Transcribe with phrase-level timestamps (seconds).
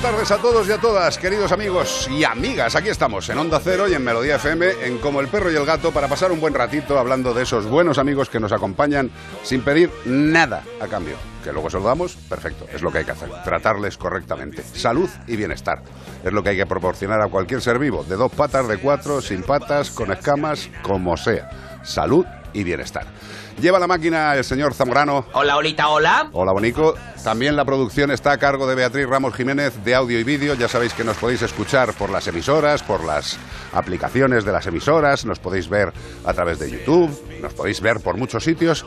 [0.00, 2.74] buenas tardes a todos y a todas, queridos amigos y amigas.
[2.74, 5.66] Aquí estamos en Onda Cero y en Melodía FM, en Como el perro y el
[5.66, 9.10] gato, para pasar un buen ratito hablando de esos buenos amigos que nos acompañan
[9.42, 11.16] sin pedir nada a cambio.
[11.44, 13.28] Que luego se lo damos, perfecto, es lo que hay que hacer.
[13.44, 14.62] Tratarles correctamente.
[14.62, 15.82] Salud y bienestar.
[16.24, 19.20] Es lo que hay que proporcionar a cualquier ser vivo, de dos patas, de cuatro,
[19.20, 21.50] sin patas, con escamas, como sea.
[21.82, 23.06] Salud y bienestar.
[23.60, 25.26] Lleva la máquina el señor Zamorano.
[25.32, 26.30] Hola, Olita, hola.
[26.32, 26.94] Hola, Bonico.
[27.22, 30.54] También la producción está a cargo de Beatriz Ramos Jiménez de audio y vídeo.
[30.54, 33.38] Ya sabéis que nos podéis escuchar por las emisoras, por las
[33.72, 35.92] aplicaciones de las emisoras, nos podéis ver
[36.24, 38.86] a través de YouTube, nos podéis ver por muchos sitios.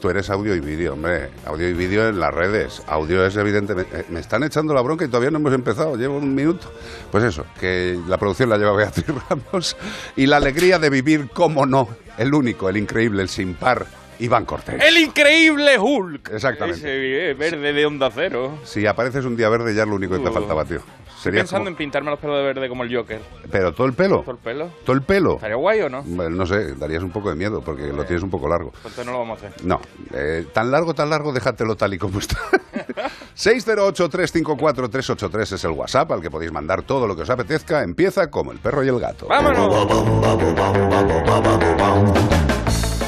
[0.00, 1.28] Tú eres audio y vídeo, hombre.
[1.44, 2.82] Audio y vídeo en las redes.
[2.86, 4.00] Audio es evidentemente...
[4.00, 5.94] eh, Me están echando la bronca y todavía no hemos empezado.
[5.96, 6.72] Llevo un minuto.
[7.10, 9.76] Pues eso, que la producción la lleva Beatriz Ramos.
[10.16, 13.86] Y la alegría de vivir, como no, el único, el increíble, el sin par,
[14.20, 14.82] Iván Cortés.
[14.82, 16.30] El increíble Hulk.
[16.32, 16.78] Exactamente.
[16.80, 18.58] Ese eh, verde de onda cero.
[18.64, 20.32] Si apareces un día verde ya es lo único que te Uh.
[20.32, 20.80] faltaba, tío.
[21.20, 23.20] Estoy pensando como- en pintarme los pelos de verde como el Joker.
[23.50, 24.20] Pero todo el pelo.
[24.22, 24.70] ¿Todo el pelo?
[24.84, 25.34] Todo el pelo.
[25.34, 26.02] ¿Estaría guay o no?
[26.04, 28.70] Bueno, no sé, darías un poco de miedo porque lo tienes un poco largo.
[28.70, 29.64] Pues entonces no lo vamos a hacer.
[29.64, 29.80] No,
[30.14, 32.38] eh, tan largo, tan largo, déjatelo tal y como está.
[33.36, 37.82] 608-354-383 es el WhatsApp al que podéis mandar todo lo que os apetezca.
[37.82, 39.26] Empieza como el perro y el gato.
[39.28, 39.86] ¡Vámonos!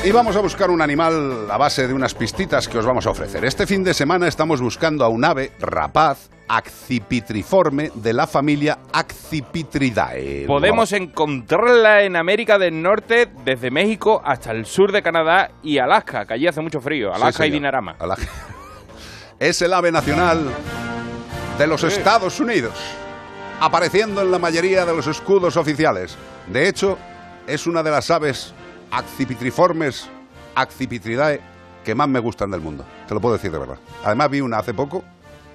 [0.04, 3.10] Y vamos a buscar un animal a base de unas pistitas que os vamos a
[3.10, 3.44] ofrecer.
[3.44, 10.46] Este fin de semana estamos buscando a un ave rapaz accipitriforme de la familia Accipitridae.
[10.48, 16.26] Podemos encontrarla en América del Norte, desde México hasta el sur de Canadá y Alaska,
[16.26, 17.10] que allí hace mucho frío.
[17.14, 17.52] Sí, Alaska y.
[17.52, 17.94] Dinarama.
[18.00, 18.26] Alaska.
[19.38, 20.50] Es el ave nacional
[21.58, 22.74] de los Estados Unidos,
[23.60, 26.16] apareciendo en la mayoría de los escudos oficiales.
[26.48, 26.98] De hecho,
[27.46, 28.52] es una de las aves
[28.92, 30.08] accipitriformes,
[30.54, 31.40] accipitridae,
[31.84, 32.84] que más me gustan del mundo.
[33.08, 33.78] Te lo puedo decir de verdad.
[34.04, 35.02] Además vi una hace poco,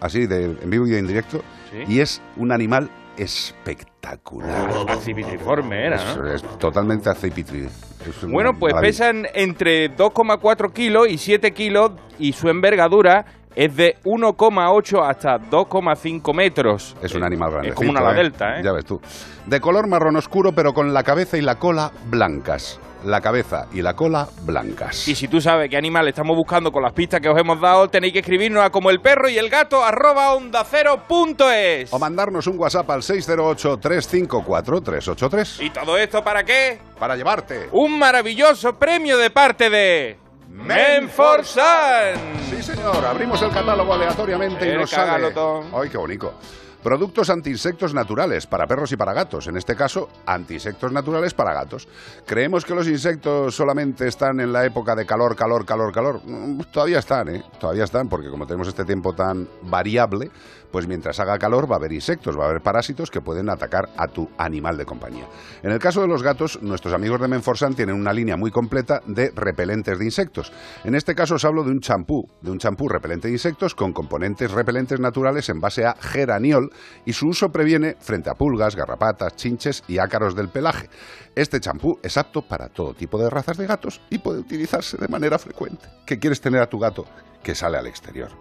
[0.01, 1.93] así de, en vivo y en directo, ¿Sí?
[1.93, 4.69] y es un animal espectacular.
[4.89, 6.27] Accipitriforme era, ¿no?
[6.27, 7.67] es totalmente accipitri.
[8.07, 13.25] Es una Bueno, pues pesan entre 2,4 kilos y 7 kilos y su envergadura
[13.55, 16.95] es de 1,8 hasta 2,5 metros.
[17.01, 17.69] Es un animal grande.
[17.69, 18.63] Es como una la delta, ¿eh?
[18.63, 19.01] Ya ves tú.
[19.47, 22.79] De color marrón oscuro, pero con la cabeza y la cola blancas.
[23.05, 25.07] La cabeza y la cola blancas.
[25.07, 27.87] Y si tú sabes qué animal estamos buscando con las pistas que os hemos dado,
[27.89, 31.91] tenéis que escribirnos a como el perro y el gato arroba onda cero punto es.
[31.93, 36.79] O mandarnos un WhatsApp al 608-354-383 ¿Y todo esto para qué?
[36.99, 37.69] para llevarte.
[37.71, 40.17] Un maravilloso premio de parte de
[40.49, 42.15] Menforsan.
[42.49, 43.05] Sí, señor.
[43.05, 45.33] Abrimos el catálogo aleatoriamente y nos sale...
[45.73, 46.33] ¡Ay, qué bonito!
[46.83, 49.47] Productos antiinsectos naturales para perros y para gatos.
[49.47, 51.87] En este caso, antiinsectos naturales para gatos.
[52.25, 56.21] ¿Creemos que los insectos solamente están en la época de calor, calor, calor, calor?
[56.23, 57.43] Mm, Todavía están, ¿eh?
[57.59, 60.29] Todavía están, porque como tenemos este tiempo tan variable,
[60.71, 63.89] pues mientras haga calor va a haber insectos, va a haber parásitos que pueden atacar
[63.97, 65.25] a tu animal de compañía.
[65.63, 69.01] En el caso de los gatos, nuestros amigos de Menforsan tienen una línea muy completa
[69.05, 70.51] de repelentes de insectos.
[70.83, 73.93] En este caso os hablo de un champú, de un champú repelente de insectos con
[73.93, 76.69] componentes repelentes naturales en base a geraniol
[77.05, 80.89] y su uso previene frente a pulgas, garrapatas, chinches y ácaros del pelaje.
[81.35, 85.07] Este champú es apto para todo tipo de razas de gatos y puede utilizarse de
[85.07, 85.87] manera frecuente.
[86.05, 87.05] ¿Qué quieres tener a tu gato?
[87.43, 88.31] Que sale al exterior.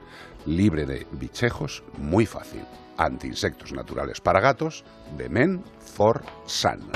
[0.46, 2.64] Libre de bichejos, muy fácil.
[2.96, 4.84] Anti-insectos naturales para gatos
[5.16, 6.90] de Men for Sun.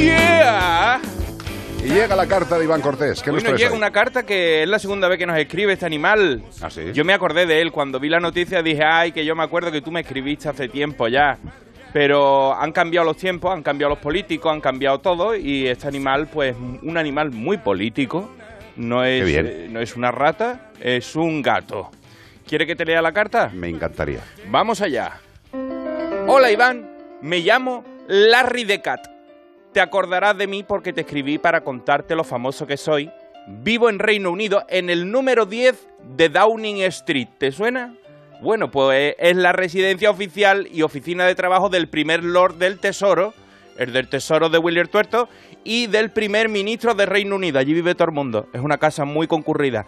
[0.00, 1.00] Yeah.
[1.82, 3.22] Y llega la carta de Iván Cortés.
[3.22, 3.76] ¿Qué Hoy nos nos traes llega ahí?
[3.76, 6.42] una carta que es la segunda vez que nos escribe este animal.
[6.60, 6.92] ¿Ah, sí?
[6.92, 9.72] Yo me acordé de él cuando vi la noticia dije, ay, que yo me acuerdo
[9.72, 11.38] que tú me escribiste hace tiempo ya.
[11.92, 16.28] Pero han cambiado los tiempos, han cambiado los políticos, han cambiado todo y este animal,
[16.32, 18.30] pues, un animal muy político.
[18.76, 19.46] No es, bien.
[19.46, 21.90] eh, no es una rata, es un gato.
[22.46, 23.50] ¿Quiere que te lea la carta?
[23.52, 24.20] Me encantaría.
[24.48, 25.12] Vamos allá.
[26.28, 26.88] Hola Iván,
[27.22, 29.00] me llamo Larry the Cat.
[29.72, 33.08] Te acordarás de mí porque te escribí para contarte lo famoso que soy.
[33.46, 37.28] Vivo en Reino Unido en el número 10 de Downing Street.
[37.38, 37.94] ¿Te suena?
[38.42, 43.32] Bueno, pues es la residencia oficial y oficina de trabajo del primer Lord del Tesoro,
[43.78, 45.28] el del Tesoro de William Tuerto,
[45.62, 47.60] y del primer ministro de Reino Unido.
[47.60, 48.48] Allí vive todo el mundo.
[48.52, 49.86] Es una casa muy concurrida.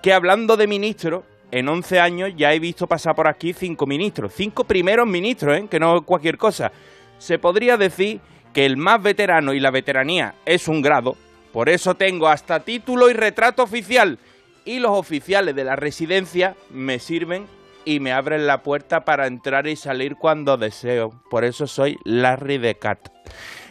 [0.00, 4.32] Que hablando de ministros, en 11 años ya he visto pasar por aquí cinco ministros.
[4.32, 5.66] Cinco primeros ministros, ¿eh?
[5.68, 6.70] que no cualquier cosa.
[7.18, 8.20] Se podría decir
[8.54, 11.16] que el más veterano y la veteranía es un grado.
[11.52, 14.18] Por eso tengo hasta título y retrato oficial.
[14.64, 17.46] Y los oficiales de la residencia me sirven
[17.84, 21.10] y me abren la puerta para entrar y salir cuando deseo.
[21.28, 23.08] Por eso soy Larry the Cat.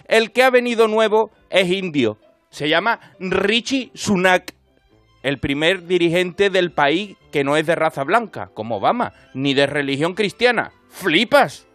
[0.05, 2.19] El que ha venido nuevo es indio.
[2.49, 4.53] Se llama Richie Sunak,
[5.23, 9.65] el primer dirigente del país que no es de raza blanca, como Obama, ni de
[9.65, 10.71] religión cristiana.
[10.89, 11.67] ¡Flipas!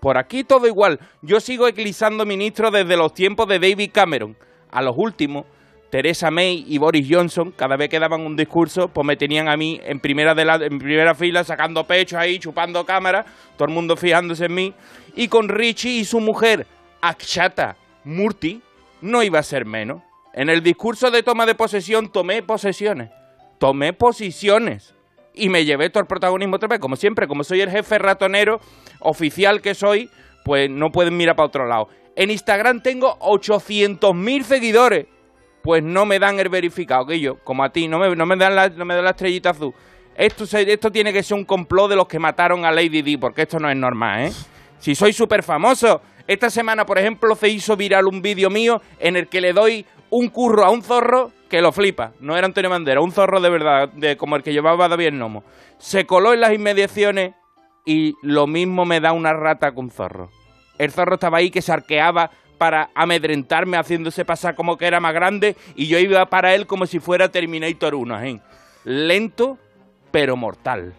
[0.00, 1.00] Por aquí todo igual.
[1.22, 4.36] Yo sigo eclipsando ministros desde los tiempos de David Cameron.
[4.70, 5.46] A los últimos,
[5.90, 9.56] Teresa May y Boris Johnson, cada vez que daban un discurso, pues me tenían a
[9.56, 13.24] mí en primera, de la, en primera fila, sacando pecho ahí, chupando cámara,
[13.56, 14.74] todo el mundo fijándose en mí.
[15.16, 16.66] Y con Richie y su mujer,
[17.00, 18.60] Akshata Murti,
[19.00, 20.02] no iba a ser menos.
[20.34, 23.10] En el discurso de toma de posesión tomé posesiones,
[23.58, 24.94] tomé posiciones
[25.34, 26.78] y me llevé todo el protagonismo otra vez.
[26.78, 28.60] Como siempre, como soy el jefe ratonero
[29.00, 30.10] oficial que soy,
[30.44, 31.88] pues no pueden mirar para otro lado.
[32.16, 35.06] En Instagram tengo 800.000 seguidores
[35.62, 38.36] pues no me dan el verificado, que yo, como a ti, no me, no me,
[38.36, 39.74] dan, la, no me dan la estrellita azul.
[40.16, 43.42] Esto, esto tiene que ser un complot de los que mataron a Lady Di, porque
[43.42, 44.32] esto no es normal, ¿eh?
[44.78, 46.00] Si soy súper famoso.
[46.26, 49.84] Esta semana, por ejemplo, se hizo viral un vídeo mío en el que le doy
[50.10, 52.12] un curro a un zorro que lo flipa.
[52.20, 55.44] No era Antonio Bandera, un zorro de verdad, de, como el que llevaba David Nomo.
[55.78, 57.34] Se coló en las inmediaciones
[57.84, 60.30] y lo mismo me da una rata con zorro.
[60.78, 65.14] El zorro estaba ahí que se arqueaba para amedrentarme haciéndose pasar como que era más
[65.14, 68.40] grande y yo iba para él como si fuera Terminator 1, ¿eh?
[68.84, 69.58] lento
[70.10, 70.94] pero mortal.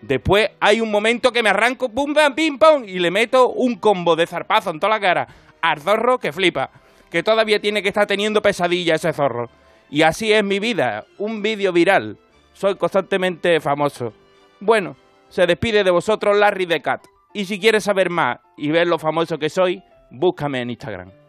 [0.00, 3.76] Después hay un momento que me arranco, pum, bam, pim, pum, y le meto un
[3.76, 5.28] combo de zarpazo en toda la cara
[5.60, 6.70] al zorro que flipa,
[7.10, 9.50] que todavía tiene que estar teniendo pesadilla ese zorro.
[9.90, 12.18] Y así es mi vida, un vídeo viral.
[12.52, 14.12] Soy constantemente famoso.
[14.60, 14.96] Bueno,
[15.28, 17.06] se despide de vosotros Larry the Cat.
[17.32, 21.27] Y si quieres saber más y ver lo famoso que soy, búscame en Instagram.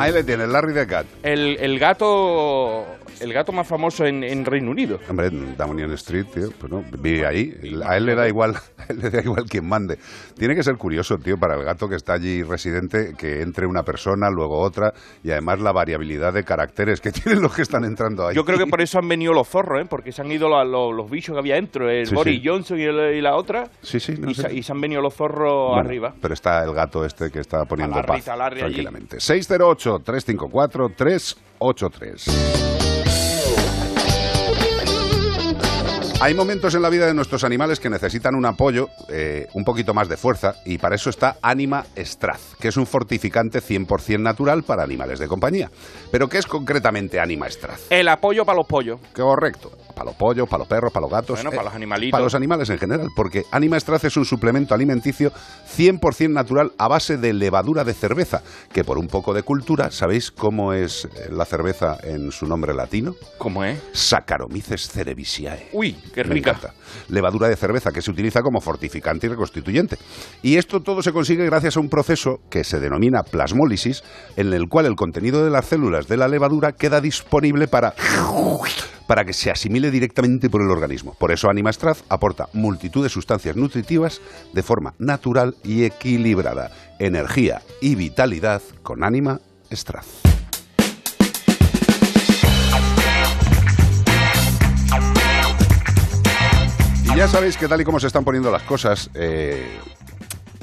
[0.00, 1.06] Ahí le tienes, Larry the Cat.
[1.22, 2.86] El, el gato
[3.20, 4.98] el gato más famoso en, Reino Unido.
[5.08, 7.52] Hombre, Downing Street, tío, pues no, vive ahí.
[7.86, 8.54] A él le da igual,
[8.88, 9.98] le da igual quien mande.
[10.36, 13.82] Tiene que ser curioso, tío, para el gato que está allí residente, que entre una
[13.82, 14.92] persona, luego otra,
[15.22, 18.34] y además la variabilidad de caracteres que tienen los que están entrando ahí.
[18.34, 19.86] Yo creo que por eso han venido los zorros, ¿eh?
[19.88, 23.68] porque se han ido los, bichos que había dentro, el Boris Johnson y, la otra.
[23.82, 26.14] Sí, sí, y, se, han venido los zorros arriba.
[26.20, 29.20] Pero está el gato este que está poniendo paz tranquilamente.
[29.98, 32.60] 608-354-383.
[36.22, 39.94] Hay momentos en la vida de nuestros animales que necesitan un apoyo, eh, un poquito
[39.94, 44.62] más de fuerza, y para eso está Anima Straz, que es un fortificante 100% natural
[44.62, 45.70] para animales de compañía.
[46.12, 47.86] Pero ¿qué es concretamente Anima Straz?
[47.88, 49.00] El apoyo para los pollos.
[49.14, 49.70] Correcto.
[49.94, 51.36] Para los pollos, para los perros, para los gatos.
[51.36, 52.12] Bueno, para los animalitos.
[52.12, 55.32] Para los animales en general, porque Anima es un suplemento alimenticio
[55.76, 58.42] 100% natural a base de levadura de cerveza,
[58.72, 63.14] que por un poco de cultura, ¿sabéis cómo es la cerveza en su nombre latino?
[63.38, 63.80] ¿Cómo es?
[63.92, 65.68] Saccharomyces cerevisiae.
[65.72, 66.58] Uy, qué rica.
[67.08, 69.96] Levadura de cerveza que se utiliza como fortificante y reconstituyente.
[70.42, 74.02] Y esto todo se consigue gracias a un proceso que se denomina plasmólisis,
[74.36, 77.94] en el cual el contenido de las células de la levadura queda disponible para
[79.10, 81.16] para que se asimile directamente por el organismo.
[81.18, 84.20] Por eso Animastraz aporta multitud de sustancias nutritivas
[84.52, 86.70] de forma natural y equilibrada.
[87.00, 89.40] Energía y vitalidad con Anima
[89.72, 90.06] Straz.
[97.12, 99.76] Y ya sabéis que tal y como se están poniendo las cosas, eh,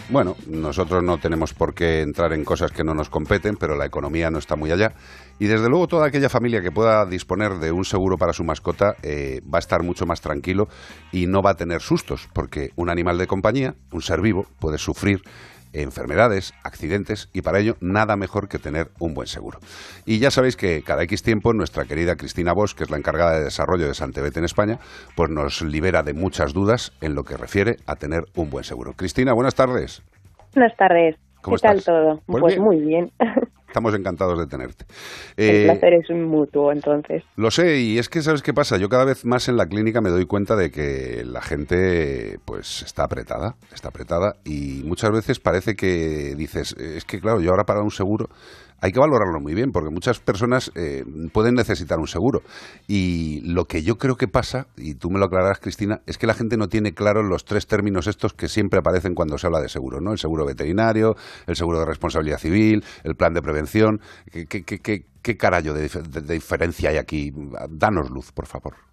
[0.09, 3.85] bueno, nosotros no tenemos por qué entrar en cosas que no nos competen, pero la
[3.85, 4.93] economía no está muy allá.
[5.39, 8.95] Y desde luego toda aquella familia que pueda disponer de un seguro para su mascota
[9.03, 10.67] eh, va a estar mucho más tranquilo
[11.11, 14.77] y no va a tener sustos, porque un animal de compañía, un ser vivo, puede
[14.77, 15.21] sufrir
[15.73, 19.59] enfermedades, accidentes y para ello nada mejor que tener un buen seguro.
[20.05, 23.37] Y ya sabéis que cada X tiempo nuestra querida Cristina Bosch, que es la encargada
[23.37, 24.79] de desarrollo de Santebet en España,
[25.15, 28.93] pues nos libera de muchas dudas en lo que refiere a tener un buen seguro.
[28.93, 30.03] Cristina, buenas tardes.
[30.53, 31.15] Buenas tardes.
[31.43, 32.21] ¿Qué tal todo?
[32.25, 33.11] Pues, muy bien.
[33.77, 34.85] Estamos encantados de tenerte.
[35.35, 37.23] El placer es mutuo, entonces.
[37.35, 38.77] Lo sé, y es que, ¿sabes qué pasa?
[38.77, 42.81] Yo cada vez más en la clínica me doy cuenta de que la gente, pues,
[42.81, 47.65] está apretada, está apretada, y muchas veces parece que dices, es que, claro, yo ahora
[47.65, 48.29] para un seguro
[48.79, 51.03] hay que valorarlo muy bien, porque muchas personas eh,
[51.33, 52.43] pueden necesitar un seguro.
[52.87, 56.27] Y lo que yo creo que pasa, y tú me lo aclararás, Cristina, es que
[56.27, 59.61] la gente no tiene claro los tres términos estos que siempre aparecen cuando se habla
[59.61, 60.11] de seguro, ¿no?
[60.11, 61.15] El seguro veterinario,
[61.47, 64.01] el seguro de responsabilidad civil, el plan de prevención.
[64.31, 65.89] ¿Qué, qué, qué, qué, carajo de
[66.33, 67.33] diferencia hay aquí?
[67.69, 68.86] Danos luz, por favor.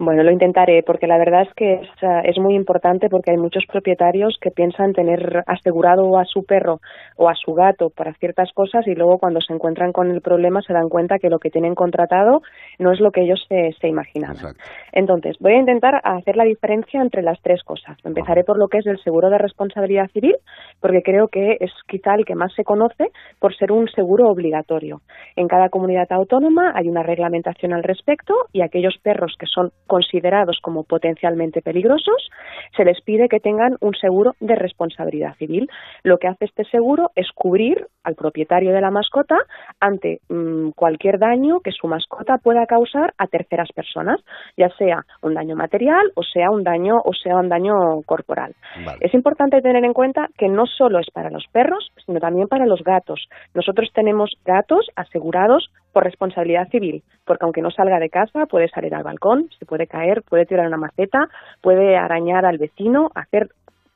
[0.00, 1.88] Bueno, lo intentaré porque la verdad es que es,
[2.24, 6.80] es, muy importante porque hay muchos propietarios que piensan tener asegurado a su perro
[7.16, 10.62] o a su gato para ciertas cosas y luego cuando se encuentran con el problema
[10.62, 12.42] se dan cuenta que lo que tienen contratado
[12.78, 14.54] no es lo que ellos se, se imaginaban.
[14.92, 17.98] Entonces, voy a intentar hacer la diferencia entre las tres cosas.
[18.04, 20.36] Empezaré por lo que es el seguro de responsabilidad civil
[20.80, 25.00] porque creo que es quizá el que más se conoce por ser un seguro obligatorio.
[25.34, 30.60] En cada comunidad autónoma hay una reglamentación al respecto y aquellos perros que son considerados
[30.62, 32.30] como potencialmente peligrosos,
[32.76, 35.68] se les pide que tengan un seguro de responsabilidad civil.
[36.04, 39.36] Lo que hace este seguro es cubrir al propietario de la mascota
[39.80, 44.20] ante mm, cualquier daño que su mascota pueda causar a terceras personas,
[44.56, 47.74] ya sea un daño material o sea un daño o sea un daño
[48.06, 48.54] corporal.
[49.00, 52.66] Es importante tener en cuenta que no solo es para los perros, sino también para
[52.66, 53.28] los gatos.
[53.54, 58.94] Nosotros tenemos gatos asegurados por responsabilidad civil, porque aunque no salga de casa, puede salir
[58.94, 61.28] al balcón, se puede caer, puede tirar una maceta,
[61.60, 63.48] puede arañar al vecino, hacer,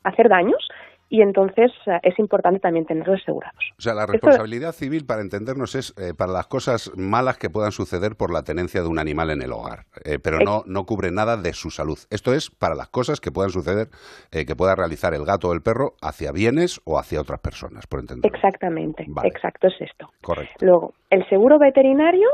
[0.04, 0.68] hacer daños
[1.12, 3.62] y entonces eh, es importante también tenerlos asegurados.
[3.76, 7.70] O sea, la responsabilidad civil, para entendernos, es eh, para las cosas malas que puedan
[7.70, 11.10] suceder por la tenencia de un animal en el hogar, eh, pero no, no cubre
[11.12, 11.98] nada de su salud.
[12.08, 13.88] Esto es para las cosas que puedan suceder,
[14.30, 18.00] que pueda realizar el gato o el perro hacia bienes o hacia otras personas, por
[18.00, 18.32] entender.
[18.34, 20.08] Exactamente, exacto es esto.
[20.22, 20.64] Correcto.
[20.64, 22.28] Luego, el seguro veterinario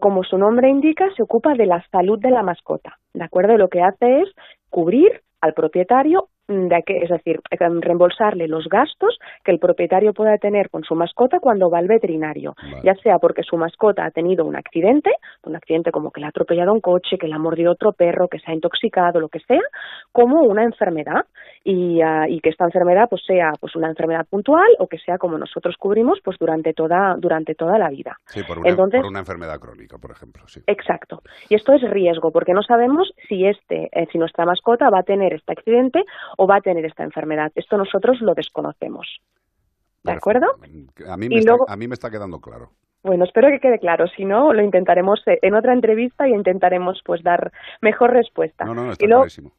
[0.00, 3.56] como su nombre indica, se ocupa de la salud de la mascota, ¿de acuerdo?
[3.58, 4.28] Lo que hace es
[4.70, 10.68] cubrir al propietario de que, es decir, reembolsarle los gastos que el propietario pueda tener
[10.68, 14.56] con su mascota cuando va al veterinario, ya sea porque su mascota ha tenido un
[14.56, 15.10] accidente,
[15.44, 18.28] un accidente como que le ha atropellado un coche, que le ha mordido otro perro,
[18.28, 19.62] que se ha intoxicado, lo que sea,
[20.12, 21.24] como una enfermedad
[21.64, 25.16] y, ah, y que esta enfermedad pues sea pues una enfermedad puntual o que sea
[25.16, 28.18] como nosotros cubrimos pues durante toda durante toda la vida.
[28.26, 30.42] Sí, por una, Entonces, por una enfermedad crónica, por ejemplo.
[30.46, 30.60] Sí.
[30.66, 31.22] Exacto.
[31.48, 35.02] Y esto es riesgo porque no sabemos si este eh, si nuestra mascota va a
[35.04, 36.04] tener este accidente
[36.36, 37.52] o va a tener esta enfermedad.
[37.54, 39.20] Esto nosotros lo desconocemos.
[40.02, 40.46] ¿De acuerdo?
[41.08, 42.70] A mí, me está, a mí me está quedando claro.
[43.02, 44.06] Bueno, espero que quede claro.
[44.08, 48.64] Si no, lo intentaremos eh, en otra entrevista y intentaremos pues dar mejor respuesta.
[48.64, 49.52] No, no, está clarísimo.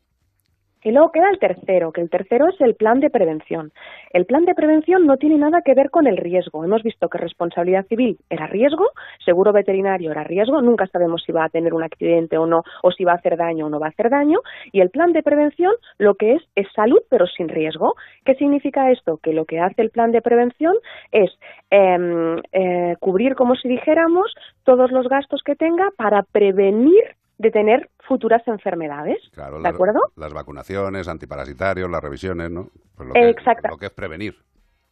[0.86, 3.72] Y luego queda el tercero, que el tercero es el plan de prevención.
[4.14, 6.64] El plan de prevención no tiene nada que ver con el riesgo.
[6.64, 8.86] Hemos visto que responsabilidad civil era riesgo,
[9.26, 12.92] seguro veterinario era riesgo, nunca sabemos si va a tener un accidente o no, o
[12.92, 14.42] si va a hacer daño o no va a hacer daño.
[14.72, 17.96] Y el plan de prevención lo que es es salud pero sin riesgo.
[18.24, 19.18] ¿Qué significa esto?
[19.24, 20.76] Que lo que hace el plan de prevención
[21.12, 21.32] es
[21.72, 24.32] em, eh, cubrir, como si dijéramos,
[24.64, 29.18] todos los gastos que tenga para prevenir de tener futuras enfermedades.
[29.34, 30.00] Claro, ¿De acuerdo?
[30.16, 32.70] Las vacunaciones, antiparasitarios, las revisiones, ¿no?
[32.96, 33.36] Pues lo, que,
[33.70, 34.36] lo que es prevenir.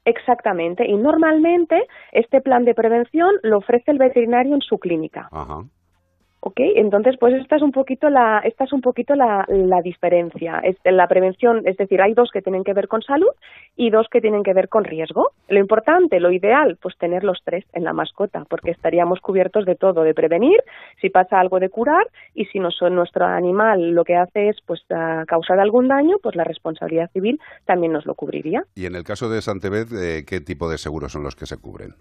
[0.06, 0.86] Exactamente.
[0.86, 5.30] Y normalmente este plan de prevención lo ofrece el veterinario en su clínica.
[5.32, 5.64] Ajá.
[6.46, 6.60] ¿Ok?
[6.76, 10.62] Entonces, pues esta es un poquito la, esta es un poquito la, la diferencia.
[10.84, 13.32] la prevención, es decir, hay dos que tienen que ver con salud
[13.78, 15.32] y dos que tienen que ver con riesgo.
[15.48, 19.76] Lo importante, lo ideal, pues tener los tres en la mascota, porque estaríamos cubiertos de
[19.76, 20.62] todo, de prevenir,
[21.00, 24.58] si pasa algo de curar y si no son nuestro animal lo que hace es
[24.66, 24.82] pues
[25.28, 28.64] causar algún daño, pues la responsabilidad civil también nos lo cubriría.
[28.76, 31.56] Y en el caso de Santevez, eh, ¿qué tipo de seguros son los que se
[31.58, 31.96] cubren?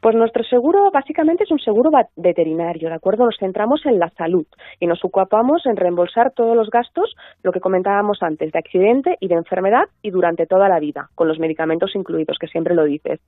[0.00, 3.26] Pues nuestro seguro básicamente es un seguro veterinario, ¿de acuerdo?
[3.26, 4.46] Nos centramos en la salud
[4.78, 9.28] y nos ocupamos en reembolsar todos los gastos, lo que comentábamos antes, de accidente y
[9.28, 13.20] de enfermedad y durante toda la vida, con los medicamentos incluidos, que siempre lo dices.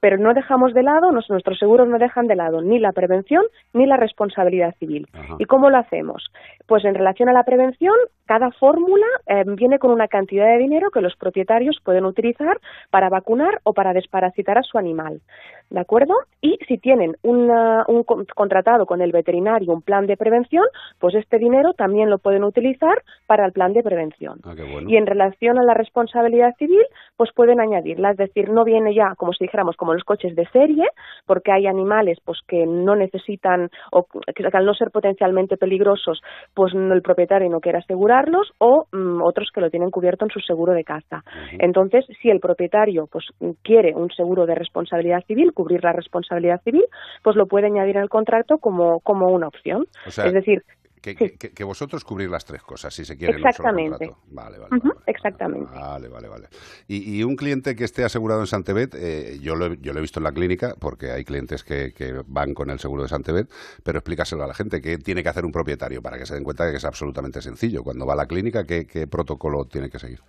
[0.00, 3.42] Pero no dejamos de lado, nuestros seguros no dejan de lado ni la prevención
[3.74, 5.06] ni la responsabilidad civil.
[5.38, 6.24] ¿Y cómo lo hacemos?
[6.66, 7.94] Pues en relación a la prevención,
[8.26, 12.58] cada fórmula eh, viene con una cantidad de dinero que los propietarios pueden utilizar
[12.90, 15.20] para vacunar o para desparasitar a su animal.
[15.70, 16.14] ¿De acuerdo?
[16.40, 18.04] Y si tienen un
[18.34, 20.64] contratado con el veterinario un plan de prevención,
[20.98, 24.40] pues este dinero también lo pueden utilizar para el plan de prevención.
[24.44, 24.88] Ah, bueno.
[24.88, 26.82] Y en relación a la responsabilidad civil,
[27.16, 30.46] pues pueden añadirla, es decir, no viene ya, como si dijéramos, como los coches de
[30.48, 30.84] serie,
[31.26, 36.20] porque hay animales pues que no necesitan o que al no ser potencialmente peligrosos,
[36.54, 40.40] pues el propietario no quiere asegurarlos o mm, otros que lo tienen cubierto en su
[40.40, 41.22] seguro de casa.
[41.58, 43.26] Entonces, si el propietario pues
[43.62, 46.84] quiere un seguro de responsabilidad civil, cubrir la responsabilidad civil,
[47.22, 49.86] pues lo puede añadir en el contrato como, como una opción.
[50.06, 50.62] es decir,
[51.12, 53.36] que, vosotros cubrir las tres cosas, si se quiere.
[53.36, 54.10] Exactamente.
[54.30, 55.70] vale, vale, exactamente.
[55.70, 56.48] Vale, vale, vale.
[56.88, 60.20] Y, un cliente que esté asegurado en Santebet, eh, yo, lo, yo lo he visto
[60.20, 61.92] en la clínica, porque hay clientes que,
[62.26, 63.50] van con el seguro de Santebet,
[63.82, 66.44] pero explícaselo a la gente, ¿qué tiene que hacer un propietario para que se den
[66.44, 67.82] cuenta de que es absolutamente sencillo?
[67.82, 70.20] Cuando va a la clínica, qué protocolo tiene que seguir?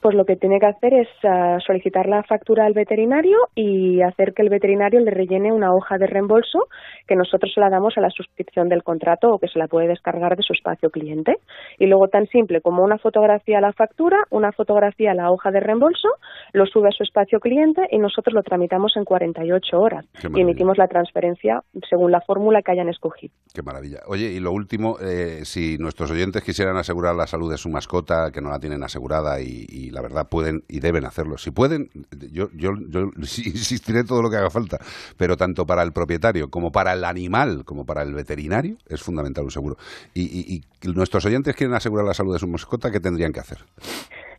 [0.00, 4.32] Pues lo que tiene que hacer es ah, solicitar la factura al veterinario y hacer
[4.34, 6.68] que el veterinario le rellene una hoja de reembolso
[7.06, 9.88] que nosotros se la damos a la suscripción del contrato o que se la puede
[9.88, 11.36] descargar de su espacio cliente.
[11.78, 15.50] Y luego tan simple como una fotografía a la factura, una fotografía a la hoja
[15.50, 16.08] de reembolso,
[16.52, 20.78] lo sube a su espacio cliente y nosotros lo tramitamos en 48 horas y emitimos
[20.78, 23.34] la transferencia según la fórmula que hayan escogido.
[23.54, 23.98] Qué maravilla.
[24.06, 28.30] Oye, y lo último, eh, si nuestros oyentes quisieran asegurar la salud de su mascota,
[28.32, 31.38] que no la tienen asegurada y la verdad pueden y deben hacerlo.
[31.38, 31.88] Si pueden,
[32.32, 34.78] yo, yo, yo insistiré todo lo que haga falta,
[35.16, 39.44] pero tanto para el propietario como para el animal, como para el veterinario, es fundamental
[39.44, 39.76] un seguro.
[40.14, 40.62] Y,
[40.94, 43.58] nuestros oyentes quieren asegurar la salud de su mascota, ¿qué tendrían que hacer?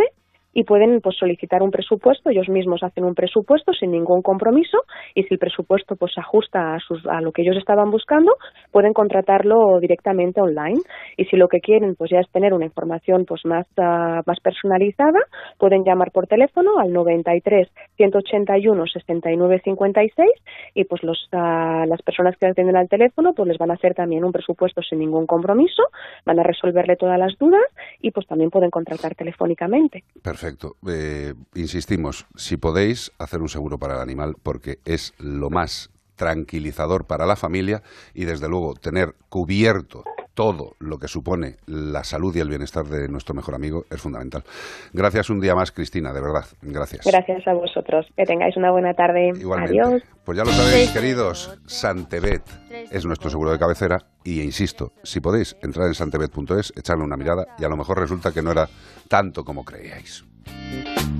[0.52, 4.78] y pueden pues solicitar un presupuesto, ellos mismos hacen un presupuesto sin ningún compromiso
[5.14, 8.32] y si el presupuesto pues se ajusta a, sus, a lo que ellos estaban buscando,
[8.70, 10.80] pueden contratarlo directamente online
[11.16, 14.40] y si lo que quieren pues ya es tener una información pues más, uh, más
[14.42, 15.20] personalizada,
[15.58, 20.30] pueden llamar por teléfono al 93 181 69 56
[20.74, 23.94] y pues los, uh, las personas que atienden al teléfono pues les van a hacer
[23.94, 25.82] también un presupuesto sin ningún compromiso,
[26.26, 27.62] van a resolverle todas las dudas
[28.00, 30.04] y pues también pueden contratar telefónicamente.
[30.22, 30.41] Perfecto.
[30.88, 37.06] Eh, insistimos, si podéis, hacer un seguro para el animal porque es lo más tranquilizador
[37.06, 37.82] para la familia
[38.14, 43.08] y desde luego tener cubierto todo lo que supone la salud y el bienestar de
[43.08, 44.44] nuestro mejor amigo es fundamental.
[44.92, 46.44] Gracias un día más, Cristina, de verdad.
[46.62, 47.04] Gracias.
[47.04, 48.06] Gracias a vosotros.
[48.16, 49.32] Que tengáis una buena tarde.
[49.58, 50.02] Adiós.
[50.24, 52.42] Pues ya lo sabéis, queridos, Santebet
[52.90, 57.46] es nuestro seguro de cabecera y insisto, si podéis entrar en santebet.es, echarle una mirada
[57.58, 58.68] y a lo mejor resulta que no era
[59.08, 60.24] tanto como creíais.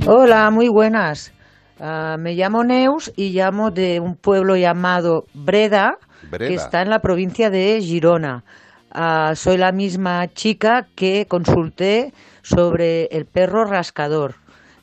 [0.07, 1.33] Hola, muy buenas.
[1.79, 5.99] Ah, me llamo Neus y llamo de un pueblo llamado Breda,
[6.39, 8.45] que está en la provincia de Girona.
[8.93, 14.35] Ah, soy la misma chica que consulté sobre el perro rascador.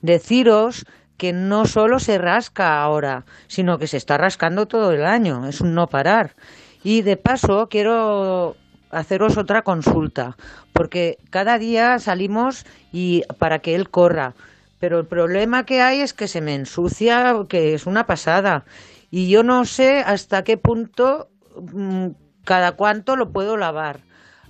[0.02, 0.86] Deciros
[1.18, 5.62] que no solo se rasca ahora, sino que se está rascando todo el año, es
[5.62, 6.36] un no parar.
[6.82, 8.56] Y de paso quiero
[8.90, 10.38] haceros otra consulta,
[10.74, 14.36] porque cada día salimos y para que él corra,
[14.80, 18.66] pero el problema que hay es que se me ensucia, que es una pasada,
[19.12, 21.30] y yo no sé hasta qué punto
[21.74, 22.08] mm,
[22.46, 24.02] cada cuánto lo puedo lavar.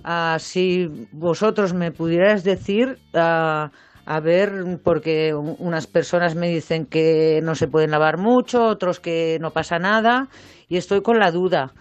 [0.04, 3.70] Ah, si vosotros me pudierais decir, ah,
[4.06, 9.38] a ver, porque unas personas me dicen que no se pueden lavar mucho, otros que
[9.40, 10.28] no pasa nada,
[10.68, 11.74] y estoy con la duda.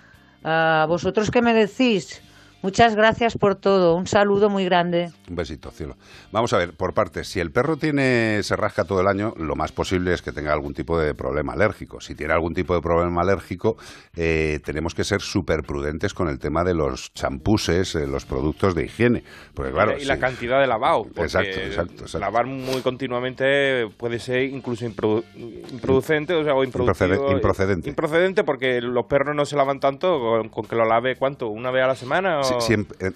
[0.44, 2.22] Ah, ¿Vosotros qué me decís?
[2.62, 3.96] Muchas gracias por todo.
[3.96, 5.12] Un saludo muy grande.
[5.30, 5.96] Un besito, cielo.
[6.34, 7.30] Vamos a ver, por partes.
[7.30, 10.52] Si el perro tiene se rasca todo el año, lo más posible es que tenga
[10.52, 12.02] algún tipo de problema alérgico.
[12.02, 13.78] Si tiene algún tipo de problema alérgico,
[14.16, 18.76] eh, tenemos que ser súper prudentes con el tema de los champuses, eh, los productos
[18.76, 19.24] de higiene.
[19.54, 21.06] Porque, claro, y, la cantidad de lavado.
[21.16, 27.90] Exacto, exacto, Lavar muy continuamente puede ser incluso improducente, o sea, o improcedente.
[27.90, 30.20] Improcedente porque los perros no se lavan tanto
[30.52, 31.48] con, que lo lave, ¿cuánto?
[31.48, 32.42] ¿Una vez a la semana?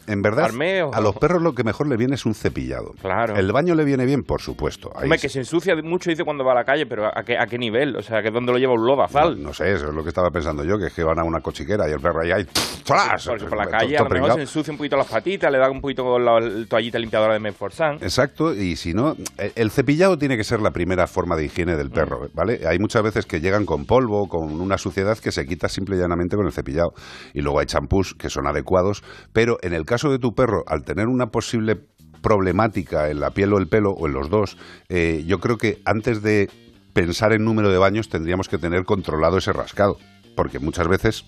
[0.07, 0.49] En, verdad,
[0.93, 2.93] a los perros lo que mejor le viene es un cepillado.
[3.01, 3.35] Claro.
[3.35, 4.89] El baño le viene bien, por supuesto.
[4.89, 7.45] Hombre, que se ensucia mucho, dice cuando va a la calle, pero ¿a qué, a
[7.45, 7.95] qué nivel?
[7.95, 9.37] O sea, que ¿dónde lo lleva un lodazal?
[9.37, 11.23] No, no sé, eso es lo que estaba pensando yo, que es que van a
[11.23, 12.45] una cochiquera y el perro ahí hay...
[12.83, 13.27] ¡Tras!
[13.27, 15.69] Por, por la calle a lo mejor se ensucia un poquito las patitas, le da
[15.69, 17.95] un poquito con la toallita limpiadora de Menforsan.
[17.95, 21.89] Exacto, y si no, el cepillado tiene que ser la primera forma de higiene del
[21.89, 22.61] perro, ¿vale?
[22.67, 25.99] Hay muchas veces que llegan con polvo, con una suciedad que se quita simple y
[25.99, 26.93] llanamente con el cepillado.
[27.33, 30.83] Y luego hay champús que son adecuados, pero en el caso de tu perro, al
[30.83, 31.77] tener una posible
[32.21, 34.57] problemática en la piel o el pelo, o en los dos,
[34.89, 36.49] eh, yo creo que antes de
[36.93, 39.97] pensar en número de baños tendríamos que tener controlado ese rascado,
[40.35, 41.25] porque muchas veces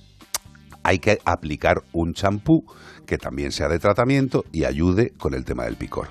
[0.83, 2.65] hay que aplicar un champú
[3.05, 6.09] que también sea de tratamiento y ayude con el tema del picor.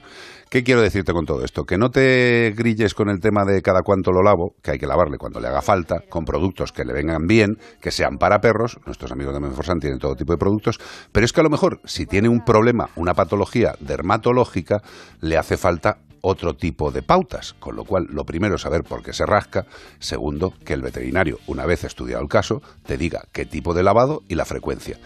[0.55, 1.65] ¿Qué quiero decirte con todo esto?
[1.65, 4.87] Que no te grilles con el tema de cada cuánto lo lavo, que hay que
[4.87, 8.79] lavarle cuando le haga falta, con productos que le vengan bien, que sean para perros.
[8.87, 10.79] Nuestros amigos de Menforsan tienen todo tipo de productos,
[11.11, 14.81] pero es que a lo mejor si tiene un problema, una patología dermatológica,
[15.21, 19.03] le hace falta otro tipo de pautas, con lo cual lo primero es saber por
[19.03, 19.67] qué se rasca,
[19.99, 24.23] segundo, que el veterinario, una vez estudiado el caso, te diga qué tipo de lavado
[24.27, 24.99] y la frecuencia.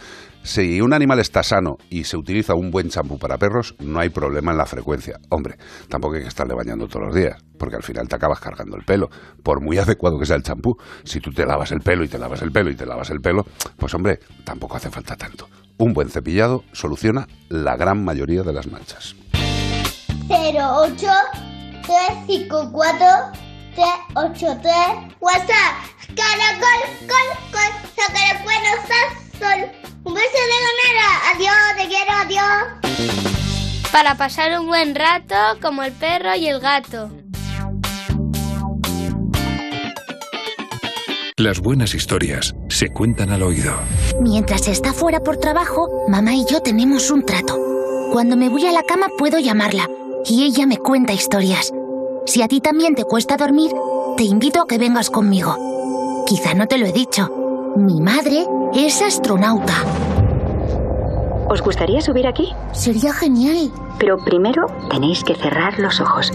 [0.44, 4.10] Si un animal está sano y se utiliza un buen champú para perros, no hay
[4.10, 5.18] problema en la frecuencia.
[5.28, 5.56] Hombre,
[5.88, 8.84] tampoco hay que estarle bañando todos los días, porque al final te acabas cargando el
[8.84, 9.10] pelo,
[9.42, 10.76] por muy adecuado que sea el champú.
[11.02, 13.20] Si tú te lavas el pelo y te lavas el pelo y te lavas el
[13.20, 13.44] pelo,
[13.76, 15.48] pues hombre, tampoco hace falta tanto.
[15.78, 19.16] Un buen cepillado soluciona la gran mayoría de las manchas.
[20.28, 21.06] 08
[21.82, 23.06] 354
[23.74, 24.72] 383
[25.20, 28.78] WhatsApp Caracol, col, col, sacar buenos
[29.38, 29.70] sol.
[30.04, 31.08] Un beso de ganera.
[31.32, 32.56] Adiós, te quiero, adiós.
[33.92, 37.10] Para pasar un buen rato como el perro y el gato.
[41.36, 43.72] Las buenas historias se cuentan al oído.
[44.20, 47.56] Mientras está fuera por trabajo, mamá y yo tenemos un trato.
[48.12, 49.88] Cuando me voy a la cama puedo llamarla
[50.28, 51.72] y ella me cuenta historias.
[52.26, 53.70] Si a ti también te cuesta dormir,
[54.16, 55.56] te invito a que vengas conmigo.
[56.26, 57.30] Quizá no te lo he dicho.
[57.76, 59.74] Mi madre es astronauta.
[61.48, 62.48] ¿Os gustaría subir aquí?
[62.72, 63.72] Sería genial.
[63.98, 66.30] Pero primero tenéis que cerrar los ojos.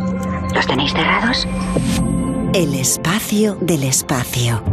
[0.56, 1.48] ¿Los tenéis cerrados?
[2.54, 4.64] El espacio del espacio.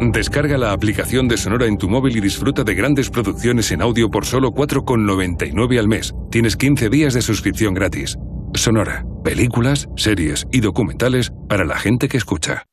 [0.00, 4.08] Descarga la aplicación de Sonora en tu móvil y disfruta de grandes producciones en audio
[4.08, 6.14] por solo 4,99 al mes.
[6.30, 8.16] Tienes 15 días de suscripción gratis.
[8.54, 12.64] Sonora, películas, series y documentales para la gente que escucha.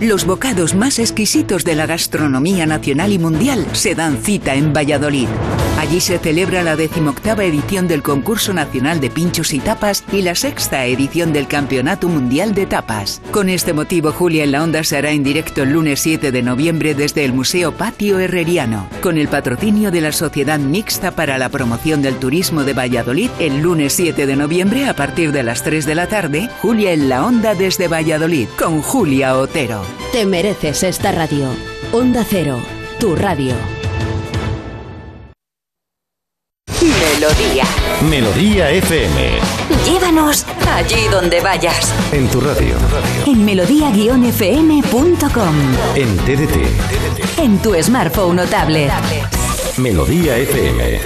[0.00, 5.26] Los bocados más exquisitos de la gastronomía nacional y mundial se dan cita en Valladolid.
[5.78, 10.34] Allí se celebra la decimoctava edición del Concurso Nacional de Pinchos y Tapas y la
[10.34, 13.22] sexta edición del Campeonato Mundial de Tapas.
[13.30, 16.42] Con este motivo, Julia en la Onda se hará en directo el lunes 7 de
[16.42, 21.48] noviembre desde el Museo Patio Herreriano, con el patrocinio de la Sociedad Mixta para la
[21.48, 23.30] Promoción del Turismo de Valladolid.
[23.38, 27.08] El lunes 7 de noviembre, a partir de las 3 de la tarde, Julia en
[27.08, 29.85] la Onda desde Valladolid, con Julia Otero.
[30.12, 31.48] Te mereces esta radio.
[31.92, 32.58] Onda Cero,
[32.98, 33.54] tu radio.
[36.80, 37.64] Melodía.
[38.08, 39.38] Melodía FM.
[39.86, 41.92] Llévanos allí donde vayas.
[42.12, 42.74] En tu radio.
[43.26, 45.54] En melodía-fm.com.
[45.94, 47.38] En TDT.
[47.38, 48.92] En tu smartphone o tablet.
[49.78, 51.00] Melodía FM.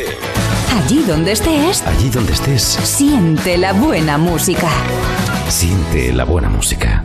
[0.77, 1.83] Allí donde estés.
[1.87, 2.62] Allí donde estés.
[2.62, 4.69] Siente la buena música.
[5.49, 7.05] Siente la buena música.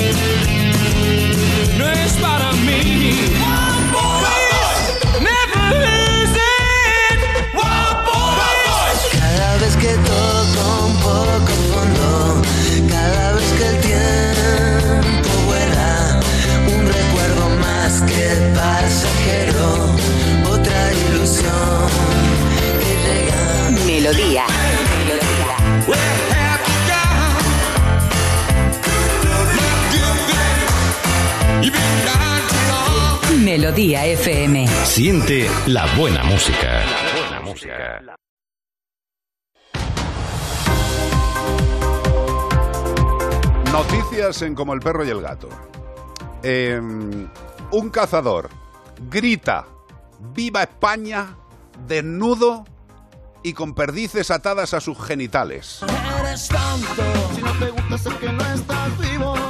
[33.71, 34.67] Melodía FM.
[34.83, 36.83] Siente la buena música.
[36.83, 38.01] La buena música.
[43.71, 45.47] Noticias en Como el perro y el gato.
[46.43, 46.81] Eh,
[47.71, 48.49] un cazador
[49.09, 49.65] grita
[50.19, 51.37] ¡Viva España!
[51.87, 52.65] desnudo
[53.41, 55.79] y con perdices atadas a sus genitales.
[56.19, 57.03] Eres tonto,
[57.33, 59.40] si no te gusta ser que no estás vivo.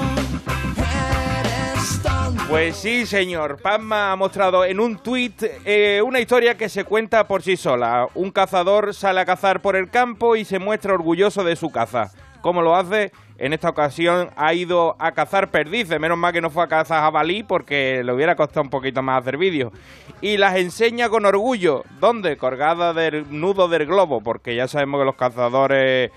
[2.51, 3.61] Pues sí, señor.
[3.61, 8.09] Pazma ha mostrado en un tuit eh, una historia que se cuenta por sí sola.
[8.13, 12.11] Un cazador sale a cazar por el campo y se muestra orgulloso de su caza.
[12.41, 13.13] ¿Cómo lo hace?
[13.37, 15.97] En esta ocasión ha ido a cazar perdices.
[15.97, 19.21] Menos mal que no fue a cazar jabalí porque le hubiera costado un poquito más
[19.21, 19.71] hacer vídeo.
[20.19, 21.85] Y las enseña con orgullo.
[22.01, 22.35] ¿Dónde?
[22.35, 24.19] Colgada del nudo del globo.
[24.19, 26.11] Porque ya sabemos que los cazadores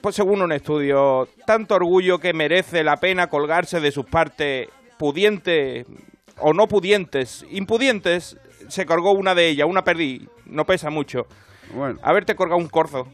[0.00, 5.86] pues según un estudio, tanto orgullo que merece la pena colgarse de sus partes pudientes
[6.38, 8.36] o no pudientes, impudientes,
[8.68, 11.26] se colgó una de ellas, una perdí, no pesa mucho.
[11.72, 11.98] Bueno.
[12.02, 13.08] Haberte colgado un corzo.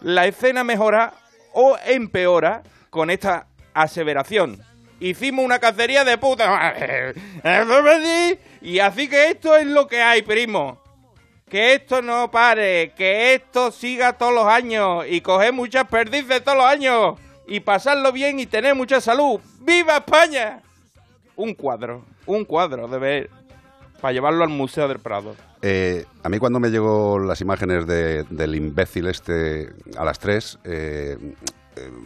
[0.00, 1.14] La escena mejora
[1.52, 4.60] o empeora con esta aseveración.
[5.00, 6.74] Hicimos una cacería de puta.
[8.64, 10.80] Y así que esto es lo que hay, primo.
[11.48, 16.58] Que esto no pare, que esto siga todos los años y coger muchas perdices todos
[16.58, 19.40] los años y pasarlo bien y tener mucha salud.
[19.58, 20.62] ¡Viva España!
[21.36, 23.30] Un cuadro, un cuadro de ver
[24.00, 25.34] para llevarlo al Museo del Prado.
[25.62, 30.58] Eh, a mí cuando me llegó las imágenes de- del imbécil este a las 3,
[30.64, 31.16] eh,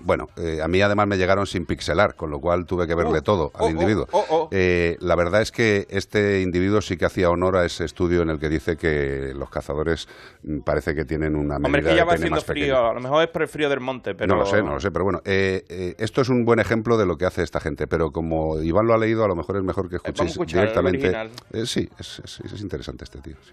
[0.05, 3.19] bueno, eh, a mí además me llegaron sin pixelar, con lo cual tuve que verle
[3.19, 4.07] Oh, todo al oh, individuo.
[4.13, 4.49] oh, oh.
[4.53, 8.31] Eh, la verdad es que este individuo sí que hacía honor a ese estudio en
[8.31, 10.09] el que dice que los cazadores
[10.43, 12.41] mm, parece que tienen una Hombre, medida que ya de va pequeña.
[12.41, 12.87] frío.
[12.91, 14.35] A lo mejor es por el frío del monte, pero...
[14.35, 16.97] No lo sé, no lo sé, pero bueno, eh, eh, esto es un buen ejemplo
[16.97, 19.57] de lo que hace esta gente, pero como Iván lo ha leído, a lo mejor
[19.57, 21.13] es mejor que escuchéis directamente.
[21.53, 23.37] Eh, sí, es, es- es interesante este tío.
[23.43, 23.53] sí.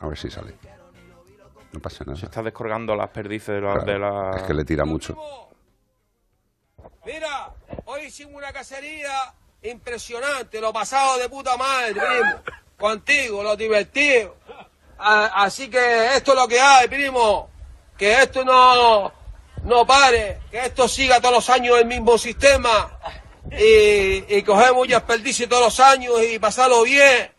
[0.00, 0.54] A ver si sale.
[1.74, 2.16] No pasa nada.
[2.18, 3.72] Se está descolgando las perdices de la...
[3.72, 5.16] Claro, de la- Es que le tira mucho.
[7.04, 7.50] Mira,
[7.86, 12.42] hoy hicimos una cacería impresionante, lo pasado de puta madre, primo.
[12.78, 14.36] Contigo, lo divertido.
[14.98, 17.50] Así que esto es lo que hay, primo.
[17.98, 19.12] Que esto no,
[19.64, 22.98] no pare, que esto siga todos los años el mismo sistema.
[23.50, 27.30] Y, y coger mucha experticia todos los años y pasarlo bien.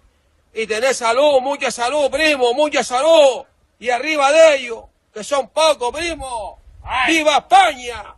[0.54, 3.44] Y tener salud, mucha salud, primo, mucha salud.
[3.80, 6.60] Y arriba de ellos, que son pocos, primo.
[7.08, 8.16] ¡Viva España!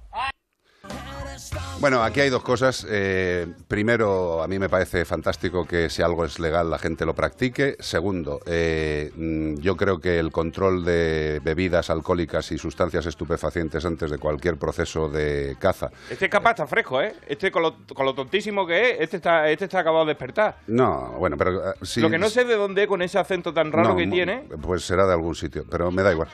[1.80, 2.86] Bueno, aquí hay dos cosas.
[2.90, 7.14] Eh, primero, a mí me parece fantástico que si algo es legal la gente lo
[7.14, 7.76] practique.
[7.80, 14.12] Segundo, eh, mm, yo creo que el control de bebidas alcohólicas y sustancias estupefacientes antes
[14.12, 15.90] de cualquier proceso de caza.
[16.10, 17.16] Este es capaz, está fresco, ¿eh?
[17.28, 20.58] Este con lo, con lo tontísimo que es, este está, este está acabado de despertar.
[20.68, 23.90] No, bueno, pero sí, Lo que no sé de dónde con ese acento tan raro
[23.90, 24.46] no, que tiene.
[24.62, 26.30] Pues será de algún sitio, pero me da igual.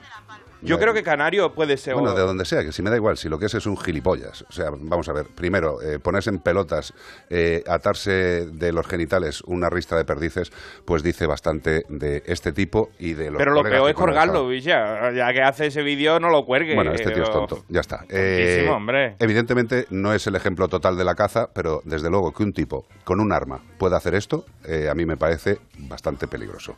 [0.63, 1.93] Yo creo que canario puede ser.
[1.93, 3.77] Bueno, de donde sea, que si me da igual, si lo que es es un
[3.77, 4.43] gilipollas.
[4.49, 6.93] O sea, vamos a ver, primero, eh, ponerse en pelotas,
[7.29, 10.51] eh, atarse de los genitales una rista de perdices,
[10.85, 14.47] pues dice bastante de este tipo y de los Pero lo peor es colgarlo.
[14.47, 15.11] Villa.
[15.11, 16.75] Ya que hace ese vídeo, no lo cuelgue.
[16.75, 17.99] Bueno, este tío es tonto, ya está.
[17.99, 19.15] Tontísimo, hombre.
[19.19, 22.85] Evidentemente no es el ejemplo total de la caza, pero desde luego que un tipo
[23.03, 26.77] con un arma pueda hacer esto, eh, a mí me parece bastante peligroso.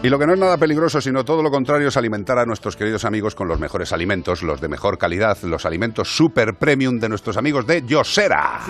[0.00, 2.76] Y lo que no es nada peligroso, sino todo lo contrario, es alimentar a nuestros
[2.76, 7.08] queridos amigos con los mejores alimentos, los de mejor calidad, los alimentos super premium de
[7.08, 8.60] nuestros amigos de Yosera.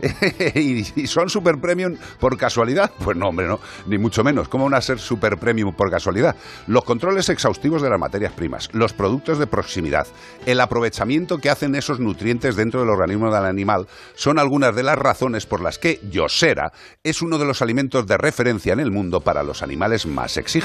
[0.54, 2.92] y, y son super premium por casualidad?
[3.02, 4.48] Pues no, hombre, no, ni mucho menos.
[4.48, 6.36] ¿Cómo van a ser super premium por casualidad?
[6.68, 10.06] Los controles exhaustivos de las materias primas, los productos de proximidad,
[10.46, 14.96] el aprovechamiento que hacen esos nutrientes dentro del organismo del animal son algunas de las
[14.96, 16.70] razones por las que Yosera
[17.02, 20.59] es uno de los alimentos de referencia en el mundo para los animales más exigentes.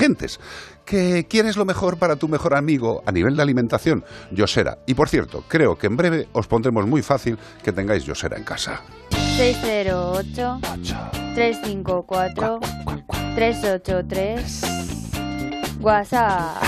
[0.86, 4.04] ¿Que quieres lo mejor para tu mejor amigo a nivel de alimentación?
[4.32, 4.78] Yosera.
[4.86, 8.44] Y por cierto, creo que en breve os pondremos muy fácil que tengáis Yosera en
[8.44, 8.82] casa.
[9.38, 10.60] 608
[11.34, 12.60] 354
[13.36, 14.62] 383
[15.82, 16.64] WhatsApp.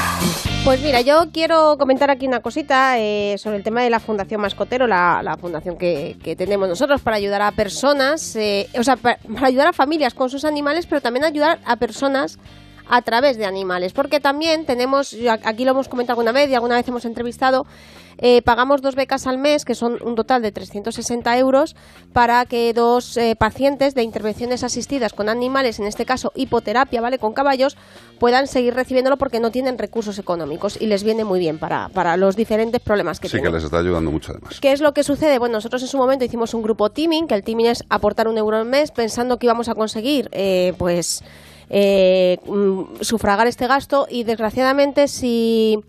[0.66, 4.42] Pues mira, yo quiero comentar aquí una cosita eh, sobre el tema de la Fundación
[4.42, 8.98] Mascotero, la, la fundación que, que tenemos nosotros para ayudar a personas, eh, o sea,
[8.98, 12.38] pa- para, ayudar a familias con sus animales, pero también ayudar a personas
[12.90, 16.76] a través de animales, porque también tenemos, aquí lo hemos comentado alguna vez y alguna
[16.76, 17.66] vez hemos entrevistado,
[18.20, 21.76] eh, pagamos dos becas al mes, que son un total de 360 euros,
[22.14, 27.20] para que dos eh, pacientes de intervenciones asistidas con animales, en este caso hipoterapia, ¿vale?
[27.20, 27.78] Con caballos,
[28.20, 32.18] puedan seguir recibiéndolo porque no tienen recursos económicos y les viene muy bien para, para
[32.18, 33.54] los diferentes problemas que Sí que tienen.
[33.54, 34.60] les está ayudando mucho además.
[34.60, 35.38] ¿Qué es lo que sucede?
[35.38, 38.38] Bueno, nosotros en su momento hicimos un grupo teaming, que el teaming es aportar un
[38.38, 41.24] euro al mes, pensando que íbamos a conseguir, eh, pues,
[41.70, 45.84] eh, mm, sufragar este gasto y desgraciadamente si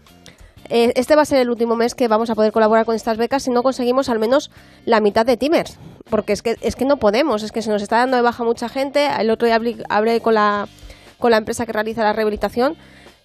[0.69, 3.17] eh, este va a ser el último mes que vamos a poder colaborar con estas
[3.17, 4.51] becas si no conseguimos al menos
[4.85, 5.79] la mitad de teamers,
[6.11, 8.45] porque es que es que no podemos, es que se nos está dando de baja
[8.45, 9.09] mucha gente.
[9.19, 10.69] El otro día hablé, hablé con la
[11.19, 12.77] con la empresa que realiza la rehabilitación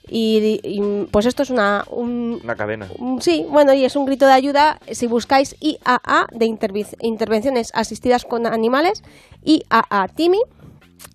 [0.08, 2.88] y, y, pues esto es una un, Una cadena.
[3.20, 6.46] Sí, bueno, y es un grito de ayuda si buscáis IAA de
[7.00, 9.04] intervenciones asistidas con animales,
[9.44, 10.40] IAA Timi.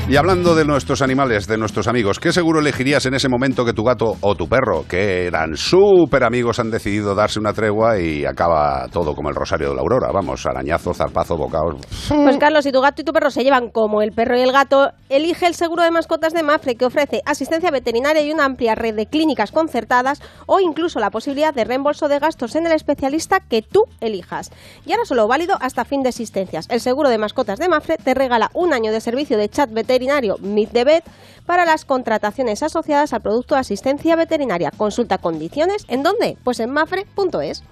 [0.09, 3.73] Y hablando de nuestros animales, de nuestros amigos, ¿qué seguro elegirías en ese momento que
[3.73, 8.25] tu gato o tu perro, que eran súper amigos, han decidido darse una tregua y
[8.25, 10.13] acaba todo como el rosario de la aurora?
[10.13, 11.75] Vamos, arañazo, zarpazo, bocaos.
[12.09, 14.53] Pues Carlos, si tu gato y tu perro se llevan como el perro y el
[14.53, 18.77] gato, elige el seguro de mascotas de Mafre que ofrece asistencia veterinaria y una amplia
[18.77, 23.41] red de clínicas concertadas o incluso la posibilidad de reembolso de gastos en el especialista
[23.41, 24.53] que tú elijas.
[24.85, 26.69] Y ahora solo válido hasta fin de existencias.
[26.71, 29.96] El seguro de mascotas de Mafre te regala un año de servicio de chat veterinario
[30.41, 31.05] Meet the Vet
[31.47, 34.71] para las contrataciones asociadas al producto de asistencia veterinaria.
[34.77, 36.37] Consulta condiciones en dónde?
[36.45, 37.63] Pues en mafre.es.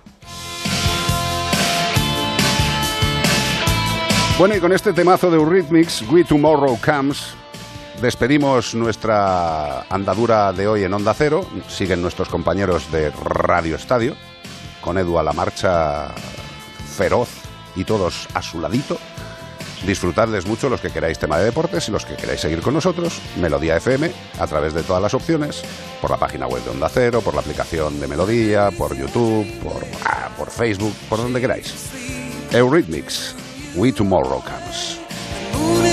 [4.38, 7.34] Bueno, y con este temazo de Eurythmics, We Tomorrow Comes,
[8.02, 11.46] despedimos nuestra andadura de hoy en Onda Cero.
[11.68, 14.16] Siguen nuestros compañeros de Radio Estadio,
[14.80, 16.08] con Edu a la marcha
[16.96, 17.28] feroz
[17.76, 18.98] y todos a su ladito.
[19.86, 23.20] Disfrutadles mucho los que queráis tema de deportes y los que queráis seguir con nosotros,
[23.36, 25.62] Melodía FM, a través de todas las opciones,
[26.00, 29.84] por la página web de Onda Cero, por la aplicación de Melodía, por YouTube, por,
[30.04, 31.74] ah, por Facebook, por donde queráis.
[32.52, 33.34] Eurythmics,
[33.74, 35.83] We Tomorrow Comes.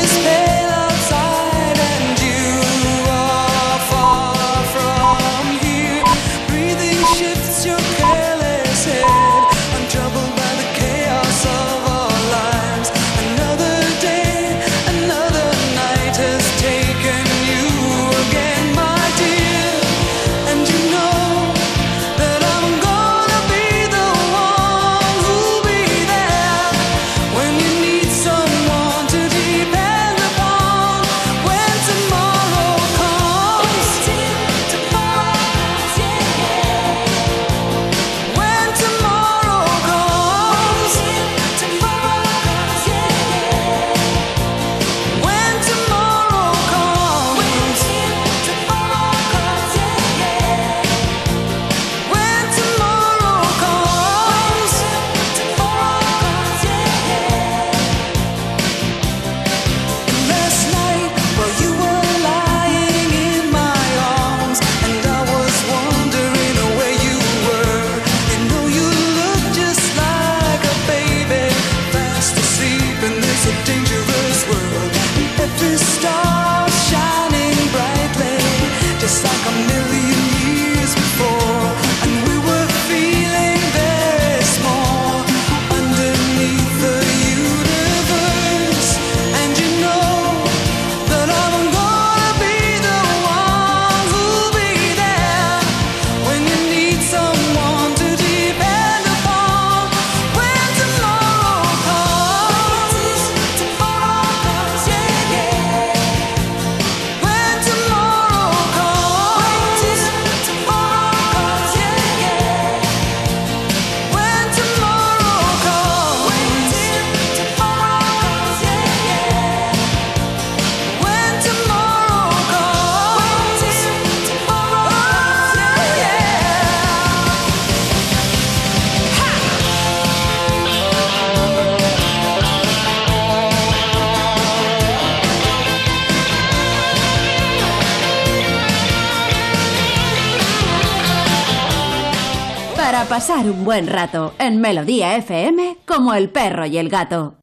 [143.72, 147.36] Buen rato en Melodía FM como el perro y el gato.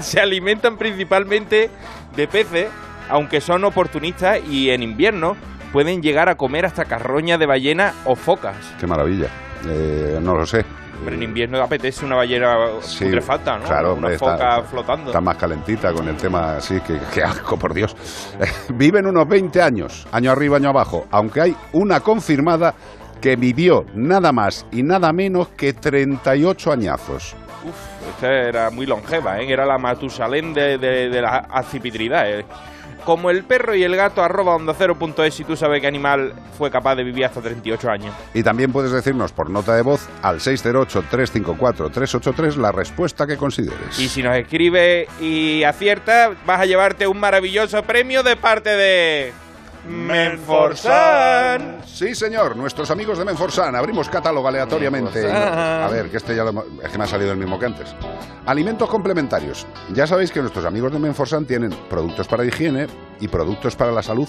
[0.00, 1.68] se alimentan principalmente
[2.16, 2.68] de peces,
[3.10, 5.36] aunque son oportunistas y en invierno
[5.72, 8.74] pueden llegar a comer hasta carroña de ballena o focas.
[8.78, 9.28] Qué maravilla.
[9.68, 10.64] Eh, no lo sé.
[11.04, 13.64] Pero en invierno apetece una ballena Sí, putrefacta, ¿no?
[13.64, 15.06] Claro, una foca está, flotando.
[15.06, 17.96] Está más calentita con el tema así, que, que asco, por Dios.
[18.74, 22.74] Viven unos 20 años, año arriba, año abajo, aunque hay una confirmada
[23.20, 27.34] que vivió nada más y nada menos que 38 añazos.
[27.64, 29.50] Uf, esta era muy longeva, ¿eh?
[29.50, 32.44] Era la Matusalén de, de, de la acipitridad, ¿eh?
[33.04, 35.86] Como el perro y el gato arroba onda cero punto es si tú sabes qué
[35.86, 38.14] animal fue capaz de vivir hasta 38 años.
[38.34, 43.98] Y también puedes decirnos por nota de voz al 608-354-383 la respuesta que consideres.
[43.98, 49.32] Y si nos escribe y acierta, vas a llevarte un maravilloso premio de parte de...
[49.88, 51.78] Menforsan.
[51.86, 53.74] Sí, señor, nuestros amigos de Menforsan.
[53.74, 55.22] Abrimos catálogo aleatoriamente.
[55.22, 55.82] Menforsan.
[55.82, 57.94] A ver, que este ya lo es que me ha salido el mismo que antes.
[58.46, 59.66] Alimentos complementarios.
[59.92, 62.86] Ya sabéis que nuestros amigos de Menforsan tienen productos para higiene
[63.20, 64.28] y productos para la salud,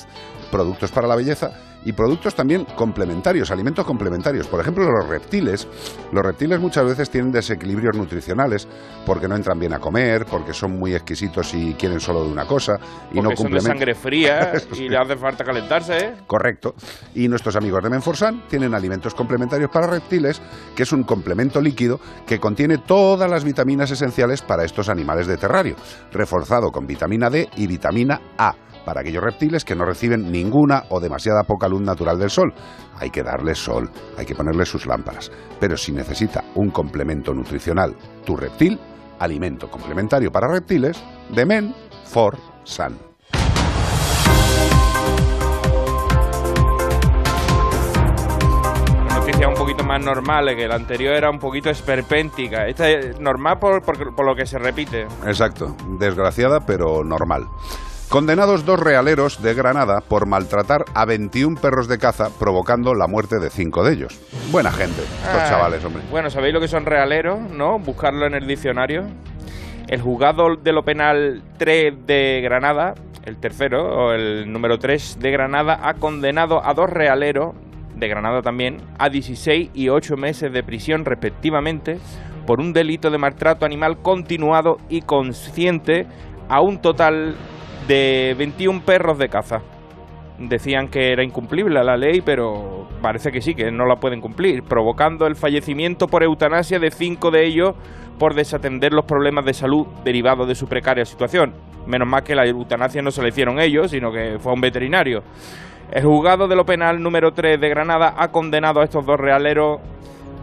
[0.51, 1.51] productos para la belleza
[1.83, 4.47] y productos también complementarios, alimentos complementarios.
[4.47, 5.67] Por ejemplo, los reptiles.
[6.11, 8.67] Los reptiles muchas veces tienen desequilibrios nutricionales
[9.05, 12.45] porque no entran bien a comer, porque son muy exquisitos y quieren solo de una
[12.45, 12.79] cosa
[13.11, 16.13] y no son de sangre fría y le hace falta calentarse, ¿eh?
[16.27, 16.75] Correcto.
[17.15, 20.41] Y nuestros amigos de Menforsan tienen alimentos complementarios para reptiles,
[20.75, 25.37] que es un complemento líquido que contiene todas las vitaminas esenciales para estos animales de
[25.37, 25.75] terrario,
[26.11, 28.53] reforzado con vitamina D y vitamina A
[28.85, 32.53] para aquellos reptiles que no reciben ninguna o demasiada poca luz natural del sol.
[32.99, 35.31] Hay que darles sol, hay que ponerles sus lámparas.
[35.59, 38.79] Pero si necesita un complemento nutricional tu reptil,
[39.19, 41.01] alimento complementario para reptiles
[41.33, 42.97] de Menforsan.
[49.13, 52.65] Noticias un poquito más normales, que la anterior era un poquito esperpéntica.
[52.67, 55.03] Esta es normal por, por- por lo que se repite.
[55.25, 57.43] Exacto, desgraciada pero normal.
[58.11, 63.39] Condenados dos realeros de Granada por maltratar a 21 perros de caza, provocando la muerte
[63.39, 64.19] de cinco de ellos.
[64.51, 66.03] Buena gente, los Ah, chavales, hombre.
[66.11, 67.39] Bueno, ¿sabéis lo que son realeros?
[67.39, 67.79] ¿No?
[67.79, 69.05] Buscarlo en el diccionario.
[69.87, 75.31] El juzgado de lo penal 3 de Granada, el tercero, o el número 3 de
[75.31, 77.55] Granada, ha condenado a dos realeros,
[77.95, 81.97] de Granada también, a 16 y 8 meses de prisión respectivamente,
[82.45, 86.07] por un delito de maltrato animal continuado y consciente
[86.49, 87.37] a un total
[87.87, 89.61] de 21 perros de caza
[90.49, 94.63] decían que era incumplible la ley, pero parece que sí, que no la pueden cumplir,
[94.63, 97.75] provocando el fallecimiento por eutanasia de cinco de ellos
[98.17, 101.53] por desatender los problemas de salud derivados de su precaria situación.
[101.85, 105.23] Menos mal que la eutanasia no se la hicieron ellos, sino que fue un veterinario.
[105.91, 109.79] El juzgado de lo penal número 3 de Granada ha condenado a estos dos realeros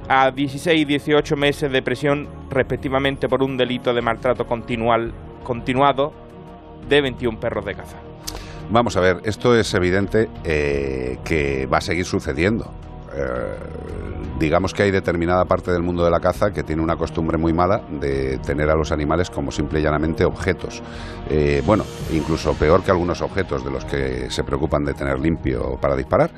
[0.08, 5.12] a 16 y 18 meses de prisión respectivamente por un delito de maltrato continual,
[5.44, 6.27] continuado
[6.88, 7.98] de 21 perros de caza.
[8.70, 12.70] Vamos a ver, esto es evidente eh, que va a seguir sucediendo.
[13.14, 13.56] Eh,
[14.38, 17.52] digamos que hay determinada parte del mundo de la caza que tiene una costumbre muy
[17.52, 20.82] mala de tener a los animales como simple y llanamente objetos.
[21.30, 25.78] Eh, bueno, incluso peor que algunos objetos de los que se preocupan de tener limpio
[25.80, 26.30] para disparar.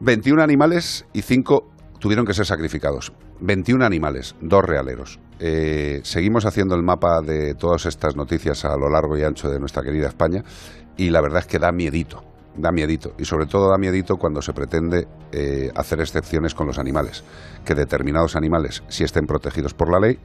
[0.00, 1.70] 21 animales y 5
[2.00, 3.12] tuvieron que ser sacrificados.
[3.40, 5.18] 21 animales, dos realeros.
[5.38, 9.60] Eh, seguimos haciendo el mapa de todas estas noticias a lo largo y ancho de
[9.60, 10.42] nuestra querida España
[10.96, 12.24] y la verdad es que da miedito,
[12.56, 13.12] da miedito.
[13.18, 17.22] Y sobre todo da miedito cuando se pretende eh, hacer excepciones con los animales.
[17.64, 20.18] Que determinados animales, si estén protegidos por la ley,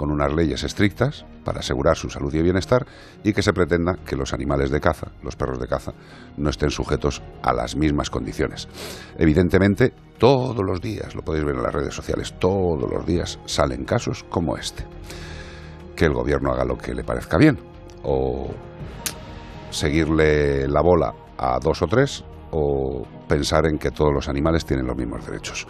[0.00, 2.86] con unas leyes estrictas para asegurar su salud y bienestar
[3.22, 5.92] y que se pretenda que los animales de caza, los perros de caza,
[6.38, 8.66] no estén sujetos a las mismas condiciones.
[9.18, 13.84] Evidentemente, todos los días, lo podéis ver en las redes sociales, todos los días salen
[13.84, 14.86] casos como este.
[15.94, 17.58] Que el gobierno haga lo que le parezca bien
[18.02, 18.48] o
[19.68, 24.86] seguirle la bola a dos o tres o pensar en que todos los animales tienen
[24.86, 25.66] los mismos derechos.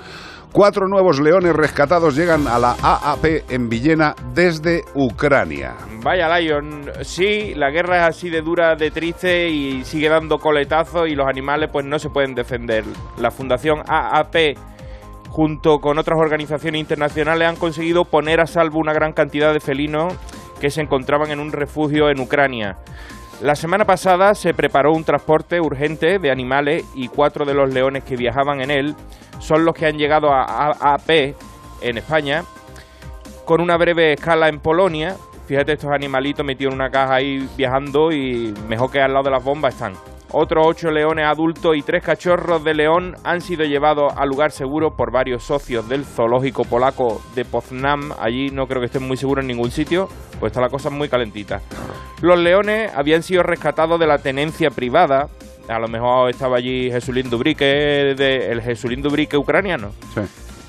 [0.52, 5.74] Cuatro nuevos leones rescatados llegan a la AAP en Villena desde Ucrania.
[6.02, 11.08] Vaya, Lion, sí, la guerra es así de dura, de triste y sigue dando coletazos
[11.08, 12.84] y los animales pues no se pueden defender.
[13.18, 14.56] La Fundación AAP
[15.28, 20.14] junto con otras organizaciones internacionales han conseguido poner a salvo una gran cantidad de felinos
[20.60, 22.76] que se encontraban en un refugio en Ucrania.
[23.40, 28.04] La semana pasada se preparó un transporte urgente de animales y cuatro de los leones
[28.04, 28.94] que viajaban en él
[29.38, 31.34] son los que han llegado a AAP
[31.80, 32.42] en España
[33.46, 35.16] con una breve escala en Polonia.
[35.46, 39.30] Fíjate estos animalitos metidos en una caja ahí viajando y mejor que al lado de
[39.30, 39.94] las bombas están.
[40.32, 44.90] Otros ocho leones adultos y tres cachorros de león han sido llevados al lugar seguro
[44.96, 48.12] por varios socios del zoológico polaco de Poznań.
[48.20, 50.08] Allí no creo que estén muy seguros en ningún sitio,
[50.38, 51.60] pues está la cosa muy calentita.
[52.22, 55.28] Los leones habían sido rescatados de la tenencia privada.
[55.68, 59.90] A lo mejor estaba allí Jesulín Dubrique, de, el Jesulín Dubrique ucraniano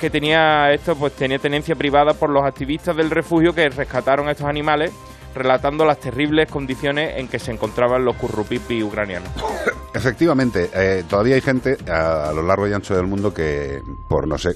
[0.01, 4.31] que tenía esto, pues tenía tenencia privada por los activistas del refugio que rescataron a
[4.31, 4.91] estos animales,
[5.33, 9.29] relatando las terribles condiciones en que se encontraban los currupipi ucranianos.
[9.93, 13.79] Efectivamente, eh, todavía hay gente a, a lo largo y ancho del mundo que,
[14.09, 14.51] por no sé,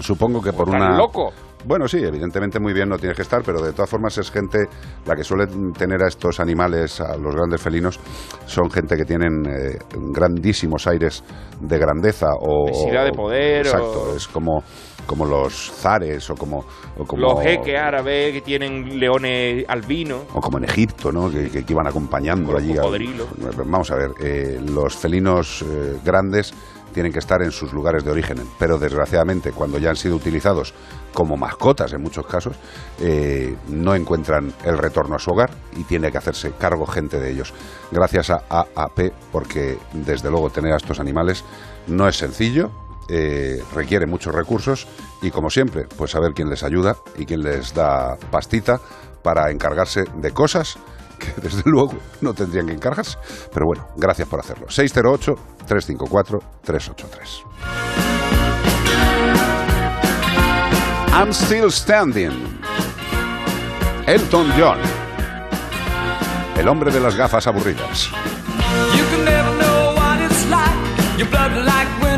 [0.00, 1.32] supongo que por una loco.
[1.66, 4.66] Bueno, sí, evidentemente muy bien no tienes que estar, pero de todas formas es gente,
[5.06, 7.98] la que suele tener a estos animales, a los grandes felinos,
[8.44, 9.78] son gente que tienen eh,
[10.12, 11.24] grandísimos aires
[11.60, 12.66] de grandeza o...
[12.66, 13.64] Necesidad de poder.
[13.64, 14.62] Exacto, o- es como,
[15.04, 16.64] como los zares o como...
[16.98, 20.22] o como Los jeques árabes que tienen leones albinos.
[20.34, 21.30] o como en Egipto, ¿no?
[21.30, 22.74] que, que- que iban acompañando allí.
[23.66, 26.52] Vamos a ver, eh, los felinos eh, grandes
[26.92, 30.72] tienen que estar en sus lugares de origen, pero desgraciadamente cuando ya han sido utilizados
[31.12, 32.54] como mascotas en muchos casos,
[33.00, 37.32] eh, no encuentran el retorno a su hogar y tiene que hacerse cargo gente de
[37.32, 37.52] ellos.
[37.90, 41.44] Gracias a AAP, porque desde luego tener a estos animales
[41.88, 42.70] no es sencillo,
[43.08, 44.86] eh, requiere muchos recursos
[45.22, 48.80] y como siempre, pues a ver quién les ayuda y quién les da pastita
[49.22, 50.78] para encargarse de cosas
[51.18, 53.16] que desde luego no tendrían que encargarse.
[53.52, 54.66] Pero bueno, gracias por hacerlo.
[54.66, 57.44] 608-354-383.
[61.12, 62.60] I'm Still Standing.
[64.06, 64.78] Elton John.
[66.58, 68.10] El hombre de las gafas aburridas.
[68.96, 70.74] You can never know what it's like.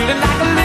[0.00, 0.59] feeling like a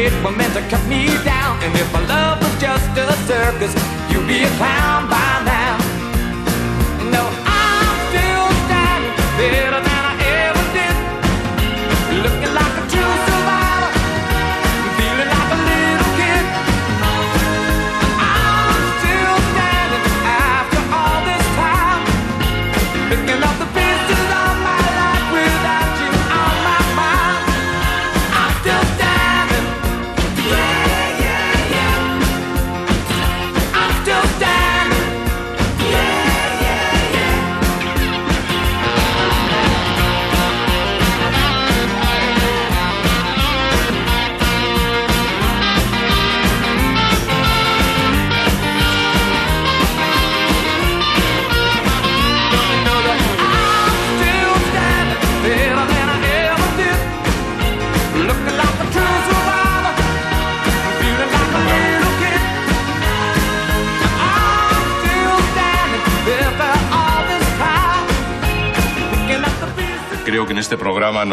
[0.00, 1.62] you were meant to cut me down.
[1.62, 1.99] And if my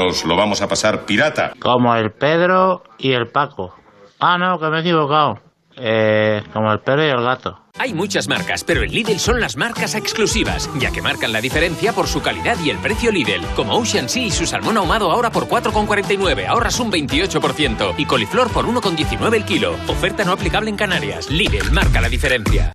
[0.08, 1.54] nos lo vamos a pasar pirata.
[1.60, 3.76] Como el Pedro y el Paco.
[4.20, 5.40] Ah, no, que me he equivocado.
[5.80, 7.60] Eh, como el Pedro y el gato.
[7.78, 11.94] Hay muchas marcas, pero en Lidl son las marcas exclusivas, ya que marcan la diferencia
[11.94, 13.46] por su calidad y el precio Lidl.
[13.56, 17.94] Como Ocean Sea y su salmón ahumado ahora por 4,49, ahorras un 28%.
[17.98, 19.74] Y coliflor por 1,19 el kilo.
[19.88, 21.30] Oferta no aplicable en Canarias.
[21.30, 22.74] Lidl marca la diferencia.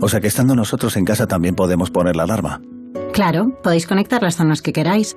[0.00, 2.60] O sea que estando nosotros en casa también podemos poner la alarma.
[3.12, 5.16] Claro, podéis conectar las zonas que queráis,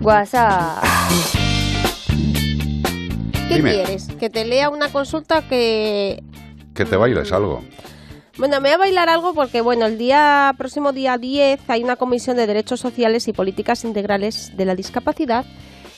[0.00, 0.82] WhatsApp.
[3.48, 3.72] ¿Qué Dime.
[3.74, 4.08] quieres?
[4.18, 6.22] ¿Que te lea una consulta que...
[6.74, 7.62] Que te bailes algo.
[8.38, 11.96] Bueno, me voy a bailar algo porque, bueno, el día próximo día 10 hay una
[11.96, 15.44] comisión de derechos sociales y políticas integrales de la discapacidad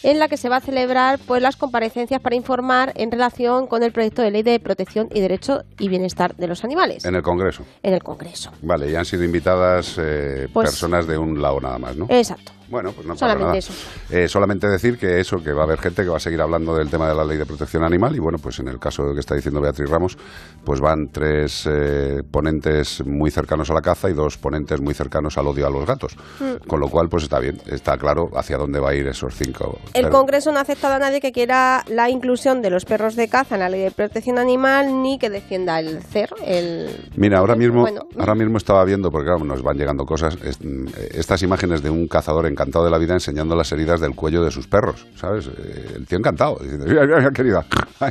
[0.02, 3.84] en la que se va a celebrar pues las comparecencias para informar en relación con
[3.84, 7.22] el proyecto de ley de protección y derecho y bienestar de los animales En el
[7.22, 7.64] Congreso.
[7.84, 8.50] en el Congreso.
[8.62, 12.06] Vale, y han sido invitadas eh, Pues- personas de un lado nada más, ¿no?
[12.08, 12.50] Exacto.
[12.72, 13.58] Bueno, pues no pasa Solamente nada.
[13.58, 13.72] eso.
[14.10, 16.74] Eh, solamente decir que eso, que va a haber gente que va a seguir hablando
[16.74, 19.20] del tema de la ley de protección animal y bueno, pues en el caso que
[19.20, 20.16] está diciendo Beatriz Ramos,
[20.64, 25.36] pues van tres eh, ponentes muy cercanos a la caza y dos ponentes muy cercanos
[25.36, 26.16] al odio a los gatos.
[26.40, 26.66] Mm.
[26.66, 29.78] Con lo cual, pues está bien, está claro hacia dónde va a ir esos cinco.
[29.92, 33.16] El Pero- Congreso no ha aceptado a nadie que quiera la inclusión de los perros
[33.16, 36.30] de caza en la ley de protección animal ni que defienda el CER.
[36.42, 37.10] El...
[37.16, 38.06] Mira, ahora mismo, Bueno.
[38.18, 41.90] ahora mismo estaba viendo, porque claro, nos van llegando cosas, es- mm, estas imágenes de
[41.90, 45.46] un cazador encantado de la vida enseñando las heridas del cuello de sus perros, ¿sabes?
[45.48, 47.64] Eh, El tío encantado, dice, "Mira, mira, querida.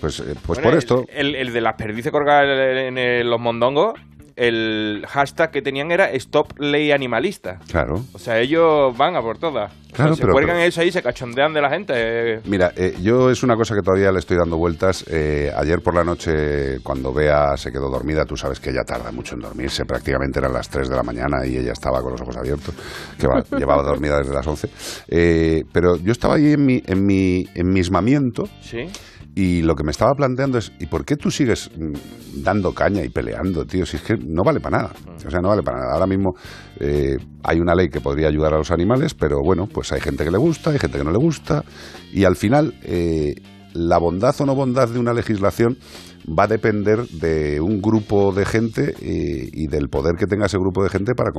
[0.00, 3.28] Pues, eh, pues Bueno, por el- esto, El, el de las perdices colgadas en, en
[3.30, 3.94] los mondongos,
[4.40, 7.58] el hashtag que tenían era Stop Ley Animalista.
[7.70, 8.02] claro.
[8.14, 9.70] O sea, ellos van a por todas.
[9.92, 11.92] Claro, se pero- cuelgan pero- eso ahí, se cachondean de la gente.
[11.96, 12.40] eh.
[12.44, 15.04] Mira, eh, yo es una cosa que todavía le estoy dando vueltas.
[15.10, 19.10] Eh, ayer por la noche, cuando Bea se quedó dormida, tú sabes que ella tarda
[19.12, 22.20] mucho en dormirse, prácticamente eran las 3 de la mañana y ella estaba con los
[22.22, 22.72] ojos abiertos,
[23.18, 24.70] que va- llevaba dormida desde las 11.
[25.08, 28.86] Eh, pero yo estaba ahí en mi, en mi enmismamiento Sí.
[29.34, 33.04] Y lo que me estaba planteando es, ¿y por qué tú sigues mm, dando caña
[33.04, 33.86] y peleando, tío?
[33.86, 34.92] Si es que no vale para nada.
[35.24, 35.94] O sea, no vale para nada.
[35.94, 36.34] Ahora mismo
[36.78, 40.24] eh, hay una ley que podría ayudar a los animales, pero bueno, pues hay gente
[40.24, 41.64] que le gusta, hay gente que no le gusta.
[42.12, 43.34] Y al final, eh,
[43.74, 45.78] la bondad o no bondad de una legislación
[46.26, 50.58] va a depender de un grupo de gente eh, y del poder que tenga ese
[50.58, 51.30] grupo de gente para,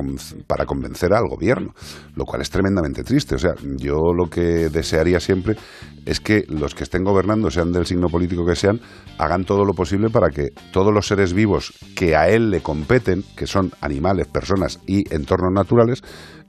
[0.46, 1.72] para convencer al gobierno,
[2.14, 3.36] lo cual es tremendamente triste.
[3.36, 5.56] O sea, yo lo que desearía siempre
[6.04, 8.80] es que los que estén gobernando, sean del signo político que sean,
[9.18, 13.24] hagan todo lo posible para que todos los seres vivos que a él le competen,
[13.36, 16.02] que son animales, personas y entornos naturales,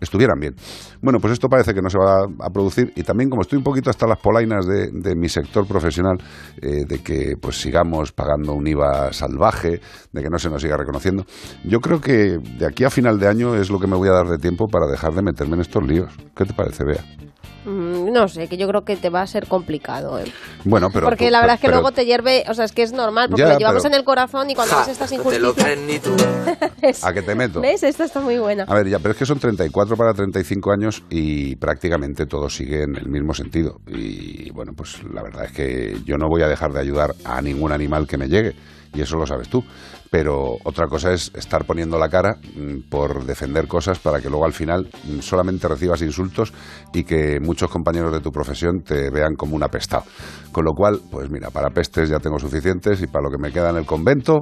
[0.04, 0.56] estuvieran bien.
[1.02, 3.64] Bueno, pues esto parece que no se va a producir y también como estoy un
[3.64, 6.18] poquito hasta las polainas de, de mi sector profesional,
[6.62, 9.82] eh, de que pues sigamos pagando un IVA salvaje,
[10.12, 11.26] de que no se nos siga reconociendo,
[11.64, 14.14] yo creo que de aquí a final de año es lo que me voy a
[14.14, 16.14] dar de tiempo para dejar de meterme en estos líos.
[16.36, 17.33] ¿Qué te parece, Bea?
[17.66, 20.20] Mm, no sé, que yo creo que te va a ser complicado.
[20.20, 20.26] ¿eh?
[20.66, 21.08] Bueno, pero...
[21.08, 22.92] porque tú- la verdad es que pero- luego te hierve, o sea, es que es
[22.94, 25.78] normal, porque Ya, lo llevamos pero- en el corazón y cuando ves estas injusticias...
[25.88, 26.12] ni tú.
[27.04, 27.62] ¿A qué te meto?
[27.62, 27.84] ¿Ves?
[27.84, 28.64] Esta está muy buena.
[28.64, 32.84] A ver, ya, pero es que son 34 para 35 años y prácticamente todo sigue
[32.84, 33.80] en el mismo sentido.
[33.88, 37.42] Y bueno, pues la verdad es que yo no voy a dejar de ayudar a
[37.42, 38.56] ningún animal que me llegue,
[38.94, 39.64] y eso lo sabes tú.
[40.10, 44.46] Pero otra cosa es estar poniendo la cara mm, por defender cosas para que luego
[44.46, 46.54] al final mm, solamente recibas insultos
[46.94, 50.04] y que muchos compañeros de tu profesión te vean como un apestado.
[50.52, 53.52] Con lo cual, pues mira, para pestes ya tengo suficientes y para lo que me
[53.52, 54.42] queda en el convento,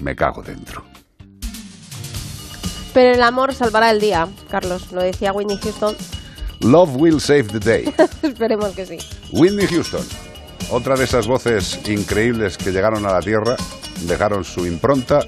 [0.00, 0.84] me cago dentro.
[2.92, 5.96] Pero el amor salvará el día, Carlos, lo decía Whitney Houston.
[6.60, 7.92] Love will save the day.
[8.22, 8.98] Esperemos que sí.
[9.32, 10.04] Whitney Houston,
[10.74, 13.54] otra de esas voces increíbles que llegaron a la Tierra,
[14.00, 15.20] dejaron su impronta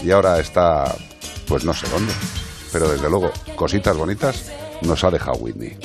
[0.00, 0.94] y ahora está,
[1.48, 2.12] pues no sé dónde,
[2.70, 5.76] pero desde luego, cositas bonitas nos ha dejado Whitney.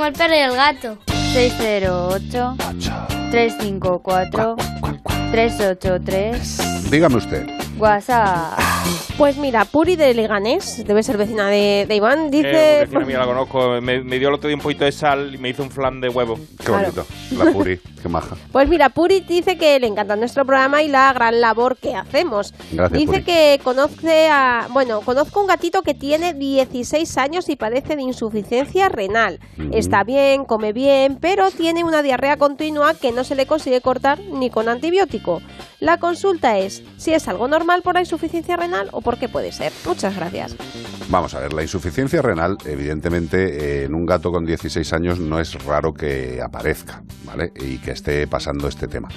[0.00, 0.96] Como el perro y el gato.
[1.34, 2.56] 608
[3.30, 4.56] 354
[5.30, 7.46] 383 Dígame usted.
[7.76, 8.58] WhatsApp.
[9.20, 12.78] Pues mira, Puri de Leganés, debe ser vecina de, de Iván, Eh, dice...
[12.86, 13.78] vecina mía la conozco.
[13.82, 16.00] Me, me dio el otro día un poquito de sal y me hizo un flan
[16.00, 16.38] de huevo.
[16.64, 17.04] Qué bonito.
[17.36, 18.34] La Puri, qué maja.
[18.52, 22.54] Pues mira, Puri dice que le encanta nuestro programa y la gran labor que hacemos.
[22.72, 23.24] Gracias, dice Puri.
[23.24, 24.68] que conoce a.
[24.70, 29.38] Bueno, conozco un gatito que tiene 16 años y padece de insuficiencia renal.
[29.70, 34.18] Está bien, come bien, pero tiene una diarrea continua que no se le consigue cortar
[34.18, 35.42] ni con antibiótico.
[35.78, 39.52] La consulta es si es algo normal por la insuficiencia renal o por qué puede
[39.52, 39.72] ser.
[39.86, 40.56] Muchas gracias.
[41.08, 45.40] Vamos a ver, la insuficiencia renal, evidentemente, eh, en un gato con 16 años no
[45.40, 47.52] es raro que aparezca, ¿vale?
[47.56, 49.08] Y que esté pasando este tema.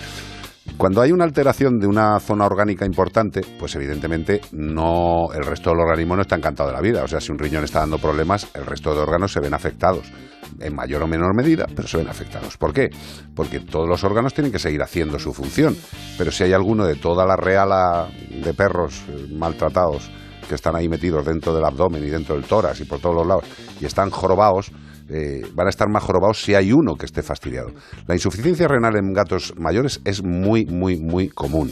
[0.78, 5.80] Cuando hay una alteración de una zona orgánica importante, pues evidentemente no el resto del
[5.80, 7.04] organismo no está encantado de la vida.
[7.04, 10.12] O sea, si un riñón está dando problemas, el resto de órganos se ven afectados.
[10.60, 12.58] En mayor o menor medida, pero se ven afectados.
[12.58, 12.90] ¿Por qué?
[13.36, 15.76] Porque todos los órganos tienen que seguir haciendo su función.
[16.18, 20.12] Pero si hay alguno de toda la reala de perros eh, maltratados
[20.48, 23.28] que están ahí metidos dentro del abdomen y dentro del tórax y por todos los
[23.28, 23.46] lados
[23.82, 24.72] y están jorobados,
[25.10, 27.70] eh, van a estar más jorobados si hay uno que esté fastidiado.
[28.08, 31.72] La insuficiencia renal en gatos mayores es muy, muy, muy común.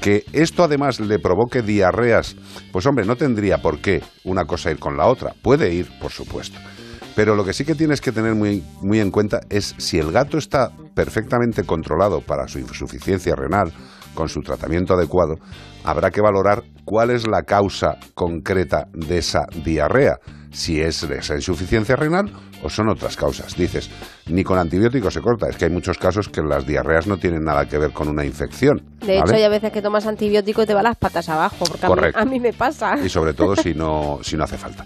[0.00, 2.36] Que esto además le provoque diarreas,
[2.72, 5.32] pues hombre, no tendría por qué una cosa ir con la otra.
[5.42, 6.58] Puede ir, por supuesto.
[7.14, 10.10] Pero lo que sí que tienes que tener muy, muy en cuenta es si el
[10.10, 13.72] gato está perfectamente controlado para su insuficiencia renal,
[14.14, 15.36] con su tratamiento adecuado,
[15.84, 20.18] habrá que valorar cuál es la causa concreta de esa diarrea,
[20.52, 22.30] si es esa insuficiencia renal
[22.62, 23.56] o son otras causas.
[23.56, 23.90] Dices,
[24.26, 27.42] ni con antibióticos se corta, es que hay muchos casos que las diarreas no tienen
[27.44, 28.82] nada que ver con una infección.
[29.04, 31.86] De hecho, hay a veces que tomas antibiótico y te va las patas abajo, porque
[31.86, 32.20] a mí, Correcto.
[32.20, 32.94] a mí me pasa.
[33.04, 34.84] y sobre todo si no, si no hace falta.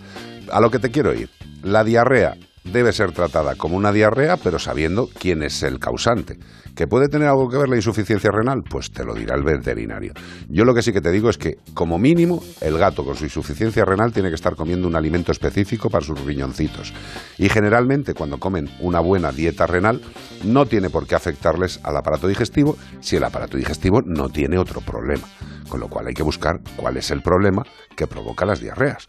[0.51, 1.29] A lo que te quiero ir,
[1.63, 2.37] la diarrea
[2.73, 6.39] debe ser tratada como una diarrea, pero sabiendo quién es el causante.
[6.75, 8.63] ¿Que puede tener algo que ver la insuficiencia renal?
[8.63, 10.13] Pues te lo dirá el veterinario.
[10.49, 13.25] Yo lo que sí que te digo es que, como mínimo, el gato con su
[13.25, 16.93] insuficiencia renal tiene que estar comiendo un alimento específico para sus riñoncitos.
[17.39, 20.03] Y generalmente, cuando comen una buena dieta renal,
[20.45, 24.83] no tiene por qué afectarles al aparato digestivo si el aparato digestivo no tiene otro
[24.83, 25.27] problema.
[25.69, 27.65] Con lo cual hay que buscar cuál es el problema
[27.97, 29.09] que provoca las diarreas.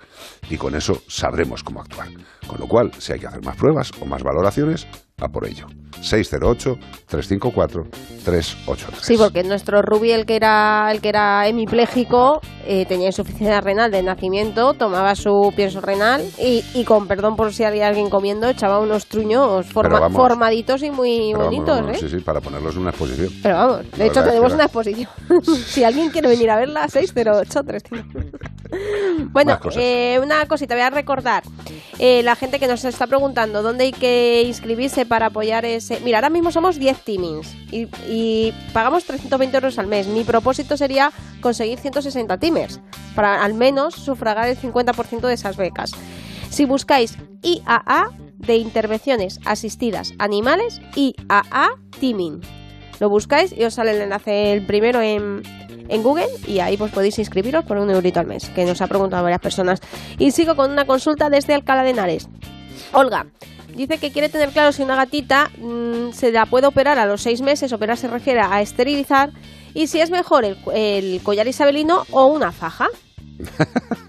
[0.50, 2.10] Y con eso sabremos cómo actuar.
[2.48, 4.88] Con lo cual, si hay que hacer más pruebas o más valoraciones,
[5.20, 5.66] a por ello.
[6.04, 7.90] 608-354-383.
[9.02, 13.90] Sí, porque nuestro Ruby, el que era, el que era hemipléjico, eh, tenía insuficiencia renal
[13.90, 18.48] de nacimiento, tomaba su pienso renal y, y con perdón por si había alguien comiendo,
[18.48, 20.18] echaba unos truños forma- Pero vamos.
[20.22, 21.96] formaditos y muy vamos, bonitos, ¿eh?
[22.00, 23.30] Sí, sí, para ponerlos en una exposición.
[23.42, 25.10] Pero vamos, de La hecho tenemos una exposición.
[25.66, 27.62] si alguien quiere venir a verla, 608
[29.32, 31.42] Bueno, eh, una cosita, voy a recordar.
[31.98, 36.00] eh, la gente que nos está preguntando dónde hay que inscribirse para apoyar ese...
[36.02, 40.08] Mira, ahora mismo somos 10 teamings y, pagamos 320 euros al mes.
[40.08, 42.80] Mi propósito sería conseguir 160 teamers
[43.16, 45.92] para al menos sufragar el 50% de esas becas.
[46.50, 52.42] Si buscáis IAA de intervenciones asistidas animales, IAA Teaming.
[53.00, 55.44] Lo buscáis y os sale el enlace el primero en,
[55.90, 58.88] en Google y ahí pues podéis inscribiros por un eurito al mes, que nos ha
[58.88, 59.82] preguntado varias personas.
[60.18, 62.28] Y sigo con una consulta desde Alcalá de Henares.
[62.94, 63.28] Olga.
[63.78, 67.22] Dice que quiere tener claro si una gatita mm, se la puede operar a los
[67.22, 69.30] seis meses, operar se refiere a esterilizar,
[69.76, 72.88] y si es mejor el, el collar isabelino o una faja.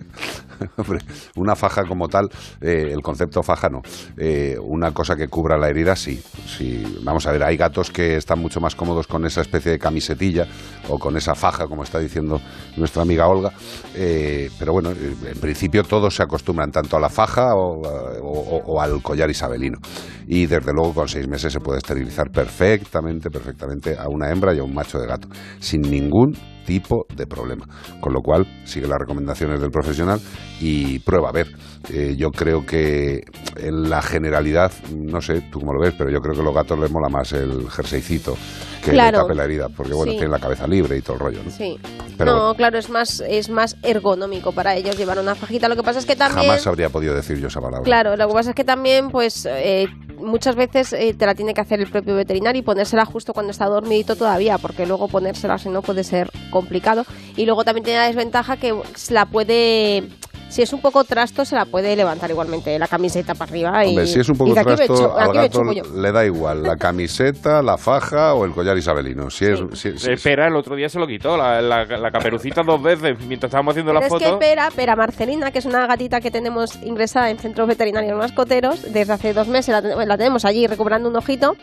[0.76, 1.00] Hombre,
[1.36, 2.28] una faja como tal,
[2.60, 3.80] eh, el concepto faja no.
[4.16, 6.82] Eh, una cosa que cubra la herida, sí, sí.
[7.02, 10.46] Vamos a ver, hay gatos que están mucho más cómodos con esa especie de camisetilla
[10.88, 12.40] o con esa faja, como está diciendo
[12.76, 13.52] nuestra amiga Olga.
[13.94, 17.80] Eh, pero bueno, en principio todos se acostumbran tanto a la faja o,
[18.22, 19.78] o- o al collar isabelino.
[20.26, 24.58] Y desde luego con seis meses se puede esterilizar perfectamente, perfectamente a una hembra y
[24.58, 25.28] a un macho de gato,
[25.58, 26.32] sin ningún
[26.68, 27.66] tipo de problema.
[27.98, 30.20] Con lo cual, sigue las recomendaciones del profesional
[30.60, 31.48] y prueba a ver.
[31.90, 33.24] Eh, yo creo que
[33.56, 36.54] en la generalidad, no sé tú cómo lo ves, pero yo creo que a los
[36.54, 38.36] gatos les mola más el jerseycito
[38.82, 39.18] que Claro.
[39.18, 40.18] le tape la herida, porque bueno, Sí.
[40.18, 41.40] tienen la cabeza libre y todo el rollo.
[41.44, 41.50] ¿no?
[41.50, 41.78] Sí.
[42.16, 45.68] Pero no, claro, es más, es más ergonómico para ellos llevar una fajita.
[45.68, 46.46] Lo que pasa es que también...
[46.46, 47.82] Jamás habría podido decir yo esa palabra.
[47.84, 49.86] Claro, lo que pasa es que también, pues, eh,
[50.18, 53.52] muchas veces eh, te la tiene que hacer el propio veterinario y ponérsela justo cuando
[53.52, 57.04] está dormidito todavía, porque luego ponérsela si no puede ser complicado.
[57.36, 58.74] Y luego también tiene la desventaja que
[59.10, 60.08] la puede
[60.48, 63.84] Si es un poco trasto, se la puede levantar igualmente la camiseta para arriba.
[63.84, 67.76] Y, Hombre, si es un poco trasto, al gato le da igual la camiseta, la
[67.76, 69.28] faja o el collar isabelino.
[69.30, 72.62] Si es, si- si- Espera, el otro día se lo quitó, la, la- la caperucita
[72.62, 74.38] dos veces mientras estábamos haciendo la Pero es que foto.
[74.38, 79.12] Pera, Pera Marcelina, que es una gatita que tenemos ingresada en centros veterinarios mascoteros, desde
[79.12, 81.56] hace dos meses la, ten- la tenemos allí recuperando un ojito,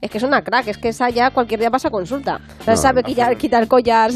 [0.00, 2.40] es que es una crack, es que esa ya cualquier día pasa consulta.
[2.60, 4.12] O sea, No, sabe quitar, quitar collar.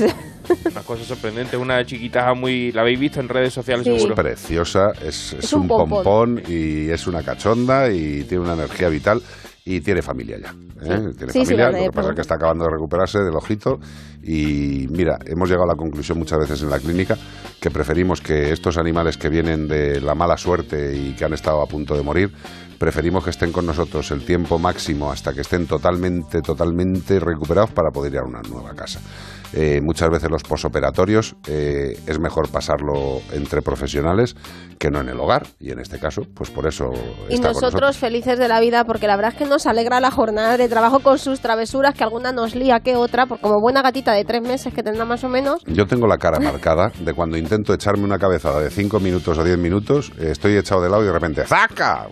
[0.70, 2.72] Una cosa sorprendente, una chiquita muy...
[2.72, 3.94] ¿La habéis visto en redes sociales Sí.
[3.94, 4.14] seguro?
[4.14, 6.02] preciosa, es, es Es un un pompón.
[6.36, 9.20] pompón y es una cachonda y tiene una energía vital
[9.64, 10.50] y tiene familia ya.
[10.50, 11.12] ¿eh?
[11.16, 13.78] Tiene Sí, familia, lo de- que pasa es que está acabando de recuperarse del ojito
[14.22, 17.16] y mira, hemos llegado a la conclusión muchas veces en la clínica
[17.60, 21.62] que preferimos que estos animales que vienen de la mala suerte y que han estado
[21.62, 22.32] a punto de morir,
[22.78, 27.90] preferimos que estén con nosotros el tiempo máximo hasta que estén totalmente, totalmente recuperados para
[27.92, 29.00] poder ir a una nueva casa.
[29.54, 34.34] Eh, muchas veces los posoperatorios eh, es mejor pasarlo entre profesionales
[34.78, 36.86] que no en el hogar y en este caso, pues por eso
[37.28, 37.96] Y está con nosotros nosotros.
[37.98, 41.00] felices de la vida, porque la verdad es que nos alegra la jornada de trabajo
[41.00, 44.42] con sus travesuras, que alguna nos lía que otra, porque como buena gatita de tres
[44.42, 48.04] meses que tendrá más o menos, Yo tengo la cara marcada de cuando intento echarme
[48.04, 51.12] una cabezada de 5 minutos o 10 minutos, eh, estoy echado de lado y de
[51.12, 52.08] repente ¡zaca!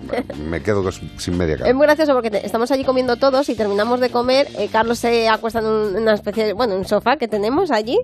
[0.48, 1.68] Me quedo sin media cara.
[1.70, 4.46] Es muy gracioso porque te- estamos allí comiendo todos y terminamos de comer.
[4.58, 7.96] eh, Carlos se acuesta en una especie de, bueno, un sofá que tenemos allí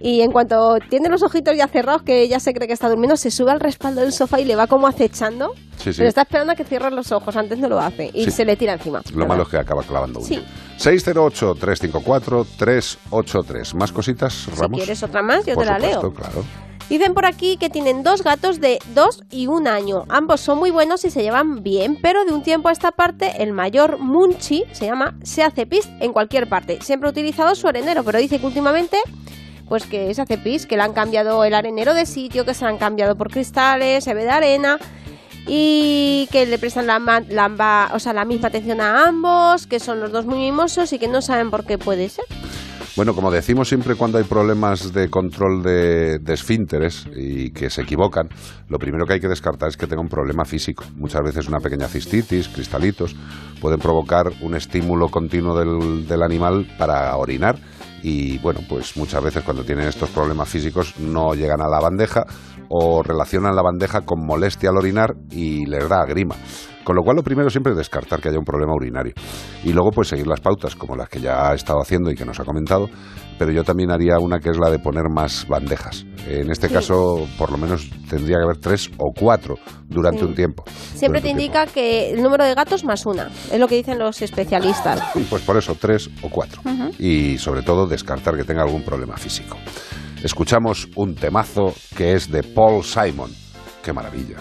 [0.00, 3.16] y en cuanto tiene los ojitos ya cerrados, que ya se cree que está durmiendo,
[3.16, 5.52] se sube al respaldo del sofá y le va como acechando.
[5.76, 5.98] Sí, sí.
[5.98, 8.30] Pero está esperando a que cierre los ojos, antes no lo hace y Sí.
[8.30, 9.02] se le tira encima.
[9.14, 10.28] Lo malo es que acaba clavando uno.
[10.28, 10.42] Sí.
[10.78, 13.74] 608-354-383.
[13.74, 14.78] ¿Más cositas, Si Ramos?
[14.78, 16.12] quieres otra más, yo Por te la leo.
[16.12, 16.44] claro.
[16.88, 20.04] Dicen por aquí que tienen dos gatos de dos y un año.
[20.08, 23.42] Ambos son muy buenos y se llevan bien, pero de un tiempo a esta parte
[23.42, 26.78] el mayor Munchi se llama se hace pis en cualquier parte.
[26.80, 28.96] Siempre ha utilizado su arenero, pero dice que últimamente
[29.68, 32.64] pues que se hace pis, que le han cambiado el arenero de sitio, que se
[32.64, 34.78] han cambiado por cristales, se ve de arena
[35.46, 40.38] y que le prestan o la misma atención a ambos, que son los dos muy
[40.38, 42.24] mimosos y que no saben por qué puede ser.
[42.96, 48.28] Bueno, como decimos siempre cuando hay problemas de control de, esfínteres y que se equivocan,
[48.68, 50.84] lo primero que hay que descartar es que tenga un problema físico.
[50.96, 53.14] Muchas veces una pequeña cistitis, cristalitos,
[53.60, 57.58] pueden provocar un estímulo continuo del, del animal para orinar
[58.02, 62.26] y bueno, pues muchas veces cuando tienen estos problemas físicos no llegan a la bandeja
[62.68, 66.36] o relacionan la bandeja con molestia al orinar y les da grima.
[66.88, 69.12] Con lo cual lo primero siempre es descartar que haya un problema urinario.
[69.62, 72.24] Y luego pues seguir las pautas como las que ya ha estado haciendo y que
[72.24, 72.88] nos ha comentado.
[73.38, 76.06] Pero yo también haría una que es la de poner más bandejas.
[76.26, 76.72] En este Sí.
[76.72, 80.24] caso por lo menos tendría que haber tres o cuatro durante Sí.
[80.24, 80.64] un tiempo.
[80.94, 84.22] Siempre te indica que el número de gatos más una, es lo que dicen los
[84.22, 84.98] especialistas.
[85.28, 86.62] Pues por eso tres o cuatro.
[86.98, 89.58] Y sobre todo descartar que tenga algún problema físico.
[90.24, 93.30] Escuchamos un temazo que es de Paul Simon.
[93.84, 94.36] Qué maravilla.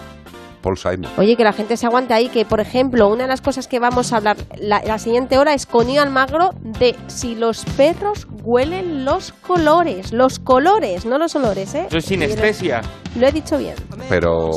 [0.62, 1.08] Paul Simon.
[1.18, 3.80] Oye, que la gente se aguante ahí, que por ejemplo, una de las cosas que
[3.80, 8.28] vamos a hablar la, la siguiente hora es con Ian Almagro de si los perros
[8.44, 10.12] huelen los colores.
[10.14, 11.86] Los colores, no los olores, ¿eh?
[11.88, 12.82] Eso es sinestesia.
[13.20, 13.76] Lo he dicho bien.
[14.10, 14.50] Pero,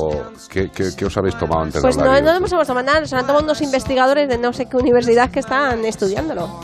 [0.51, 2.25] ¿qué, qué, qué os habéis tomado antes Pues de no, hablar?
[2.25, 4.77] no lo hemos tomado nada, se lo han tomado unos investigadores de no sé qué
[4.77, 6.61] universidad que están estudiándolo.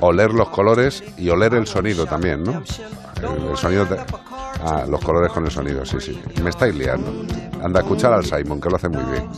[0.00, 2.62] Oler los colores y oler el sonido también, ¿no?
[3.22, 3.84] El, el sonido...
[3.86, 3.98] de-
[4.64, 6.20] Ah, los colores con el sonido, sí, sí.
[6.42, 7.12] Me estáis liando.
[7.62, 9.28] Anda a escuchar al Simon, que lo hace muy bien.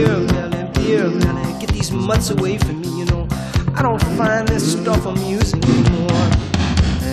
[0.00, 0.40] You.
[3.76, 6.30] I don't find this stuff amusing anymore.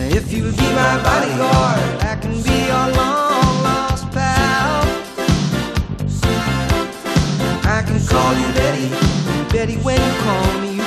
[0.09, 4.83] If you'll be my bodyguard, I can be your long lost pal.
[7.63, 8.89] I can call you Betty,
[9.53, 10.86] Betty, when you call me,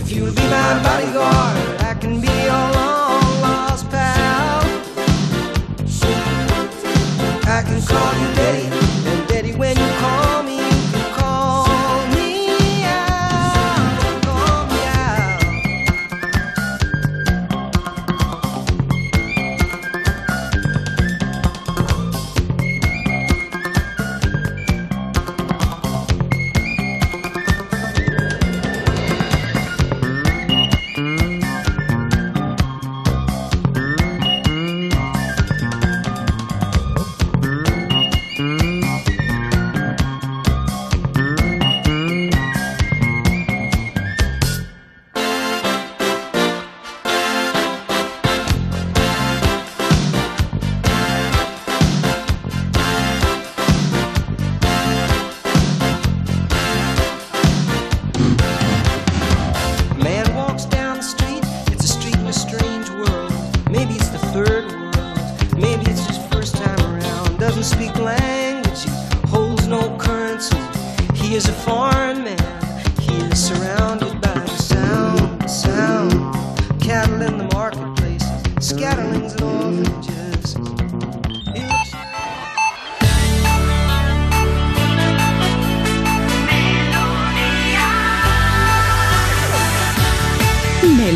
[0.00, 4.62] If you'll be my bodyguard, I can be your long lost pal.
[7.46, 8.89] I can call you Betty,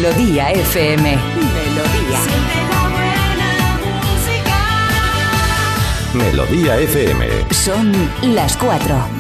[0.04, 1.16] Melodía FM.
[1.16, 2.20] Melodía.
[6.12, 7.26] Melodía FM.
[7.50, 7.90] Son
[8.34, 9.13] las cuatro.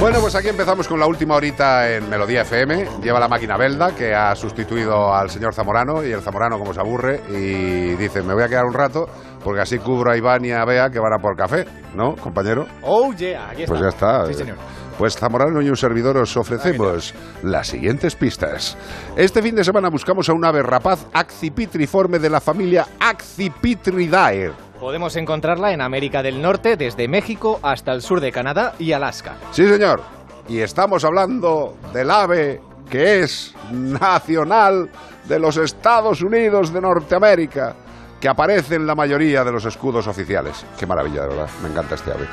[0.00, 2.86] Bueno, pues aquí empezamos con la última horita en Melodía FM.
[3.02, 6.80] Lleva la máquina Belda, que ha sustituido al señor Zamorano, y el Zamorano como se
[6.80, 9.06] aburre, y dice, me voy a quedar un rato,
[9.42, 11.64] porque así cubro a Iván y a Bea, que van a por café,
[11.94, 12.66] ¿no, compañero?
[12.82, 13.72] Oh, yeah, aquí está.
[13.72, 14.26] Pues ya está.
[14.26, 14.56] Sí, señor.
[14.96, 18.76] Pues Zamorano y un servidor os ofrecemos las siguientes pistas.
[19.16, 24.67] Este fin de semana buscamos a un ave rapaz accipitriforme de la familia Accipitridae.
[24.80, 29.34] Podemos encontrarla en América del Norte, desde México hasta el sur de Canadá y Alaska.
[29.50, 30.02] Sí, señor.
[30.48, 34.88] Y estamos hablando del ave que es nacional
[35.24, 37.74] de los Estados Unidos de Norteamérica,
[38.20, 40.64] que aparece en la mayoría de los escudos oficiales.
[40.78, 41.48] Qué maravilla, de verdad.
[41.62, 42.28] Me encanta este ave.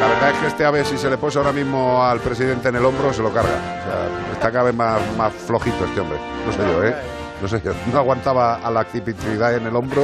[0.00, 2.76] La verdad es que este ave, si se le pone ahora mismo al presidente en
[2.76, 3.50] el hombro, se lo carga.
[3.50, 6.18] O sea, está cada vez más, más flojito este hombre.
[6.46, 7.19] No sé yo, ¿eh?
[7.40, 7.62] No sé.
[7.92, 10.02] No aguantaba a la actividad en el hombro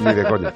[0.00, 0.52] ni de coña.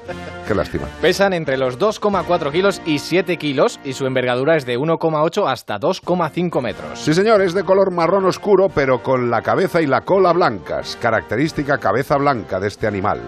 [0.47, 0.87] Qué lástima.
[1.01, 5.79] Pesan entre los 2,4 kilos y 7 kilos y su envergadura es de 1,8 hasta
[5.79, 6.99] 2,5 metros.
[6.99, 10.97] Sí, señor, es de color marrón oscuro, pero con la cabeza y la cola blancas.
[11.01, 13.19] Característica cabeza blanca de este animal.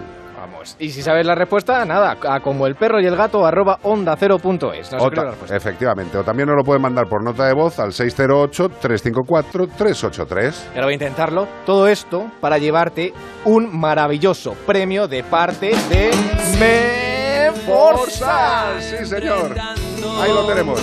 [0.50, 0.76] Vamos.
[0.78, 4.16] Y si sabes la respuesta, nada, a como el perro y el gato arroba onda
[4.18, 4.90] cero punto es.
[4.92, 5.56] La respuesta.
[5.56, 10.54] efectivamente, o también nos lo pueden mandar por nota de voz al 608-354-383.
[10.74, 11.46] Y ahora voy a intentarlo.
[11.64, 13.12] Todo esto para llevarte
[13.44, 16.10] un maravilloso premio de parte de
[16.58, 18.80] Menforsan.
[18.80, 19.54] Sí, señor.
[20.20, 20.80] Ahí lo tenemos.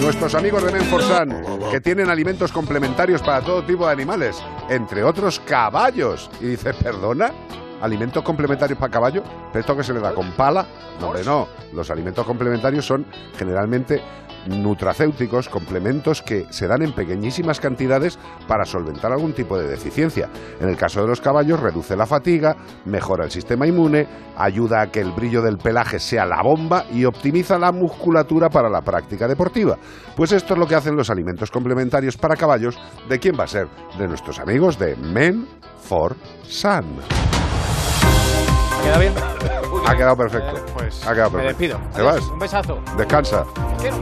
[0.00, 1.28] Nuestros amigos de Menforsan,
[1.70, 6.30] que tienen alimentos complementarios para todo tipo de animales, entre otros caballos.
[6.40, 7.30] Y dice, ¿perdona?
[7.80, 9.22] ¿Alimentos complementarios para caballo?
[9.52, 10.66] ¿Pero esto que se le da con pala?
[11.00, 11.48] No, hombre, no.
[11.72, 13.06] Los alimentos complementarios son
[13.36, 14.02] generalmente
[14.46, 20.28] nutracéuticos, complementos que se dan en pequeñísimas cantidades para solventar algún tipo de deficiencia.
[20.60, 22.56] En el caso de los caballos, reduce la fatiga,
[22.86, 24.06] mejora el sistema inmune,
[24.36, 28.70] ayuda a que el brillo del pelaje sea la bomba y optimiza la musculatura para
[28.70, 29.76] la práctica deportiva.
[30.16, 32.78] Pues esto es lo que hacen los alimentos complementarios para caballos.
[33.08, 33.68] ¿De quién va a ser?
[33.98, 35.46] De nuestros amigos de Men
[35.82, 37.39] for Sun.
[38.82, 39.14] ¿Queda bien?
[39.86, 40.54] Ha quedado perfecto.
[40.74, 41.58] Pues ha quedado me perfecto.
[41.58, 41.78] despido.
[41.94, 42.30] ¿Te Adiós, vas?
[42.32, 42.78] Un besazo.
[42.96, 43.44] Descansa.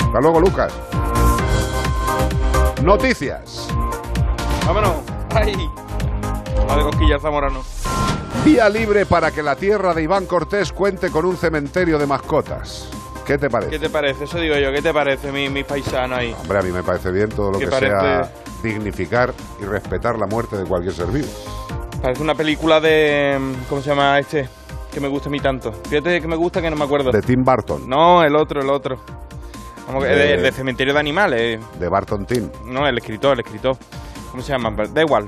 [0.06, 0.72] Hasta luego, Lucas.
[2.82, 3.68] Noticias.
[4.66, 4.96] Vámonos.
[5.34, 5.68] Ay.
[6.66, 7.62] La de cosquillas Zamorano.
[8.44, 12.88] Vía libre para que la tierra de Iván Cortés cuente con un cementerio de mascotas.
[13.26, 13.72] ¿Qué te parece?
[13.72, 14.24] ¿Qué te parece?
[14.24, 14.72] Eso digo yo.
[14.72, 16.34] ¿Qué te parece, mi, mi paisano ahí?
[16.40, 17.92] Hombre, a mí me parece bien todo lo ¿Qué que parece?
[18.00, 21.28] sea dignificar y respetar la muerte de cualquier ser vivo.
[22.00, 23.38] Parece una película de...
[23.68, 24.48] ¿Cómo se llama este?
[24.92, 25.72] Que me gusta a mí tanto.
[25.72, 27.10] Fíjate que me gusta que no me acuerdo.
[27.12, 27.88] De Tim Burton.
[27.88, 28.96] No, el otro, el otro.
[29.86, 31.60] Vamos, que- De- de, de Cementerio de Animales.
[31.78, 32.48] De Barton Tim.
[32.66, 33.76] No, el escritor, el escritor.
[34.30, 34.70] ¿Cómo se llama?
[34.92, 35.26] Da igual.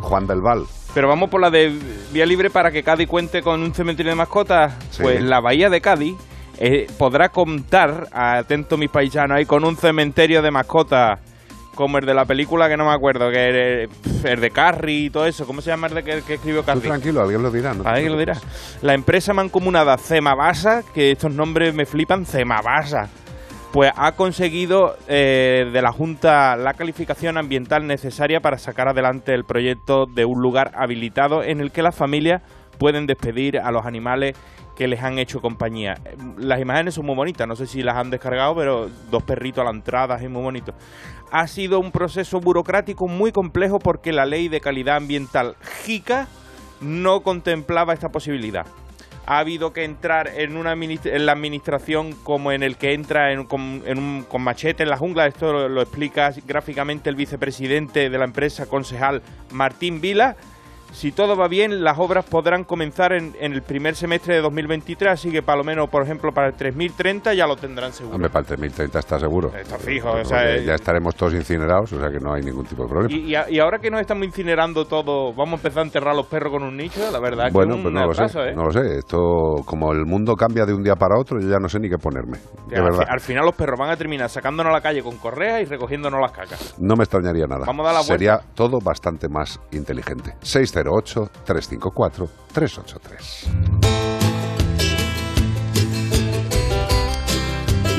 [0.00, 0.64] Juan del Val.
[0.94, 1.68] Pero vamos por la de
[2.12, 4.74] Vía Libre para que Cádiz cuente con un cementerio de mascotas.
[4.90, 5.02] Sí.
[5.02, 6.16] Pues la Bahía de Cádiz
[6.58, 11.20] eh, podrá contar, atento mis paisanos ahí, con un cementerio de mascotas
[11.78, 15.10] como el de la película que no me acuerdo, que es el de Carrie y
[15.10, 15.46] todo eso.
[15.46, 16.88] ¿Cómo se llama el de que, que escribió Tú Carrie?
[16.88, 17.72] tranquilo, alguien lo dirá.
[17.72, 17.84] ¿no?
[17.86, 18.34] Alguien lo dirá.
[18.82, 23.08] La empresa mancomunada Cemabasa, que estos nombres me flipan, Cemabasa,
[23.72, 29.44] pues ha conseguido eh, de la Junta la calificación ambiental necesaria para sacar adelante el
[29.44, 32.42] proyecto de un lugar habilitado en el que las familias
[32.78, 34.36] pueden despedir a los animales
[34.76, 35.94] que les han hecho compañía.
[36.36, 39.64] Las imágenes son muy bonitas, no sé si las han descargado, pero dos perritos a
[39.64, 40.72] la entrada, es muy bonito.
[41.32, 46.28] Ha sido un proceso burocrático muy complejo porque la ley de calidad ambiental JICA
[46.80, 48.66] no contemplaba esta posibilidad.
[49.26, 53.44] Ha habido que entrar en, una en la administración como en el que entra en-
[53.44, 55.26] con, en un- con machete en la jungla.
[55.26, 59.20] Esto lo, lo explica gráficamente el vicepresidente de la empresa, concejal
[59.52, 60.36] Martín Vila.
[60.92, 65.12] Si todo va bien, las obras podrán comenzar en, en el primer semestre de 2023,
[65.12, 68.16] así que para lo menos, por ejemplo, para el 3030 ya lo tendrán seguro.
[68.16, 69.52] Hombre, para el 3030 está seguro.
[69.54, 72.64] Está fijo, o sea, eh, ya estaremos todos incinerados, o sea que no hay ningún
[72.66, 73.14] tipo de problema.
[73.14, 76.14] y, y a- y ahora que nos estamos incinerando todo, vamos a empezar a enterrar
[76.16, 78.38] los perros con un nicho, la verdad que Bueno, es un pues no lo atraso,
[78.40, 78.54] sé, ¿eh?
[78.54, 78.98] no lo sé.
[78.98, 79.18] Esto,
[79.64, 81.98] como el mundo cambia de un día para otro, yo ya no sé ni qué
[81.98, 82.38] ponerme.
[82.68, 83.06] Que De al, verdad.
[83.08, 86.20] al final los perros van a terminar sacándonos a la calle con correas y recogiéndonos
[86.20, 86.74] las cacas.
[86.78, 87.64] No me extrañaría nada.
[87.66, 88.14] Vamos a dar la vuelta.
[88.14, 90.34] Sería todo bastante más inteligente.
[90.82, 93.48] 608-354-383.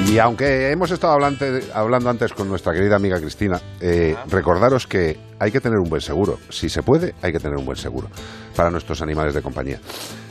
[0.07, 5.19] Y aunque hemos estado hablante- hablando antes con nuestra querida amiga Cristina, eh, recordaros que
[5.37, 6.39] hay que tener un buen seguro.
[6.49, 8.07] Si se puede, hay que tener un buen seguro
[8.55, 9.79] para nuestros animales de compañía.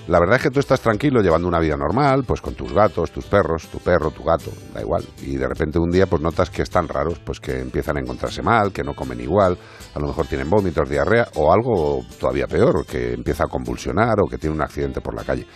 [0.09, 3.11] La verdad es que tú estás tranquilo llevando una vida normal, pues con tus gatos,
[3.11, 5.05] tus perros, tu perro, tu gato, da igual.
[5.21, 8.41] Y de repente un día pues notas que están raros, pues que empiezan a encontrarse
[8.41, 9.59] mal, que no comen igual,
[9.95, 14.27] a lo mejor tienen vómitos, diarrea o algo todavía peor, que empieza a convulsionar o
[14.27, 15.47] que tiene un accidente por la calle.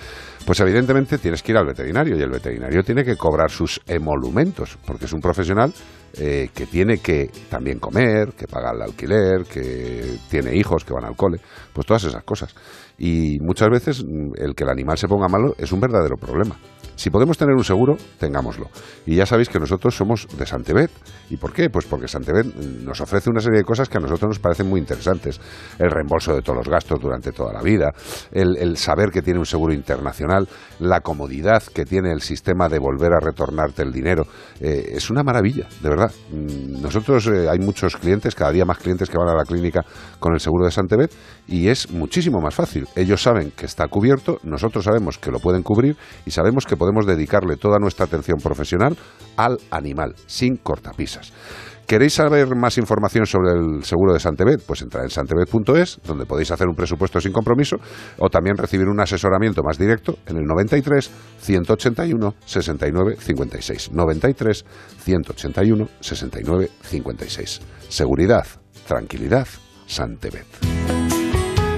[0.44, 4.76] Pues evidentemente tienes que ir al veterinario y el veterinario tiene que cobrar sus emolumentos,
[4.84, 5.72] porque es un profesional
[6.14, 11.06] eh, que tiene que también comer, que paga el alquiler, que tiene hijos que van
[11.06, 11.40] al cole,
[11.72, 12.54] pues todas esas cosas.
[13.02, 16.56] Y muchas veces mm, el que el animal se ponga malo es un verdadero problema.
[16.94, 18.68] Si podemos tener un seguro, tengámoslo.
[19.06, 20.90] Y ya sabéis que nosotros somos de Santebet.
[21.30, 21.68] ¿Y por qué?
[21.68, 24.68] Pues porque Santebet mm, nos ofrece una serie de cosas que a nosotros nos parecen
[24.68, 25.40] muy interesantes.
[25.80, 27.90] El reembolso de todos los gastos durante toda la vida,
[28.30, 30.48] el, el saber que tiene un seguro internacional,
[30.78, 34.22] la comodidad que tiene el sistema de volver a retornarte el dinero.
[34.60, 36.12] Eh, es una maravilla, de verdad.
[36.30, 39.80] Mm, Nosotros eh, hay muchos clientes, cada día más clientes que van a la clínica
[40.20, 41.10] con el seguro de Santebet
[41.48, 42.86] y es muchísimo más fácil.
[42.96, 47.06] Ellos saben que está cubierto, nosotros sabemos que lo pueden cubrir y sabemos que podemos
[47.06, 48.96] dedicarle toda nuestra atención profesional
[49.36, 51.32] al animal, sin cortapisas.
[51.86, 54.62] ¿Queréis saber más información sobre el seguro de Santebet?
[54.66, 57.76] Pues entrad en santebet.es, donde podéis hacer un presupuesto sin compromiso,
[58.18, 63.92] o también recibir un asesoramiento más directo en el 93 181 69 56.
[63.92, 64.64] 93
[65.04, 67.60] 181 69 56.
[67.88, 68.46] Seguridad,
[68.86, 69.46] tranquilidad,
[69.86, 70.81] Santebet.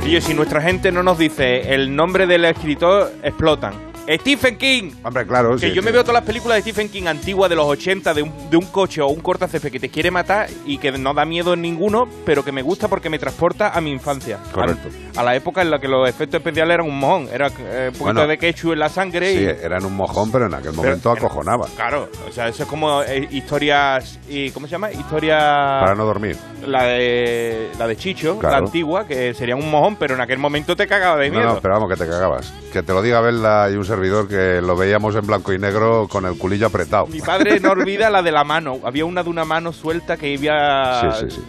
[0.07, 3.94] Y si nuestra gente no nos dice el nombre del escritor, explotan.
[4.09, 4.91] Stephen King.
[5.03, 5.53] Hombre, claro.
[5.57, 8.13] Que sí, yo me veo todas las películas de Stephen King antiguas de los 80
[8.15, 11.15] de un, de un coche o un cortacésped que te quiere matar y que no
[11.15, 14.39] da miedo en ninguno, pero que me gusta porque me transporta a mi infancia.
[14.53, 14.89] Correcto.
[15.17, 17.29] A, a la época en la que los efectos especiales eran un mojón.
[17.33, 18.27] Era eh, un poquito Bueno.
[18.27, 19.65] de ketchup en la sangre Sí, y...
[19.65, 21.67] eran un mojón, pero en aquel momento acojonaba.
[21.77, 24.19] Claro, o sea, eso es como eh, historias...
[24.29, 24.93] y ¿Cómo se llama?
[24.93, 25.39] Historia...
[25.39, 26.37] Para no dormir.
[26.67, 28.53] La de, la de Chicho, Claro.
[28.57, 31.55] la antigua, que sería un mojón, pero en aquel momento te cagaba de miedo.
[31.55, 32.53] no, pero vamos, que te cagabas.
[32.73, 36.07] Que te lo diga Belda y un servidor que lo veíamos en blanco y negro
[36.09, 37.07] con el culillo apretado.
[37.07, 38.79] Mi padre no olvida la de la mano.
[38.85, 41.13] Había una de una mano suelta que había...
[41.13, 41.43] Sí, sí,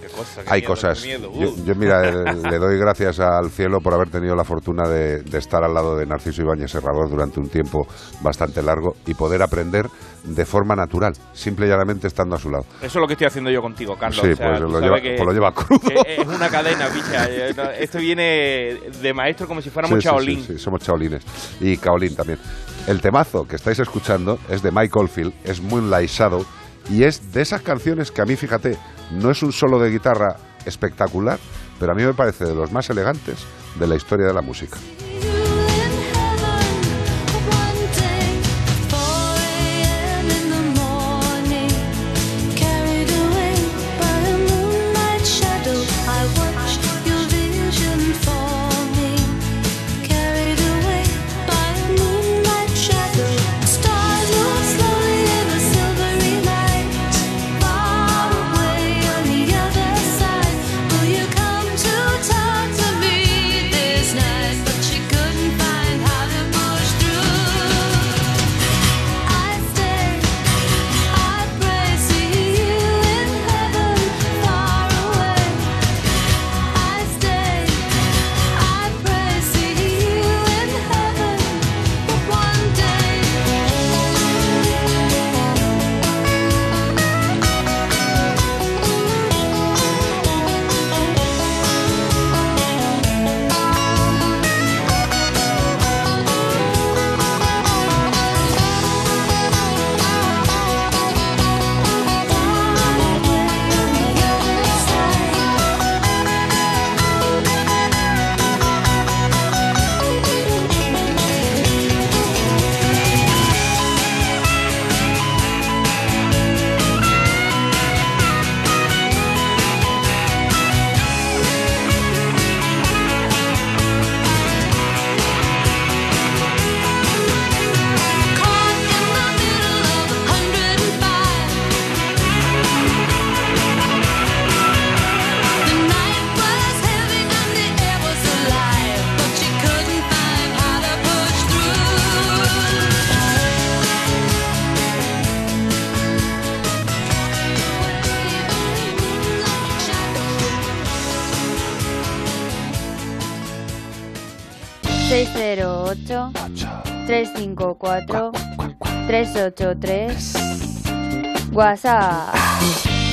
[0.00, 1.02] qué cosa, qué Hay miedo, cosas.
[1.02, 5.22] Yo, yo, mira, le, le doy gracias al cielo por haber tenido la fortuna de,
[5.22, 7.86] de estar al lado de Narciso Ibáñez Serrador durante un tiempo
[8.20, 9.86] bastante largo y poder aprender
[10.26, 12.64] de forma natural, simple y llanamente estando a su lado.
[12.78, 14.20] Eso es lo que estoy haciendo yo contigo, Carlos.
[14.24, 16.04] Sí, O sea, pues tú lo sabes lleva- que- pues lo lleva crudo.
[16.06, 17.26] Es una cadena, bicha.
[17.30, 20.40] Eh, Esto viene de maestro como si fuéramos sí, chaolín.
[20.44, 21.22] sí, sí, somos chaolines.
[21.60, 22.38] Y caolín también.
[22.86, 26.44] El temazo que estáis escuchando es de Mike Oldfield, es Moonlight Shadow,
[26.90, 28.76] y es de esas canciones que a mí, fíjate,
[29.12, 31.38] no es un solo de guitarra espectacular,
[31.80, 33.44] pero a mí me parece de los más elegantes
[33.78, 34.76] de la historia de la música.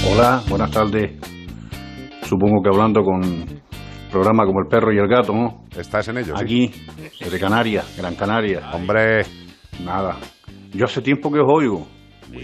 [0.10, 1.19] Hola, buenas tardes.
[2.23, 3.22] Supongo que hablando con
[4.10, 5.65] programa como El Perro y el Gato, ¿no?
[5.77, 6.44] Estás en ello, sí.
[6.44, 6.72] Aquí,
[7.19, 8.72] desde Canarias, Gran Canaria.
[8.73, 9.23] Hombre.
[9.84, 10.15] Nada.
[10.72, 11.85] Yo hace tiempo que os oigo.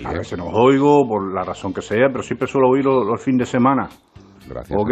[0.06, 3.24] A veces no os oigo por la razón que sea, pero siempre suelo oírlo los
[3.24, 3.88] fines de semana.
[4.48, 4.78] Gracias.
[4.78, 4.92] Ok.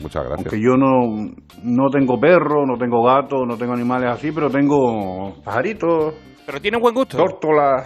[0.00, 0.52] Muchas gracias.
[0.52, 1.32] Aunque yo no,
[1.64, 6.14] no tengo perro, no tengo gato, no tengo animales así, pero tengo pajaritos,
[6.46, 7.16] Pero tiene buen gusto.
[7.16, 7.84] tórtolas,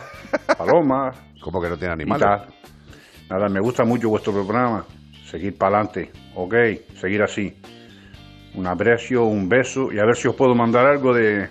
[0.59, 1.19] palomas.
[1.41, 2.29] ¿Cómo que no tiene animales?
[3.31, 4.85] Nada, me gusta mucho vuestro programa.
[5.25, 6.11] Seguir para adelante.
[6.35, 6.55] Ok,
[6.95, 7.57] seguir así.
[8.55, 11.49] Un aprecio, un beso y a ver si os puedo mandar algo de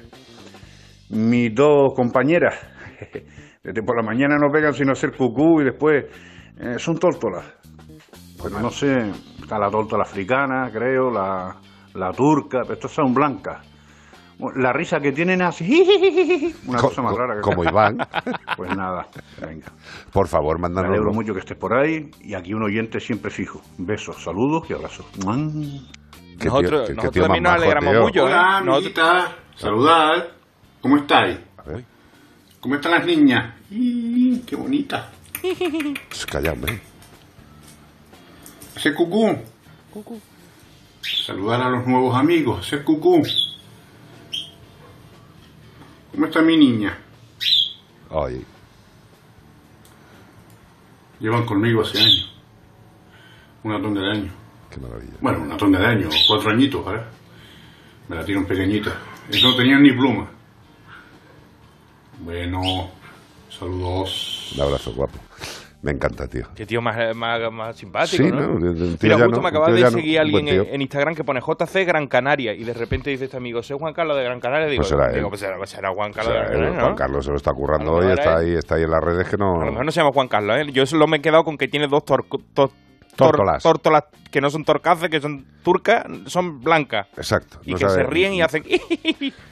[1.09, 2.55] mis dos compañeras.
[3.63, 6.05] Desde por la mañana no pegan sino hacer cucú y después
[6.59, 7.45] eh, son tórtolas.
[8.39, 11.57] Bueno, no sé, está la tórtola africana, creo, la,
[11.93, 13.70] la turca, pero estas son blancas.
[14.55, 17.35] La risa que tienen así, una Co- cosa más rara.
[17.35, 17.97] que- como Iván.
[18.57, 19.07] Pues nada,
[19.39, 19.67] venga.
[20.11, 20.89] Por favor, Me mándanos.
[20.91, 23.61] alegro mucho que estés por ahí y aquí un oyente siempre fijo.
[23.77, 25.05] Besos, saludos y abrazos.
[25.11, 28.01] Qué tío- Nosotros, qué nosotros tío también nos alegramos tío.
[28.01, 28.19] mucho.
[28.19, 28.23] ¿eh?
[28.23, 29.35] Hola, amiguita.
[29.55, 30.27] Saludad.
[30.81, 31.37] ¿Cómo estáis?
[32.59, 33.53] ¿Cómo están las niñas?
[33.69, 35.09] ¡Y, ¡Qué bonita!
[35.41, 36.79] Pues Calla, hombre.
[38.75, 39.37] Hacer cucú.
[41.25, 42.65] Saludar a los nuevos amigos.
[42.65, 43.21] Hacer cucú.
[46.31, 46.97] ¿Cómo está mi niña?
[48.09, 48.41] Ay,
[51.19, 52.33] Llevan conmigo hace años.
[53.63, 54.33] Una tonda de años.
[54.69, 55.13] qué maravilla.
[55.19, 57.05] Bueno, una tonda de años, cuatro añitos, ¿verdad?
[58.07, 58.95] Me la tiran pequeñita.
[59.29, 60.25] Y no tenían ni pluma.
[62.21, 62.91] Bueno,
[63.49, 64.53] saludos.
[64.55, 65.19] Un abrazo, guapo.
[65.83, 66.43] Me encanta, tío.
[66.55, 68.59] Qué tío más, más, más simpático, Sí, ¿no?
[68.59, 68.59] ¿no?
[69.01, 71.85] Mira, justo me un acaba tío de seguir buen alguien en, Instagram que pone JC
[71.87, 74.67] Gran Canaria y de repente dice este amigo, ¿soy Juan Carlos de Gran Canaria?
[74.67, 76.95] Digo, Pues será digo, pues será, pues será Juan Carlos de Gran Canaria, Juan.
[76.95, 79.27] Carlos se lo está currando A hoy, está es- ahí, está ahí en las redes
[79.27, 79.55] que no.
[79.59, 80.71] A lo mejor no se llama Juan Carlos, ¿eh?
[80.71, 82.69] Yo solo me he quedado con que tiene dos tor- tor-
[83.15, 83.61] Tórtolas.
[83.63, 87.07] tórtolas que no son torcaces, que son turcas, son blancas.
[87.17, 87.59] Exacto.
[87.65, 88.63] Y no que sabe- se ríen y hacen...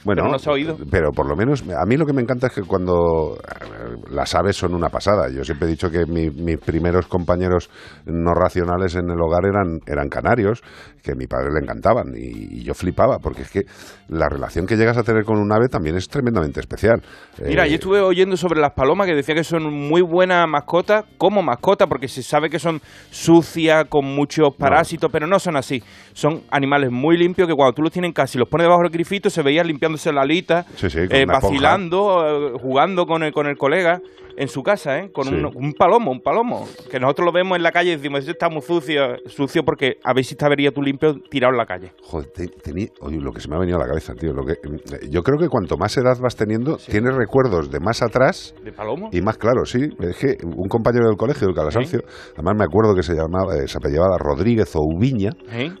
[0.02, 0.78] Bueno, pero no se ha oído.
[0.90, 4.34] pero por lo menos a mí lo que me encanta es que cuando eh, las
[4.34, 5.28] aves son una pasada.
[5.30, 7.68] Yo siempre he dicho que mi- mis primeros compañeros
[8.06, 10.62] no racionales en el hogar eran, eran canarios,
[11.02, 13.64] que a mi padre le encantaban y, y yo flipaba, porque es que
[14.08, 17.02] la relación que llegas a tener con un ave también es tremendamente especial.
[17.44, 21.04] Mira, Eh, yo estuve oyendo sobre las palomas que decía que son muy buena mascota
[21.18, 22.80] como mascota porque se sabe que son
[23.88, 25.82] con muchos parásitos, pero no son así.
[26.12, 29.30] Son animales muy limpios que cuando tú los tienes y los pones debajo del grifito
[29.30, 33.46] se veían limpiándose la alita, Sí, sí, con eh, vacilando, eh, jugando con el, con
[33.46, 34.00] el colega
[34.36, 35.10] en su casa, ¿eh?
[35.12, 35.34] con Sí.
[35.34, 36.66] un, un palomo, un palomo.
[36.90, 39.96] Que nosotros lo vemos en la calle y decimos, este está muy sucio, sucio porque
[40.04, 41.92] a ver si estaría tú limpio tirado en la calle.
[42.02, 42.50] Joder, te-
[43.00, 44.32] oye, lo que se me ha venido a la cabeza, tío.
[44.32, 48.02] Lo que, eh, yo creo que cuanto más edad vas teniendo, tienes recuerdos de más
[48.02, 49.08] atrás ¿De palomo?
[49.12, 49.88] y más claro, sí.
[50.00, 52.00] Es que un compañero del colegio, del Calasancio,
[52.34, 55.30] además me acuerdo que se llamaba, eh, se apellidaba Rodríguez Oubiña.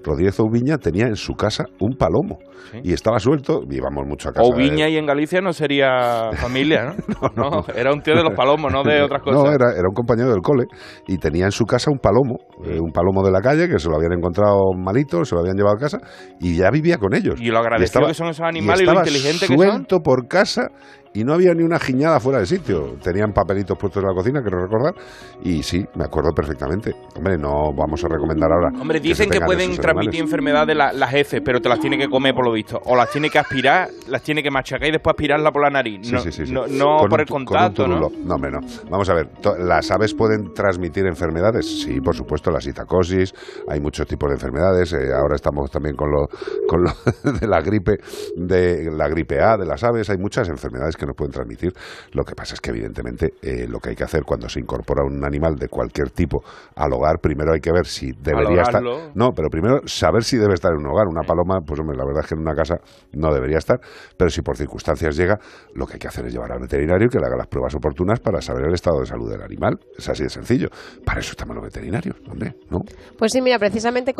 [0.04, 2.38] Rodríguez Oubiña tenía en su casa un palomo
[2.82, 3.62] y estaba suelto.
[3.70, 4.48] Íbamos mucho a casa.
[4.48, 7.28] O de- Viña y en Galicia no sería familia, ¿no?
[7.36, 9.42] no, era un tío de los no de otras cosas.
[9.44, 10.64] No, era, era un compañero del cole
[11.06, 13.88] y tenía en su casa un palomo, eh, un palomo de la calle que se
[13.88, 15.98] lo habían encontrado malito, se lo habían llevado a casa
[16.40, 17.40] y ya vivía con ellos.
[17.40, 19.56] Y lo agradecido estaba- que son esos animales y lo inteligente que son.
[19.56, 20.68] suelto por casa
[21.12, 22.96] y no había ni una giñada fuera de sitio.
[23.02, 24.94] Tenían papelitos puestos en la cocina, quiero recordar,
[25.42, 26.94] y sí, me acuerdo perfectamente.
[27.16, 28.68] Hombre, no vamos a recomendar ahora.
[28.80, 32.34] Hombre, dicen que, pueden transmitir enfermedades la- las heces, pero te las tiene que comer
[32.34, 32.80] por lo visto.
[32.84, 36.10] O las tiene que aspirar, las tiene que machacar y después aspirarla por la nariz.
[36.12, 36.52] No sí, sí, sí.
[36.52, 38.08] no, no Con por un el con contacto, ¿no?
[38.24, 38.60] No, hombre, no.
[38.88, 39.28] Vamos a ver,
[39.58, 41.82] ¿las aves pueden transmitir enfermedades?
[41.82, 43.34] Sí, por supuesto, la citacosis,
[43.68, 44.92] hay muchos tipos de enfermedades.
[44.92, 46.28] eh, ahora estamos también con lo,
[46.68, 46.90] con lo
[47.40, 47.98] de la gripe,
[48.36, 50.08] de la gripe A de las aves.
[50.10, 51.72] Hay muchas enfermedades que nos pueden transmitir.
[52.12, 55.02] Lo que pasa es que, evidentemente, eh, lo que hay que hacer cuando se incorpora
[55.04, 56.44] un animal de cualquier tipo
[56.76, 58.82] al hogar, primero hay que ver si debería estar.
[59.14, 61.06] No, pero primero saber si debe estar en un hogar.
[61.08, 62.76] Una paloma, pues hombre, la verdad es que en una casa
[63.12, 63.80] no debería estar,
[64.16, 65.38] pero si por circunstancias llega,
[65.74, 67.74] lo que hay que hacer es llevar al veterinario y que le haga las pruebas
[67.74, 69.78] oportunas para saber el estado de salud del animal.
[69.96, 70.68] Es así de sencillo.
[71.04, 72.80] Para eso estamos los veterinarios, hombre, ¿no?
[73.18, 74.14] Pues sí, mira, precisamente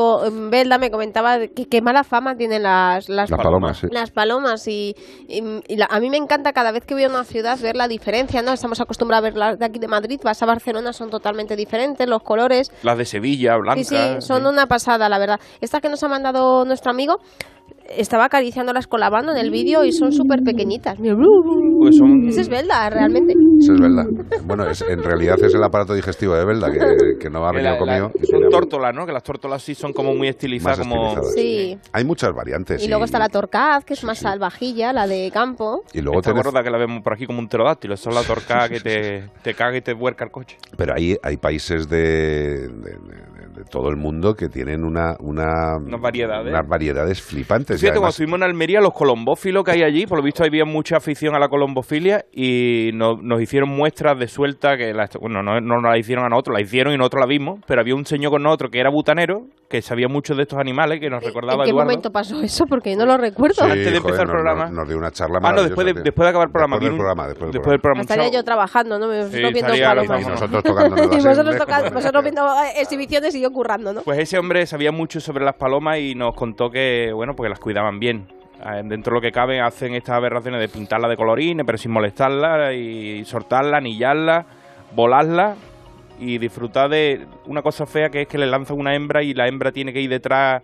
[0.50, 3.86] Belda me comentaba de que, qué mala fama tienen las, las, Las palomas, sí.
[3.90, 4.94] Las palomas y,
[5.28, 7.76] y- y la- a mí me encanta cada vez que voy a una ciudad ver
[7.76, 8.52] la diferencia, ¿no?
[8.52, 12.22] Estamos acostumbrados a verlas de aquí de Madrid, vas a Barcelona, son totalmente diferentes, los
[12.22, 12.70] colores.
[12.82, 13.86] Las de Sevilla, blancas.
[13.86, 15.40] Sí, sí, son una pasada, la verdad.
[15.60, 17.20] Esta que nos ha mandado nuestro amigo,
[17.90, 20.96] estaba acariciándolas con la mano en el vídeo y son súper pequeñitas.
[20.98, 23.34] Pues son- Es esbelta, realmente.
[23.60, 24.04] Eso es verdad.
[24.44, 27.72] Bueno, es, en realidad es el aparato digestivo de Belda que, que no ha venido
[27.72, 28.10] La- conmigo.
[28.30, 29.06] son tórtolas, ¿no?
[29.06, 31.08] Que las tórtolas sí son como muy estilizadas, más como...
[31.08, 31.34] estilizadas.
[31.34, 31.78] Sí.
[31.92, 32.82] Hay muchas variantes.
[32.84, 35.82] Y luego está la torcaz, que es más salvajilla, la de campo.
[35.92, 37.94] y luego Esta tenés- gorda que la vemos por aquí como un pterodáctilo.
[37.94, 40.56] Esa es la torcada que te, te caga y te vuelca el coche.
[40.76, 45.76] Pero ahí hay países de, de- de- de todo el mundo que tienen una, una,
[45.84, 46.48] Unas variedades.
[46.52, 47.76] unas variedades flipantes.
[47.76, 50.64] y Fíjate, cuando estuvimos en Almería, los colombófilos que hay allí, por lo visto había
[50.64, 55.42] mucha afición a la colombofilia y no- nos hicieron muestras de suelta que, la- bueno,
[55.42, 57.94] no, no nos la hicieron a nosotros, la hicieron y nosotros la vimos, pero había
[57.94, 61.22] un señor con nosotros que era butanero, que sabía mucho de estos animales, que nos
[61.22, 61.86] ¿En recordaba qué Eduardo.
[61.90, 62.64] momento pasó eso?
[62.68, 63.54] Porque no lo recuerdo.
[63.64, 64.64] Sí, antes de empezar joder, el nos- programa.
[64.66, 66.76] Nos, nos dio una charla Ah, no, después de, después de acabar el programa.
[66.76, 68.00] Después del programa, después del programa.
[68.02, 69.06] Estaría yo trabajando, ¿no?
[69.28, 70.22] Sí, viendo palomas.
[70.22, 70.62] Y nosotros
[71.10, 72.42] Y las vosotros, tocando- vosotros viendo
[72.76, 73.39] exhibiciones y
[73.92, 74.02] ¿no?
[74.02, 77.58] Pues ese hombre sabía mucho sobre las palomas y nos contó que, bueno, porque las
[77.58, 78.26] cuidaban bien.
[78.60, 81.92] Eh, Dentro de lo que cabe hacen estas aberraciones de pintarla de colorines, pero sin
[81.92, 84.44] molestarla, y soltarla, anillarla,
[84.94, 85.56] volarla
[86.18, 89.48] y disfrutar de una cosa fea que es que le lanzan una hembra y la
[89.48, 90.62] hembra tiene que ir detrás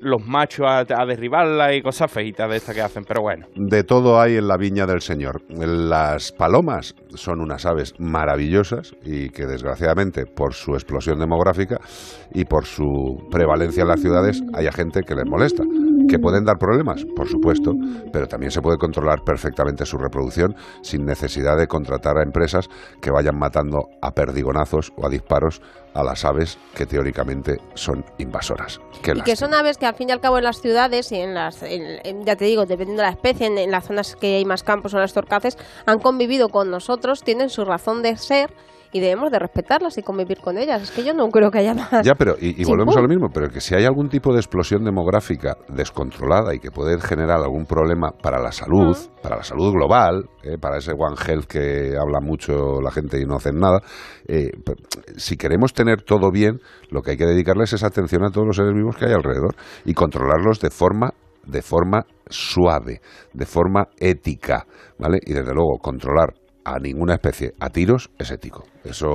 [0.00, 3.46] los machos a, a derribarla y cosas feitas de estas que hacen, pero bueno.
[3.54, 5.42] De todo hay en la viña del Señor.
[5.48, 11.80] Las palomas son unas aves maravillosas y que desgraciadamente por su explosión demográfica
[12.32, 15.62] y por su prevalencia en las ciudades hay gente que les molesta.
[16.08, 17.04] ¿Que pueden dar problemas?
[17.16, 17.72] Por supuesto,
[18.12, 22.68] pero también se puede controlar perfectamente su reproducción sin necesidad de contratar a empresas
[23.00, 25.60] que vayan matando a perdigonazos o a disparos
[25.94, 28.78] a las aves que teóricamente son invasoras.
[29.02, 31.16] Qué Y que son aves que al fin y al cabo en las ciudades y
[31.16, 34.14] en las, en- en- ya te digo, dependiendo de la especie, en, en las zonas
[34.14, 35.56] que hay más campos o las torcaces,
[35.86, 38.52] han convivido con nosotros, tienen su razón de ser
[38.96, 40.82] y debemos de respetarlas y convivir con ellas.
[40.82, 42.04] Es que yo no creo que haya más.
[42.04, 44.84] Ya, pero y, volvemos a lo mismo, pero que si hay algún tipo de explosión
[44.84, 50.24] demográfica descontrolada y que puede generar algún problema para la salud, para la salud global,
[50.42, 53.80] eh, para ese One Health que habla mucho la gente y no hacen nada,
[54.26, 54.74] eh, p-
[55.16, 56.60] si queremos tener todo bien,
[56.90, 59.54] lo que hay que dedicarles es atención a todos los seres vivos que hay alrededor
[59.84, 61.10] y controlarlos de forma
[61.44, 63.00] de forma suave,
[63.32, 64.66] de forma ética,
[64.98, 65.20] ¿vale?
[65.24, 68.64] Y desde luego controlar a ninguna especie a tiros es ético.
[68.88, 69.08] Eso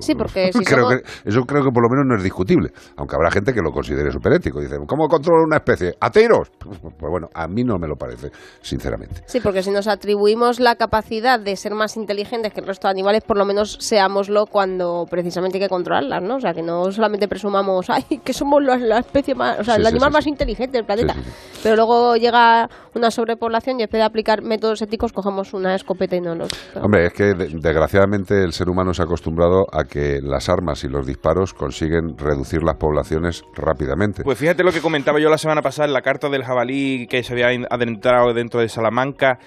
[0.00, 2.70] Sí, porque si creo somos- que eso creo que por lo menos no es discutible,
[2.96, 4.60] aunque habrá gente que lo considere superético.
[4.60, 5.94] Dice, ¿cómo controla una especie?
[6.00, 6.50] ¿A tiros?
[6.98, 8.30] Pues, bueno, a mí no me lo parece,
[8.60, 9.22] sinceramente.
[9.26, 12.92] Sí, porque si nos atribuimos la capacidad de ser más inteligentes que el resto de
[12.92, 16.36] animales, por lo menos seámoslo cuando precisamente hay que controlarlas, ¿no?
[16.36, 19.74] O sea, que no solamente presumamos, ay, que somos la, la especie más, o sea,
[19.74, 21.14] Sí, el sí, animal sí, más inteligente del planeta.
[21.62, 26.16] Pero luego llega una sobrepoblación y en vez de aplicar métodos éticos, cogemos una escopeta
[26.16, 26.48] y no nos...
[26.80, 30.84] Hombre, es que de- desgraciadamente el ser humano se ha acostumbrado a que las armas
[30.84, 34.22] y los disparos consiguen reducir las poblaciones rápidamente.
[34.22, 37.22] Pues fíjate lo que comentaba yo la semana pasada en la carta del jabalí que
[37.24, 39.38] se había adentrado dentro de Salamanca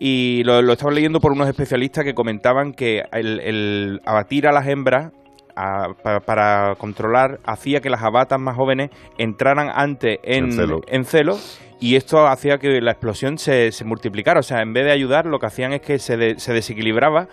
[0.00, 4.52] y lo, lo estaba leyendo por unos especialistas que comentaban que el, el abatir a
[4.52, 5.12] las hembras
[5.54, 5.94] a-
[6.26, 10.80] para controlar hacía que las abatas más jóvenes entraran antes en, En celo.
[10.88, 11.38] en celo
[11.78, 14.40] y esto hacía que la explosión se, se multiplicara.
[14.40, 17.26] O sea, en vez de ayudar, lo que hacían es que se, de- se desequilibraba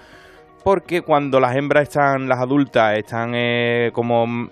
[0.64, 4.50] porque cuando las hembras están, las adultas, están eh, como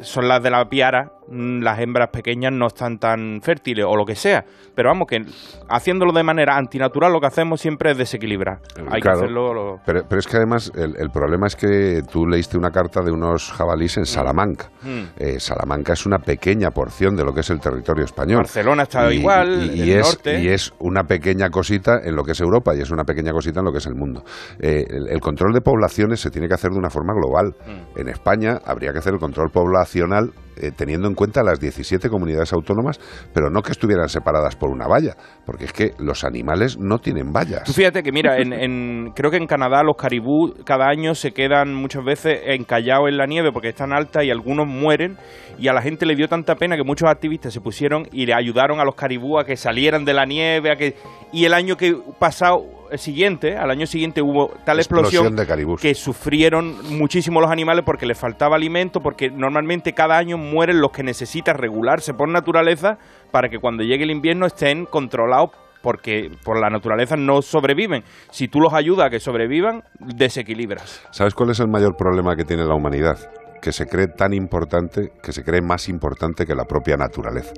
[0.00, 4.14] son las de la piara, las hembras pequeñas no están tan fértiles o lo que
[4.14, 4.44] sea.
[4.74, 5.22] Pero vamos, que
[5.68, 8.58] haciéndolo de manera antinatural lo que hacemos siempre es desequilibrar.
[8.90, 9.54] Hay Claro, que hacerlo...
[9.54, 13.02] lo- Pero, pero es que además el, el problema es que tú leíste una carta
[13.02, 14.70] de unos jabalíes en Salamanca.
[14.82, 15.02] Mm.
[15.18, 18.38] Eh, Salamanca es una pequeña porción de lo que es el territorio español.
[18.38, 20.40] Barcelona está igual, y, el es, norte.
[20.40, 23.60] y es una pequeña cosita en lo que es Europa y es una pequeña cosita
[23.60, 24.22] en lo que es el mundo.
[24.58, 27.54] Eh, el, el control de poblaciones se tiene que hacer de una forma global.
[27.66, 27.98] Mm.
[28.00, 30.30] En España habría que hacer el control poblacional
[30.62, 32.98] eh, teniendo en cuenta las 17 comunidades autónomas,
[33.34, 37.32] pero no que estuvieran separadas por una valla, porque es que los animales no tienen
[37.32, 37.74] vallas.
[37.74, 41.74] Fíjate que, mira, en, en- creo que en Canadá los caribú cada año se quedan
[41.74, 45.16] muchas veces encallados en la nieve porque están altas y algunos mueren.
[45.58, 48.34] Y a la gente le dio tanta pena que muchos activistas se pusieron y le
[48.34, 50.70] ayudaron a los caribú a que salieran de la nieve.
[50.72, 50.94] A que,
[51.32, 52.62] y el año que pasado,
[52.96, 55.80] siguiente, al año siguiente hubo tal Explosión explosión, de caribús.
[55.80, 60.92] que sufrieron muchísimo los animales porque les faltaba alimento, porque normalmente cada año mueren los
[60.92, 62.98] que necesitan regularse por naturaleza
[63.30, 65.50] para que cuando llegue el invierno estén controlados
[65.82, 68.04] porque por la naturaleza no sobreviven.
[68.30, 71.02] Si tú los ayudas a que sobrevivan, desequilibras.
[71.10, 73.18] ¿Sabes cuál es el mayor problema que tiene la humanidad?
[73.60, 77.52] Que se cree tan importante, que se cree más importante que la propia naturaleza.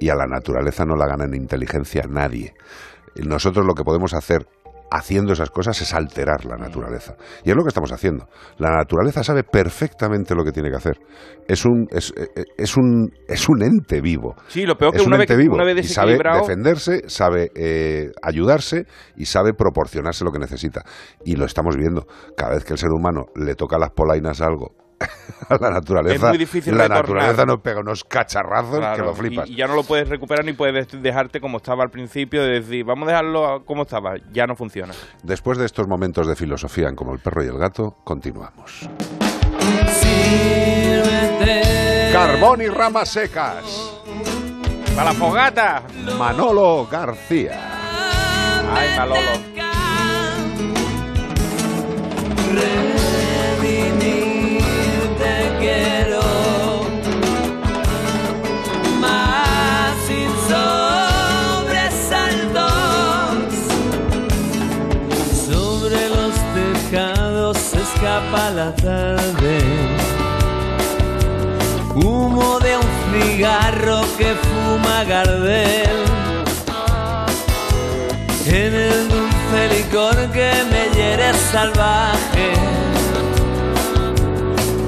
[0.00, 2.54] Y a la naturaleza no la gana en inteligencia nadie.
[3.16, 4.46] Nosotros lo que podemos hacer
[4.90, 7.14] haciendo esas cosas es alterar la naturaleza.
[7.44, 8.28] Y es lo que estamos haciendo.
[8.58, 10.98] La naturaleza sabe perfectamente lo que tiene que hacer.
[11.46, 14.34] Es un, es, eh, es un, es un ente vivo.
[14.48, 15.54] Sí, lo peor que es un una vez, ente vivo.
[15.54, 18.86] una vez y sabe defenderse, sabe eh, ayudarse
[19.16, 20.84] y sabe proporcionarse lo que necesita.
[21.24, 22.06] Y lo estamos viendo.
[22.36, 24.74] Cada vez que el ser humano le toca las polainas a algo,
[25.48, 27.02] a la naturaleza, Es muy difícil la retornar.
[27.06, 29.48] naturaleza nos pega unos cacharrazos que Claro, lo flipas.
[29.48, 32.84] Y, ya no lo puedes recuperar ni puedes dejarte como estaba al principio de decir,
[32.84, 34.14] vamos a dejarlo como estaba.
[34.32, 34.92] Ya no funciona.
[35.22, 38.88] Después de estos momentos de filosofía en Como el perro y el gato, continuamos.
[42.12, 43.96] Carbón y ramas secas.
[44.94, 45.82] ¡Para la fogata!
[46.18, 47.58] Manolo García.
[48.74, 49.30] Ay, Malolo.
[68.60, 69.58] La tarde.
[71.94, 75.98] Humo de un cigarro que fuma Gardel.
[78.46, 82.48] En el dulce licor que me hiere salvaje.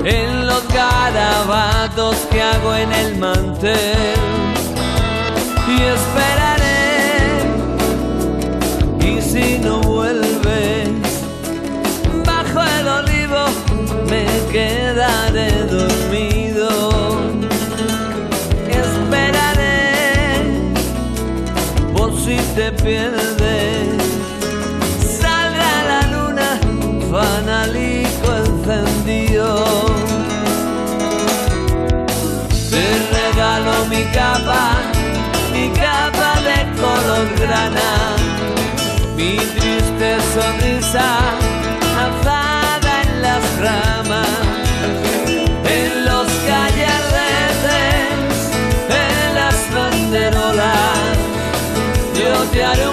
[0.04, 4.18] En los garabatos que hago en el mantel.
[5.74, 6.72] Y esperaré.
[9.10, 10.31] Y si no vuelves
[14.12, 16.68] me quedaré dormido.
[18.68, 19.80] Esperaré
[21.94, 24.02] por si te pierdes
[25.20, 26.50] salga la luna
[27.10, 29.48] fanalico encendido.
[32.70, 32.84] Te
[33.18, 34.62] regalo mi capa
[35.52, 37.90] mi capa de color grana
[39.16, 41.21] mi triste sonrisa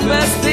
[0.10, 0.49] te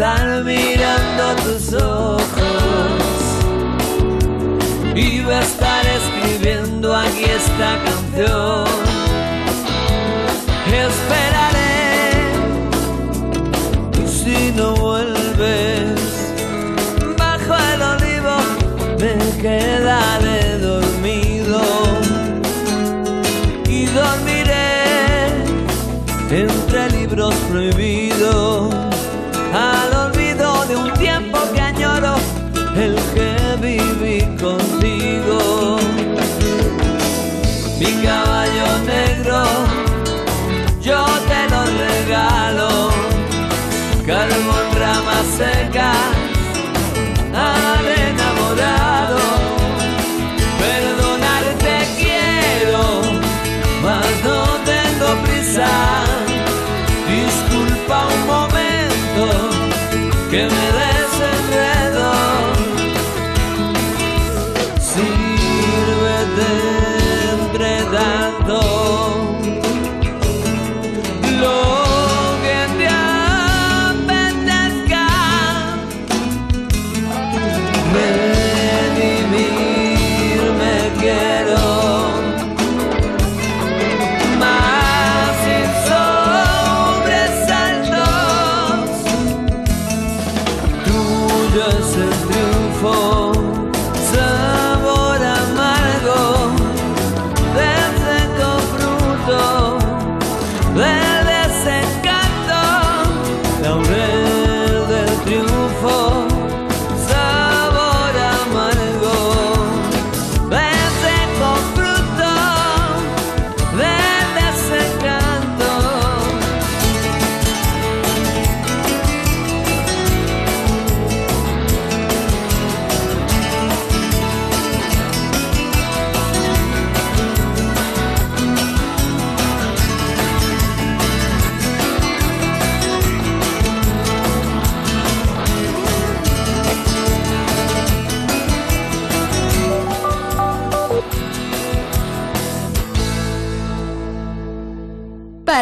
[0.00, 2.22] estar mirando tus ojos,
[4.94, 8.64] iba a estar escribiendo aquí esta canción.
[10.88, 12.32] Esperaré
[14.02, 15.89] y si no vuelves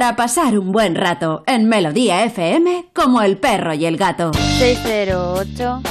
[0.08, 4.30] Para pasar un buen rato en Melodía FM como el perro y el gato.
[4.32, 5.82] 608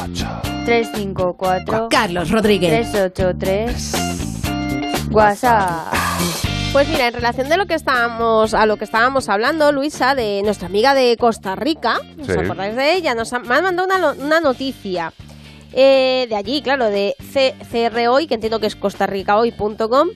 [0.66, 2.90] 354 Carlos Rodríguez.
[2.92, 3.92] 383
[5.12, 5.94] WhatsApp.
[6.74, 10.42] Pues mira, en relación de lo que estábamos, a lo que estábamos hablando, Luisa, de
[10.44, 12.32] nuestra amiga de Costa Rica, ¿os Sí.
[12.32, 13.14] acordáis de ella?
[13.14, 15.14] Nos ha, me han mandado una, no- una noticia
[15.74, 20.08] eh, de allí, claro, de C- CR Hoy, que entiendo que es costarricahoy.com.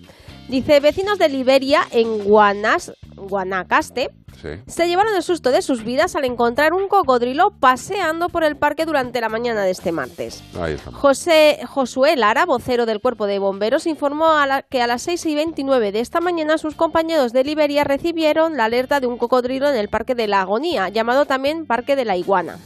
[0.51, 4.09] Dice, vecinos de Liberia en Guanas, Guanacaste,
[4.41, 4.49] Sí.
[4.67, 8.85] se llevaron el susto de sus vidas al encontrar un cocodrilo paseando por el parque
[8.85, 10.43] durante la mañana de este martes.
[10.59, 10.75] Ahí.
[10.91, 15.25] José Josué Lara, vocero del Cuerpo de Bomberos, informó a la- que a las 6
[15.25, 19.69] y 29 de esta mañana sus compañeros de Liberia recibieron la alerta de un cocodrilo
[19.69, 22.57] en el Parque de la Agonía, llamado también Parque de la Iguana.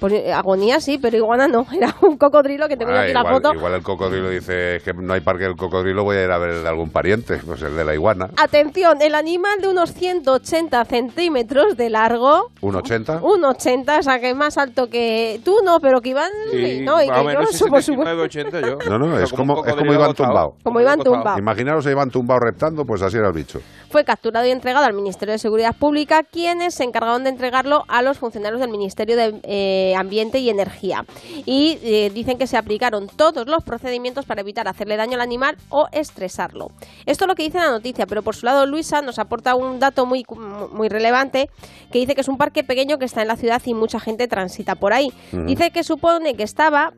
[0.00, 3.20] Pues eh, agonía sí, pero iguana no, era un cocodrilo que tengo Ah, aquí la
[3.20, 3.54] igual, foto.
[3.54, 6.38] igual el cocodrilo dice "Es que no hay parque del cocodrilo, voy a ir a
[6.38, 8.28] ver el de algún pariente, pues el de la iguana.
[8.36, 13.20] Atención, el animal de unos 180 centímetros de largo, ¿Un 80?
[13.22, 16.80] un 80, o sea que es más alto que tú, no, pero que Iván, Sí,
[16.84, 17.66] no, y que menos yo.
[17.80, 18.76] 79, 80 yo.
[18.88, 20.52] No, no, es un como, es como Iván tumbado.
[20.62, 21.38] Como Iván tumbado.
[21.38, 23.60] Imaginaros a Iván tumbado reptando, pues así era el bicho.
[23.90, 28.02] fue capturado y entregado al Ministerio de Seguridad Pública, quienes se encargaron de entregarlo a
[28.02, 31.04] los funcionarios del Ministerio de eh, Ambiente y Energía.
[31.44, 35.56] Y eh, dicen que se aplicaron todos los procedimientos para evitar hacerle daño al animal
[35.68, 36.68] o estresarlo.
[37.06, 39.78] Esto es lo que dice la noticia, pero por su lado Luisa nos aporta un
[39.78, 40.24] dato muy,
[40.72, 41.48] muy relevante
[41.92, 44.28] que dice que es un parque pequeño que está en la ciudad y mucha gente
[44.28, 45.12] transita por ahí.
[45.32, 46.92] Dice que supone que estaba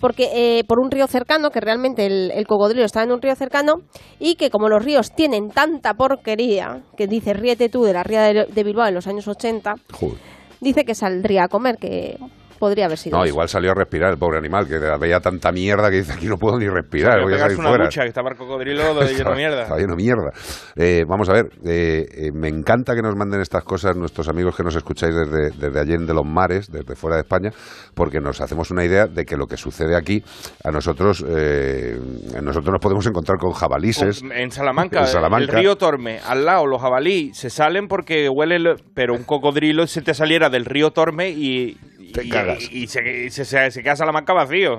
[0.00, 3.34] porque eh, por un río cercano, que realmente el, el cocodrilo estaba en un río
[3.36, 3.82] cercano,
[4.18, 8.22] y que como los ríos tienen tanta porquería, que dice ríete tú de la ría
[8.22, 9.74] de, de Bilbao en los años 80,
[10.60, 12.18] dice que saldría a comer, que
[12.60, 13.16] podría haber sido.
[13.18, 13.32] No, eso.
[13.32, 16.36] igual salió a respirar el pobre animal, que veía tanta mierda que dice aquí no
[16.36, 17.84] puedo ni respirar, Voy a a salir una fuera.
[17.86, 19.62] ducha, que estaba el cocodrilo de lleno mierda.
[19.62, 20.30] estaba lleno de mierda.
[20.76, 24.54] Eh, vamos a ver, eh, eh, me encanta que nos manden estas cosas nuestros amigos
[24.56, 27.50] que nos escucháis desde, desde Allende los mares, desde fuera de España,
[27.94, 30.22] porque nos hacemos una idea de que lo que sucede aquí,
[30.62, 31.98] a nosotros, eh,
[32.42, 34.00] nosotros nos podemos encontrar con jabalíes.
[34.30, 35.52] En Salamanca, En Salamanca.
[35.52, 39.86] el río Torme, al lado los jabalí se salen porque huelen, lo- pero un cocodrilo
[39.86, 41.78] se te saliera del río Torme y,
[42.12, 42.68] Te y- cagas.
[42.70, 44.78] y se, se, se- se queda Salamanca vacío.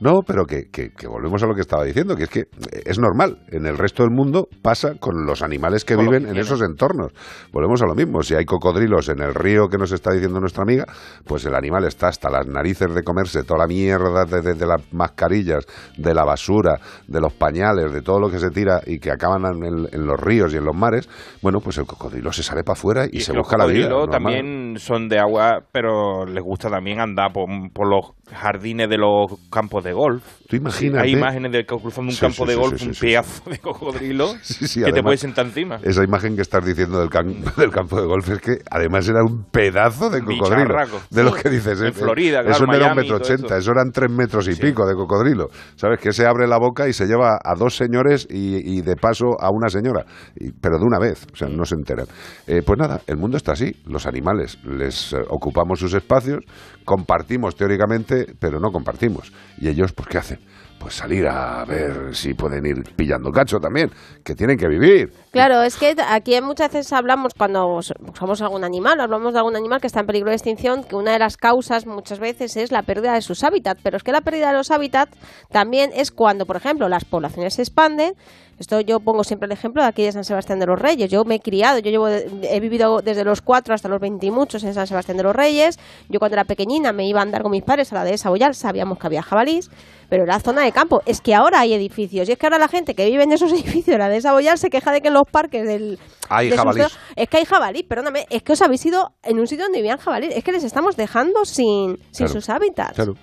[0.00, 2.44] No, pero que, que- que volvemos a lo que estaba diciendo, que es que
[2.84, 3.38] es normal.
[3.48, 6.62] En el resto del mundo pasa con los animales que Con viven que en esos
[6.62, 7.12] entornos.
[7.52, 8.22] Volvemos a lo mismo.
[8.22, 10.84] Si hay cocodrilos en el río que nos está diciendo nuestra amiga,
[11.26, 14.66] pues el animal está hasta las narices de comerse toda la mierda de, de- de
[14.66, 15.66] las mascarillas,
[15.96, 19.42] de la basura, de los pañales, de todo lo que se tira y que acaban
[19.62, 21.08] en, en los ríos y en los mares.
[21.42, 23.88] Bueno, pues el cocodrilo se sale para afuera y, se los busca la vida.
[23.88, 24.34] cocodrilos normal.
[24.34, 29.26] también son de agua, pero les gusta también andar por, por los jardines de los
[29.50, 30.22] campos de golf.
[30.48, 33.50] Tú imagínate- Hay imágenes de cruzando un Sí, campo sí, de golf, sí, un pedazo
[33.50, 34.32] de cocodrilo
[34.84, 35.80] que te puedes sentar encima.
[35.82, 39.22] Esa imagen que estás diciendo del, can- del campo de golf es que además era
[39.24, 40.62] un pedazo de cocodrilo.
[40.64, 41.00] Bicharraco.
[41.10, 41.80] De los que dices.
[41.80, 43.56] En eh, Florida, Eso claro, no era un metro ochenta, eso.
[43.56, 45.48] eso eran tres metros y pico de cocodrilo.
[45.76, 45.98] ¿Sabes?
[46.00, 49.36] Que se abre la boca y se lleva a dos señores y, y de paso
[49.40, 50.04] a una señora.
[50.36, 52.06] Y- pero de una vez, o sea, no se enteran.
[52.46, 53.74] Eh, pues nada, el mundo está así.
[53.86, 56.44] Los animales les eh, ocupamos sus espacios,
[56.84, 59.32] compartimos teóricamente, pero no compartimos.
[59.58, 60.40] ¿Y ellos, pues qué hacen?
[60.78, 63.90] Pues salir a ver si pueden ir pillando cacho también,
[64.24, 65.12] que tienen que vivir.
[65.30, 69.80] Claro, es que aquí muchas veces hablamos cuando usamos algún animal, hablamos de algún animal
[69.82, 72.82] que está en peligro de extinción, que una de las causas muchas veces es la
[72.82, 75.18] pérdida de sus hábitats, pero es que la pérdida de los hábitats
[75.50, 78.14] también es cuando, por ejemplo, las poblaciones se expanden.
[78.60, 81.10] Esto yo pongo siempre el ejemplo de aquí de San Sebastián de los Reyes.
[81.10, 84.30] Yo me he criado, yo llevo, he vivido desde los 4 hasta los 20 y
[84.30, 85.78] muchos en San Sebastián de los Reyes.
[86.10, 88.54] Yo cuando era pequeñina me iba a andar con mis padres a la dehesa Boyal,
[88.54, 89.70] sabíamos que había jabalís,
[90.10, 91.00] pero era zona de campo.
[91.06, 93.50] Es que ahora hay edificios y es que ahora la gente que vive en esos
[93.54, 95.98] edificios de la dehesa Boyal se queja de que en los parques del...
[96.28, 96.86] Hay de jabalís.
[97.16, 99.96] Es que hay jabalí, perdóname, es que os habéis ido en un sitio donde vivían
[99.96, 100.28] jabalí.
[100.34, 102.94] Es que les estamos dejando sin, sin Claro, sus hábitats.
[102.94, 103.14] Claro.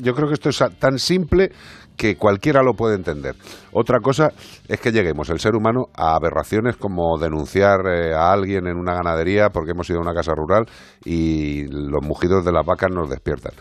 [0.00, 1.52] Yo creo que esto es tan simple
[1.96, 3.34] que cualquiera lo puede entender.
[3.72, 4.32] Otra cosa
[4.68, 8.94] es que lleguemos, el ser humano, a aberraciones como denunciar eh, a alguien en una
[8.94, 10.66] ganadería porque hemos ido a una casa rural
[11.04, 13.52] y los mugidos de las vacas nos despiertan.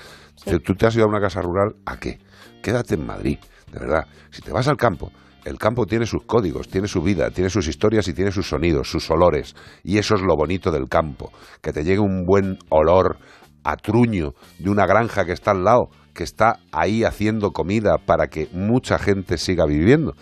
[0.44, 2.20] Tú- Tú te has ido a una casa rural, ¿a qué?
[2.62, 3.40] Quédate en Madrid,
[3.72, 4.06] de verdad.
[4.32, 5.12] Si te vas al campo,
[5.46, 8.90] el campo tiene sus códigos, tiene su vida, tiene sus historias y tiene sus sonidos,
[8.90, 9.56] sus olores.
[9.84, 11.32] Y eso es lo bonito del campo,
[11.62, 13.18] que te llegue un buen olor
[13.64, 18.28] a truño de una granja que está al lado, que está ahí haciendo comida para
[18.28, 20.16] que mucha gente siga viviendo.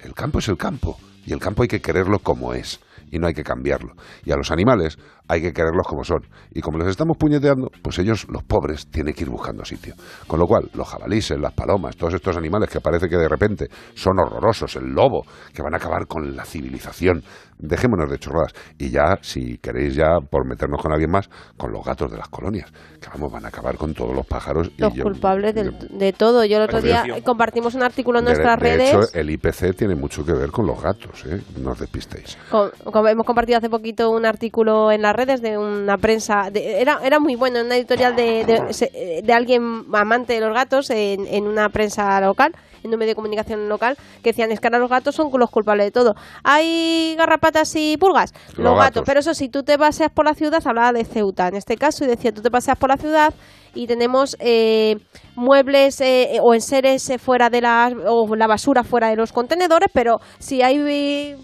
[0.00, 3.26] El campo es el campo y el campo hay que quererlo como es y no
[3.26, 3.94] hay que cambiarlo.
[4.24, 4.98] Y a los animales
[5.28, 6.26] hay que quererlos como son.
[6.52, 9.94] Y como les estamos puñeteando, pues ellos, los pobres, tienen que ir buscando sitio.
[10.26, 13.68] Con lo cual, los jabalíes, las palomas, todos estos animales que parece que de repente
[13.94, 15.24] son horrorosos, el lobo,
[15.54, 17.22] que van a acabar con la civilización.
[17.58, 18.52] Dejémonos de chorradas.
[18.78, 22.28] Y ya, si queréis ya, por meternos con alguien más, con los gatos de las
[22.28, 22.70] colonias,
[23.00, 24.70] que vamos, van a acabar con todos los pájaros.
[24.76, 26.44] y Los yo- culpables del- de todo.
[26.44, 28.88] Yo el otro día compartimos un artículo en de- nuestras de redes.
[28.90, 31.40] hecho, el IPC tiene mucho que ver con los gatos, ¿eh?
[31.58, 32.36] No os despistéis.
[32.50, 36.80] Com- com- hemos compartido hace poquito un artículo en las redes de una prensa, de-
[36.80, 40.90] era, era muy bueno, en una editorial de, de, de alguien amante de los gatos
[40.90, 44.66] en, en una prensa local, en un medio de comunicación local, que decían es que
[44.68, 46.14] ahora los gatos son los culpables de todo.
[46.44, 48.32] ¿Hay garrapatas y pulgas?
[48.50, 48.84] Los, Los gatos.
[48.86, 49.02] gatos.
[49.06, 52.04] Pero eso, si tú te paseas por la ciudad, hablaba de Ceuta en este caso,
[52.04, 53.34] y decía, tú te paseas por la ciudad
[53.74, 54.96] y tenemos eh,
[55.34, 59.90] muebles eh, o enseres eh, fuera de la, o la basura fuera de los contenedores,
[59.92, 61.34] pero si hay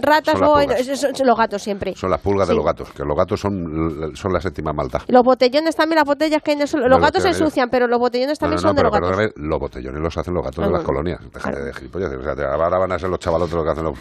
[0.00, 0.60] ratas o
[0.96, 1.94] son los gatos siempre.
[1.94, 5.02] Son las pulgas de los gatos, que los gatos son, son la séptima maldad.
[5.08, 6.86] Los botellones también, las botellas que hay en el suelo.
[6.86, 8.82] No, Los los gatos se ensucian, pero los botellones No, también no, no, son de
[8.84, 9.32] los gatos.
[9.36, 11.20] los botellones los hacen los gatos Ah, las colonias.
[11.32, 12.12] Déjate de gilipollas.
[12.12, 13.98] O sea, ahora van a ser los chavalotes los que hacen los...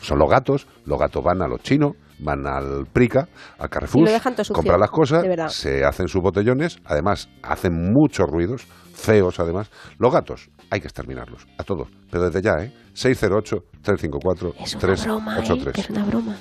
[0.00, 3.28] Son los gatos, los gatos van a los chinos, van al Prica,
[3.58, 4.08] al Carrefour,
[4.52, 5.24] compran las cosas,
[5.54, 9.70] se hacen sus botellones, además hacen muchos ruidos, feos además.
[9.98, 12.72] Los gatos hay que exterminarlos, a todos, pero desde ya, ¿eh?
[12.94, 15.78] 608-354-383.
[15.78, 16.36] Es una broma.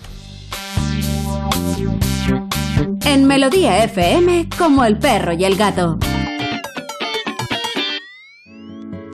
[3.06, 6.00] En Melodía FM, como el perro y el gato.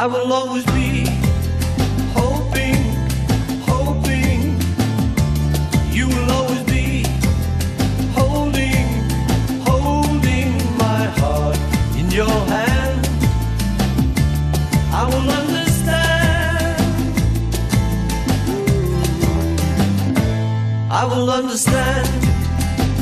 [0.00, 1.06] I will always be
[2.14, 2.76] hoping,
[3.66, 4.56] hoping.
[5.90, 7.02] You will always be
[8.14, 8.86] holding,
[9.66, 11.58] holding my heart
[11.98, 13.08] in your hand.
[14.94, 16.78] I will understand.
[20.92, 22.08] I will understand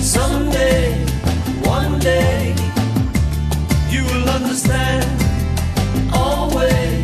[0.03, 1.05] someday,
[1.63, 2.55] one day.
[3.91, 5.26] You will understand
[6.67, 6.96] away.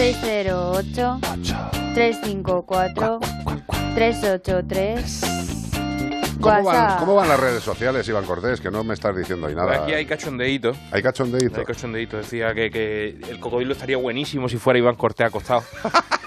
[0.00, 1.20] 608
[1.94, 3.20] 354
[3.94, 5.29] 383
[6.40, 8.60] ¿Cómo van, cómo van las redes sociales, Iván Cortés?
[8.60, 9.82] Que no me estás diciendo ahí nada.
[9.82, 10.72] Aquí hay cachondeíto.
[10.90, 11.60] Hay cachondeíto.
[11.60, 12.16] Hay cachondeíto.
[12.16, 15.62] Decía que, que el cocodrilo estaría buenísimo si fuera Iván Cortés acostado.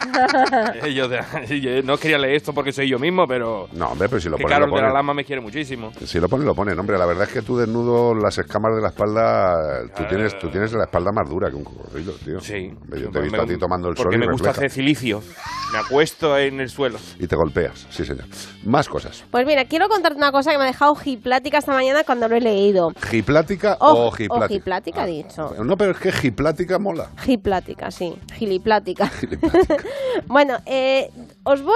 [0.93, 3.67] Yo, yo no quería leer esto porque soy yo mismo, pero...
[3.73, 4.97] No, hombre, pero si lo que pone, Carol lo de la pone.
[4.99, 5.91] Lama me quiere muchísimo.
[6.05, 6.73] Si lo pone, lo pone.
[6.73, 10.49] Hombre, la verdad es que tú desnudo las escamas de la espalda, tú tienes, tú
[10.49, 12.39] tienes la espalda más dura que un cocodrilo, tío.
[12.39, 12.71] Sí.
[12.95, 14.67] Yo te he visto a ti tomando el sol Porque y me gusta refleja.
[14.67, 15.21] hacer silicio.
[15.71, 16.99] Me acuesto en el suelo.
[17.19, 18.25] Y te golpeas, sí señor.
[18.65, 19.23] Más cosas.
[19.31, 22.35] Pues mira, quiero contarte una cosa que me ha dejado giplática esta mañana cuando lo
[22.35, 22.91] he leído.
[23.09, 24.45] ¿Giplática Oh, o giplática?
[24.45, 25.55] Ojiplática, he dicho.
[25.63, 27.09] No, pero es que giplática mola.
[27.19, 28.13] Giplática, sí.
[28.33, 29.09] Giliplática.
[30.27, 31.09] bueno, eh,
[31.43, 31.73] os voy,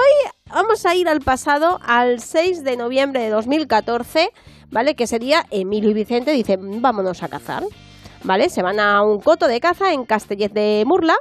[0.52, 4.30] vamos a ir al pasado, al 6 de noviembre de 2014,
[4.70, 4.94] ¿vale?
[4.94, 7.62] Que ese día Emilio y Vicente dicen, vámonos a cazar,
[8.24, 8.50] ¿vale?
[8.50, 11.16] Se van a un coto de caza en Castellet de Murla,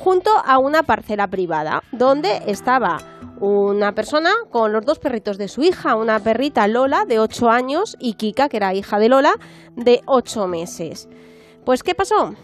[0.00, 2.98] junto a una parcela privada, donde estaba
[3.38, 7.96] una persona con los dos perritos de su hija, una perrita Lola de 8 años
[7.98, 9.32] y Kika, que era hija de Lola,
[9.76, 11.08] de 8 meses.
[11.64, 12.34] Pues, ¿qué pasó?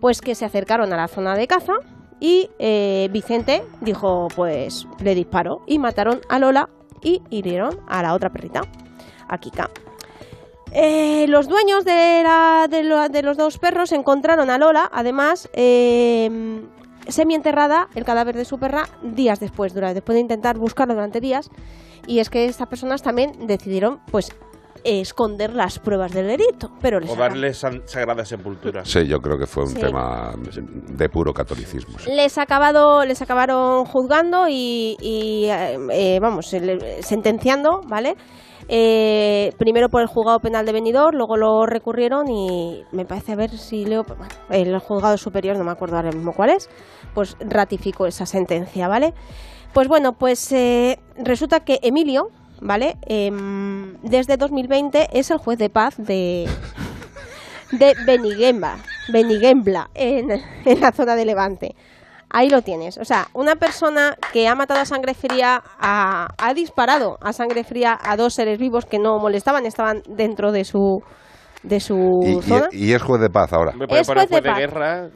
[0.00, 1.74] Pues que se acercaron a la zona de caza
[2.20, 6.68] y eh, Vicente dijo, pues le disparó y mataron a Lola
[7.02, 8.62] y hirieron a la otra perrita,
[9.28, 9.70] a Kika.
[10.72, 15.48] Eh, los dueños de, la- de lo- de los dos perros encontraron a Lola, además,
[15.54, 16.60] eh,
[17.08, 21.48] semienterrada, el cadáver de su perra, días después, dura- después de intentar buscarlo durante días.
[22.06, 24.30] Y es que estas personas también decidieron, pues,
[24.84, 26.70] esconder las pruebas del delito.
[26.80, 28.84] Pero les O darle san- sagrada sepultura.
[28.84, 29.80] Sí, yo creo que fue un Sí.
[29.80, 30.34] tema
[30.88, 31.98] de puro catolicismo.
[31.98, 32.10] sí.
[32.12, 36.46] Les, ha acabado, les acabaron juzgando y, y, eh, eh, vamos,
[37.00, 38.16] sentenciando, ¿vale?
[38.70, 43.36] Eh, primero por el juzgado penal de Benidorm, luego lo recurrieron y me parece a
[43.36, 44.04] ver si leo,
[44.50, 46.68] el juzgado superior, no me acuerdo ahora mismo cuál es,
[47.14, 49.14] pues ratificó esa sentencia, ¿vale?
[49.72, 52.28] Pues bueno, pues eh, resulta que Emilio,
[52.60, 52.98] ¿vale?
[53.06, 56.46] Em, desde 2020 es el juez de paz de,
[57.72, 58.76] de Beniguemba,
[59.10, 60.30] Beniguembla, en,
[60.66, 61.74] en la zona de Levante.
[62.30, 62.98] Ahí lo tienes.
[62.98, 67.64] O sea, una persona que ha matado a sangre fría, ha, ha disparado a sangre
[67.64, 71.02] fría a dos seres vivos que no molestaban, estaban dentro de su,
[71.62, 72.68] de su Y, zona.
[72.70, 73.72] y es juez de paz ahora.
[73.72, 74.58] Me puede Es poner juez de juez de paz.
[74.58, 75.08] guerra.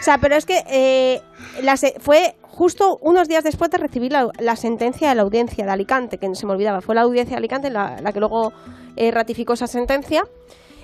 [0.00, 1.20] O sea, pero es que eh,
[1.62, 5.64] la se- fue justo unos días después de recibir la, la sentencia de la audiencia
[5.66, 8.52] de Alicante, que se me olvidaba, fue la audiencia de Alicante la, la que luego
[8.96, 10.24] eh, ratificó esa sentencia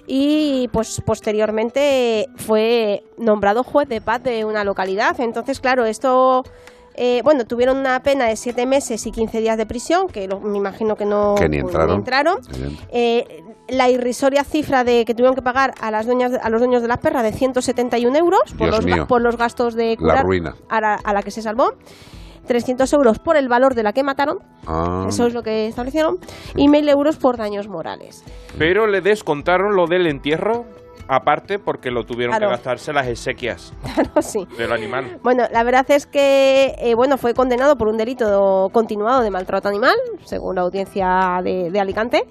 [0.06, 5.18] y pues posteriormente fue nombrado juez de paz de una localidad.
[5.20, 6.44] Entonces, claro, esto...
[6.94, 10.40] eh, bueno, tuvieron una pena de siete meses y 15 días de prisión, que lo-
[10.40, 11.58] me imagino que no Que ni
[11.98, 12.38] entraron.
[12.90, 16.82] Eh, la irrisoria cifra de que tuvieron que pagar a las dueñas a los dueños
[16.82, 20.54] de las perras de 171 euros por los, por los gastos de curar ruina.
[20.68, 21.72] A, la, a la que se salvó
[22.46, 25.06] 300 euros por el valor de la que mataron Ah.
[25.08, 26.16] eso es lo que establecieron
[26.54, 28.24] y 1000 euros por daños morales
[28.58, 30.64] Pero le descontaron lo del entierro
[31.08, 32.48] aparte porque lo tuvieron Claro.
[32.48, 35.20] que gastarse las exequias claro sí del animal.
[35.22, 39.68] Bueno, la verdad es que eh, bueno fue condenado por un delito continuado de maltrato
[39.68, 39.94] animal,
[40.24, 42.24] según la audiencia de, de Alicante.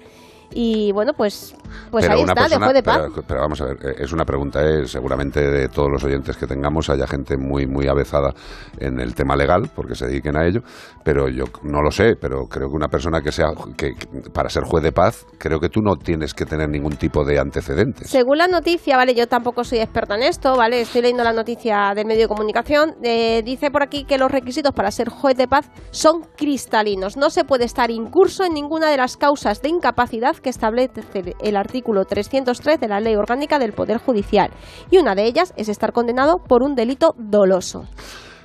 [0.52, 1.54] Y bueno, pues,
[1.90, 2.98] pues Pero ahí está, persona- de juez de paz.
[3.14, 6.36] Pero, pero vamos a ver, eh, es una pregunta, eh, seguramente de todos los oyentes
[6.36, 8.32] que tengamos haya gente muy muy avezada
[8.78, 10.60] en el tema legal, porque se dediquen a ello,
[11.04, 14.48] pero yo no lo sé, pero creo que una persona que sea, que, que para
[14.48, 18.08] ser juez de paz, creo que tú no tienes que tener ningún tipo de antecedentes.
[18.08, 21.92] Según la noticia, vale, yo tampoco soy experta en esto, vale, estoy leyendo la noticia
[21.94, 25.48] del medio de comunicación, eh, dice por aquí que los requisitos para ser juez de
[25.48, 27.16] paz son cristalinos.
[27.16, 31.02] No se puede estar incurso en ninguna de las causas de incapacidad que establece
[31.40, 34.50] el artículo 303 de la Ley Orgánica del Poder Judicial.
[34.90, 37.84] Y una de ellas es estar condenado por un delito doloso.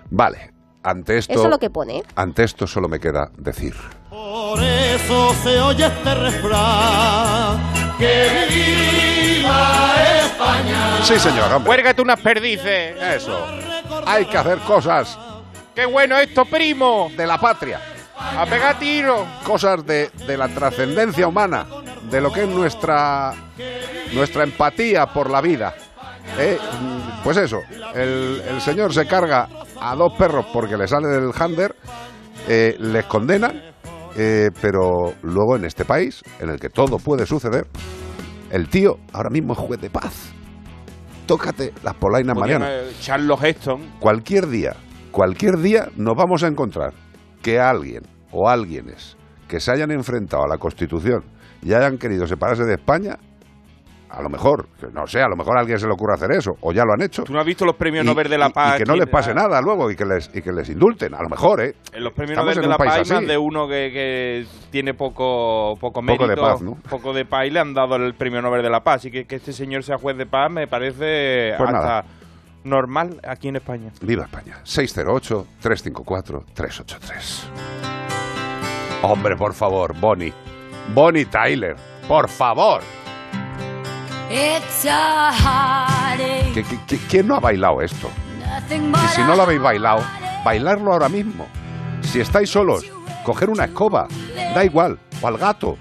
[0.10, 0.52] Vale,
[0.84, 1.98] ante esto, Eso es lo que pone.
[2.00, 2.04] ¿eh?
[2.16, 3.74] ante esto solo me queda decir.
[4.10, 7.98] Por eso se oye este refrán.
[7.98, 9.94] Que viva
[10.26, 11.04] España.
[11.04, 11.68] Sí, señor, hombre.
[11.68, 12.96] Cuérgate unas perdices.
[13.02, 13.46] Eso.
[14.06, 15.18] Hay que hacer cosas
[15.76, 17.10] ¡Qué bueno esto, primo!
[17.16, 17.80] de la patria.
[18.18, 19.26] ¡A pegar tiro!
[19.46, 21.66] cosas de, de la trascendencia humana,
[22.10, 23.34] de lo que es nuestra,
[24.14, 25.74] nuestra empatía por la vida.
[26.40, 26.58] Eh,
[27.24, 27.60] Pues eso,
[27.94, 29.48] el, el señor se carga
[29.80, 31.76] a dos perros porque le sale del hander,
[32.48, 33.62] eh, les condenan,
[34.18, 37.68] eh, pero luego en este país, en el que todo puede suceder,
[38.50, 40.32] el tío ahora mismo es juez de paz.
[41.28, 42.36] Tócate las polainas,
[42.68, 44.00] eh, Charles Heston.
[44.00, 44.76] Cualquier día,
[45.12, 46.94] cualquier día nos vamos a encontrar
[47.44, 48.02] que alguien
[48.32, 49.16] o alguienes
[49.48, 51.24] que se hayan enfrentado a la Constitución
[51.62, 53.18] y hayan querido separarse de España
[54.14, 56.52] A lo mejor, no sé, a lo mejor a alguien se le ocurre hacer eso,
[56.60, 57.24] o ya lo han hecho.
[57.24, 58.76] ¿Tú no has visto los premios Y- Nobel de la Paz?
[58.76, 61.24] Y que no les pase nada luego y que les, y que les indulten, a
[61.24, 61.76] lo mejor, ¿eh?
[61.94, 64.94] En los premios Estamos Nobel de la Paz hay más de uno que, que tiene
[64.96, 66.76] poco, poco mérito, Poco de paz, ¿no?
[66.90, 68.96] poco de paz y le han dado el premio Nobel de la Paz.
[68.98, 72.04] Así que que este señor sea juez de paz me parece Pues hasta nada.
[72.66, 73.92] normal aquí en España.
[74.02, 74.58] Viva España.
[74.66, 77.44] 608-354-383.
[79.04, 80.34] Hombre, por favor, Bonnie.
[80.94, 81.76] Bonnie Tyler,
[82.08, 82.82] por favor.
[84.30, 86.54] It's a heartache.
[86.54, 88.10] ¿Qui- qui- qui- ¿Quién no ha bailado esto?
[88.70, 90.04] Y si no lo habéis bailado,
[90.46, 91.48] bailarlo ahora mismo.
[92.02, 92.86] Si estáis solos,
[93.24, 94.08] coger una escoba,
[94.56, 95.78] da igual, o al gato,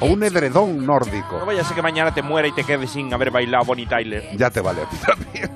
[0.00, 1.38] o un edredón nórdico.
[1.38, 3.86] No vaya a ser que mañana te muera y te quedes sin haber bailado Bonnie
[3.86, 4.24] Tyler.
[4.36, 5.50] Ya te vale a ti también.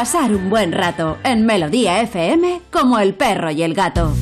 [0.00, 4.14] Pasar un buen rato en Melodía FM como el perro y el gato.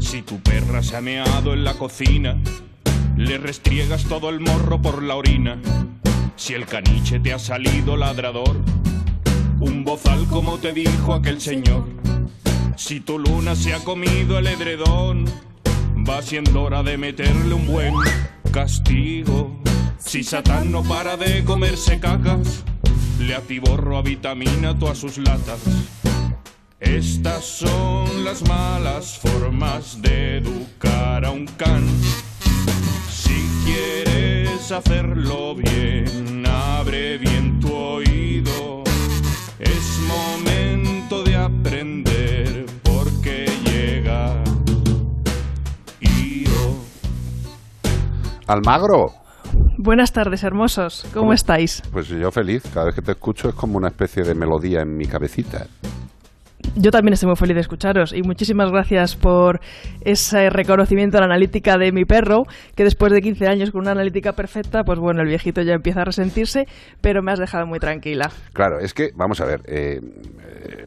[0.00, 2.36] Si tu perra se ha meado en la cocina,
[3.16, 5.58] le restriegas todo el morro por la orina.
[6.34, 8.56] Si el caniche te ha salido ladrador,
[9.60, 11.86] un bozal como te dijo aquel señor.
[12.74, 15.24] Si tu luna se ha comido el edredón,
[15.98, 17.94] va siendo hora de meterle un buen
[18.50, 19.56] castigo.
[20.00, 22.64] Si Satán no para de comerse cacas,
[23.20, 25.60] le atiborro a vitamina todas sus latas.
[26.78, 31.86] Estas son las malas formas de educar a un can.
[33.10, 38.82] Si quieres hacerlo bien, abre bien tu oído.
[39.58, 44.42] Es momento de aprender porque llega
[46.00, 46.76] Io.
[48.46, 49.20] Almagro.
[49.82, 51.04] Buenas tardes, hermosos.
[51.04, 51.32] ¿Cómo, ¿Cómo?
[51.32, 51.82] estáis?
[51.90, 54.94] Pues yo feliz, cada vez que te escucho es como una especie de melodía en
[54.94, 55.68] mi cabecita.
[56.76, 59.60] Yo también estoy muy feliz de escucharos y muchísimas gracias por
[60.02, 63.92] ese reconocimiento a la analítica de mi perro, que después de 15 años con una
[63.92, 66.66] analítica perfecta, pues bueno, el viejito ya empieza a resentirse,
[67.00, 68.30] pero me has dejado muy tranquila.
[68.52, 70.00] Claro, es que, vamos a ver, eh,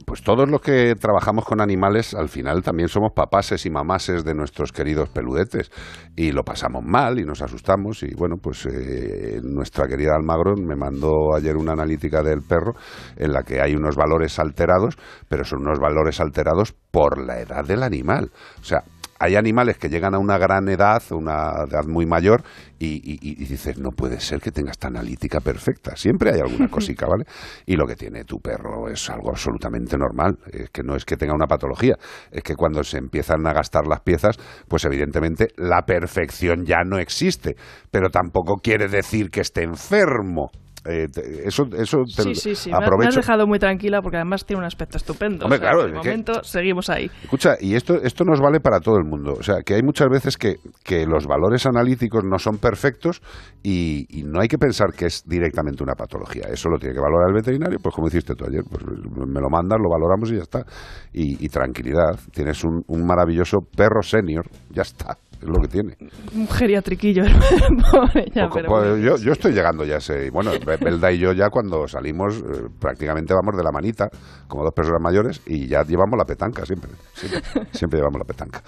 [0.06, 4.34] pues todos los que trabajamos con animales, al final también somos papases y mamases de
[4.34, 5.72] nuestros queridos peludetes.
[6.16, 8.04] Y lo pasamos mal y nos asustamos.
[8.04, 12.74] Y bueno, pues eh, nuestra querida Almagro me mandó ayer una analítica del perro
[13.18, 14.96] en la que hay unos valores alterados,
[15.28, 18.32] pero son unos valores alterados por la edad del animal.
[18.62, 18.84] O sea,
[19.20, 22.44] hay animales que llegan a una gran edad, una edad muy mayor,
[22.78, 25.96] y, y- y dices, no puede ser que tenga esta analítica perfecta.
[25.96, 27.24] Siempre hay alguna cosica, ¿vale?
[27.66, 30.38] Y lo que tiene tu perro es algo absolutamente normal.
[30.52, 31.96] Es que no es que tenga una patología,
[32.32, 34.36] es que cuando se empiezan a gastar las piezas,
[34.68, 37.56] pues evidentemente la perfección ya no existe,
[37.92, 40.50] pero tampoco quiere decir que esté enfermo.
[40.86, 43.20] Eh, te- eso eso te Sí, sí, has- me has aprovecho.
[43.22, 45.46] dejado muy tranquila porque además tiene un aspecto estupendo.
[45.46, 47.10] Hombre, O sea, claro, de que- momento seguimos ahí.
[47.24, 49.34] Escucha, y esto, esto nos vale para todo el mundo.
[49.40, 53.22] O sea, que hay muchas veces que, que los valores analíticos no son perfectos
[53.64, 56.44] y, y no hay que pensar que es directamente una patología.
[56.52, 59.50] Eso lo tiene que valorar el veterinario, pues como hiciste tú ayer, pues me lo
[59.50, 60.66] mandas, lo valoramos y ya está.
[61.14, 65.96] Y, y tranquilidad, tienes un, un maravilloso perro senior, ya está, es lo que tiene.
[66.36, 67.24] Un geriatriquillo.
[67.92, 68.98] Pobre, ya, Poco- pero pues bueno.
[68.98, 70.30] yo, yo estoy llegando ya a ese.
[70.32, 74.10] Bueno, Be- Belda y yo ya cuando salimos eh, prácticamente vamos de la manita,
[74.48, 76.92] como dos personas mayores, y ya llevamos la petanca siempre.
[77.14, 77.42] Siempre,
[77.72, 78.62] siempre llevamos la petanca.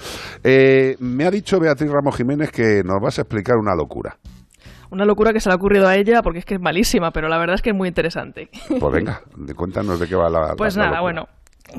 [0.44, 4.18] Eh, me ha dicho Beatriz Ramos Jiménez que nos vas a explicar una locura.
[4.92, 7.28] Una locura que se le ha ocurrido a ella porque es que es malísima, pero
[7.28, 8.50] la verdad es que es muy interesante.
[8.80, 9.22] Pues venga,
[9.56, 10.40] cuéntanos de qué va la.
[10.50, 11.02] la- Pues la nada, locura.
[11.02, 11.28] bueno.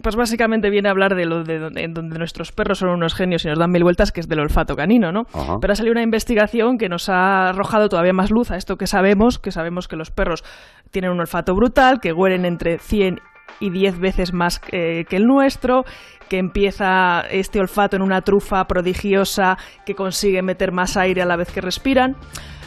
[0.03, 3.15] Pues básicamente viene a hablar de lo de donde, en donde nuestros perros son unos
[3.15, 5.23] genios y nos dan mil vueltas, que es del olfato canino, ¿no?
[5.33, 5.57] Ajá.
[5.61, 8.87] Pero ha salido una investigación que nos ha arrojado todavía más luz a esto que
[8.87, 10.45] sabemos, que sabemos que los perros
[10.91, 13.21] tienen un olfato brutal, que huelen entre 100
[13.61, 15.85] y 10 veces más eh, que el nuestro,
[16.29, 21.37] que empieza este olfato en una trufa prodigiosa que consigue meter más aire a la
[21.37, 22.17] vez que respiran.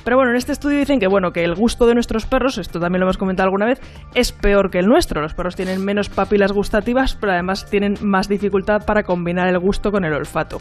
[0.04, 2.80] Pero bueno, en este estudio dicen que bueno, que el gusto de nuestros perros, esto
[2.80, 3.80] también lo hemos comentado alguna vez,
[4.16, 5.22] es peor que el nuestro.
[5.22, 9.92] Los perros tienen menos papilas gustativas, pero además tienen más dificultad para combinar el gusto
[9.92, 10.58] con el olfato.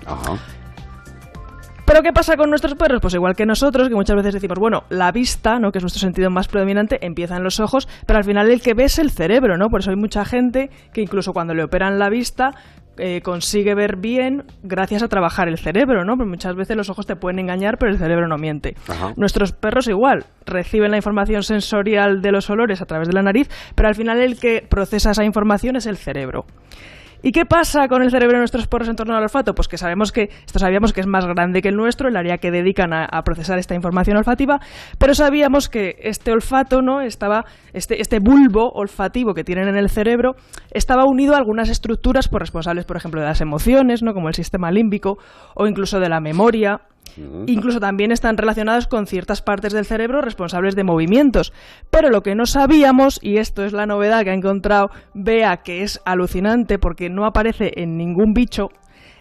[1.88, 3.00] ¿Pero qué pasa con nuestros perros?
[3.00, 5.72] Pues igual que nosotros, que muchas veces decimos, bueno, la vista, ¿no?
[5.72, 8.74] que es nuestro sentido más predominante, empieza en los ojos, pero al final el que
[8.74, 9.68] ve es el cerebro, ¿no?
[9.70, 12.50] Por eso hay mucha gente que incluso cuando le operan la vista
[12.98, 16.16] eh, consigue ver bien gracias a trabajar el cerebro, ¿no?
[16.16, 18.74] Porque muchas veces los ojos te pueden engañar, pero el cerebro no miente.
[18.88, 19.12] Ajá.
[19.16, 23.48] Nuestros perros igual, reciben la información sensorial de los olores a través de la nariz,
[23.74, 26.44] pero al final el que procesa esa información es el cerebro.
[27.22, 29.54] ¿Y qué pasa con el cerebro de nuestros perros en torno al olfato?
[29.54, 32.38] Pues que sabemos que, esto sabíamos que es más grande que el nuestro, el área
[32.38, 34.60] que dedican a, procesar esta información olfativa,
[34.98, 37.00] pero sabíamos que este olfato, ¿no?
[37.00, 40.34] Estaba, este, este bulbo olfativo que tienen en el cerebro,
[40.70, 44.14] estaba unido a algunas estructuras pues, responsables, por ejemplo, de las emociones, ¿no?
[44.14, 45.18] Como el sistema límbico,
[45.56, 46.82] o incluso de la memoria,
[47.46, 51.52] Incluso también están relacionados con ciertas partes del cerebro responsables de movimientos.
[51.90, 55.82] Pero lo que no sabíamos, y esto es la novedad que ha encontrado Bea, que
[55.82, 58.68] es alucinante porque no aparece en ningún bicho,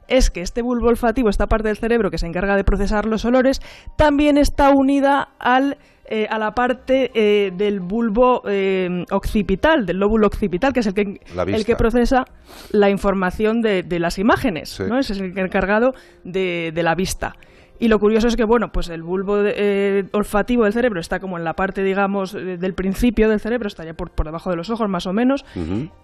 [0.07, 3.25] es que este bulbo olfativo, esta parte del cerebro que se encarga de procesar los
[3.25, 3.61] olores,
[3.97, 5.77] también está unida al
[6.09, 10.93] eh, a la parte eh, del bulbo eh, occipital, del lóbulo occipital, que es el
[10.93, 12.23] que, el que procesa
[12.71, 14.83] la información de, de las imágenes, Sí.
[14.87, 14.97] ¿no?
[14.99, 15.91] Ese es el encargado
[16.23, 17.33] de, de la vista.
[17.79, 21.19] Y lo curioso es que, bueno, pues el bulbo de- eh, olfativo del cerebro está
[21.19, 24.49] como en la parte, digamos, eh, del principio del cerebro, está ya por, por debajo
[24.49, 25.45] de los ojos más o menos,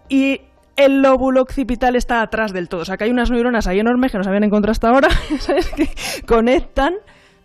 [0.09, 0.41] y
[0.75, 2.81] el lóbulo occipital está atrás del todo.
[2.81, 5.07] O sea, que hay unas neuronas ahí enormes que no se habían encontrado hasta ahora,
[5.39, 5.69] ¿sabes?
[5.69, 5.89] Que
[6.27, 6.95] conectan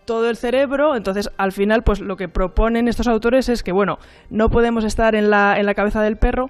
[0.04, 0.96] todo el cerebro.
[0.96, 3.98] Entonces, al final, pues lo que proponen estos autores es que, bueno,
[4.30, 6.48] no podemos estar en la, en la cabeza del perro,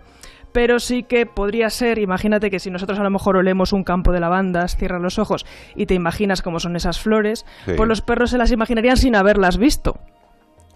[0.52, 4.12] pero sí que podría ser, imagínate que si nosotros a lo mejor olemos un campo
[4.12, 5.44] de lavandas, cierras los ojos
[5.76, 7.72] y te imaginas cómo son esas flores, Sí.
[7.76, 9.98] pues los perros se las imaginarían sin haberlas visto.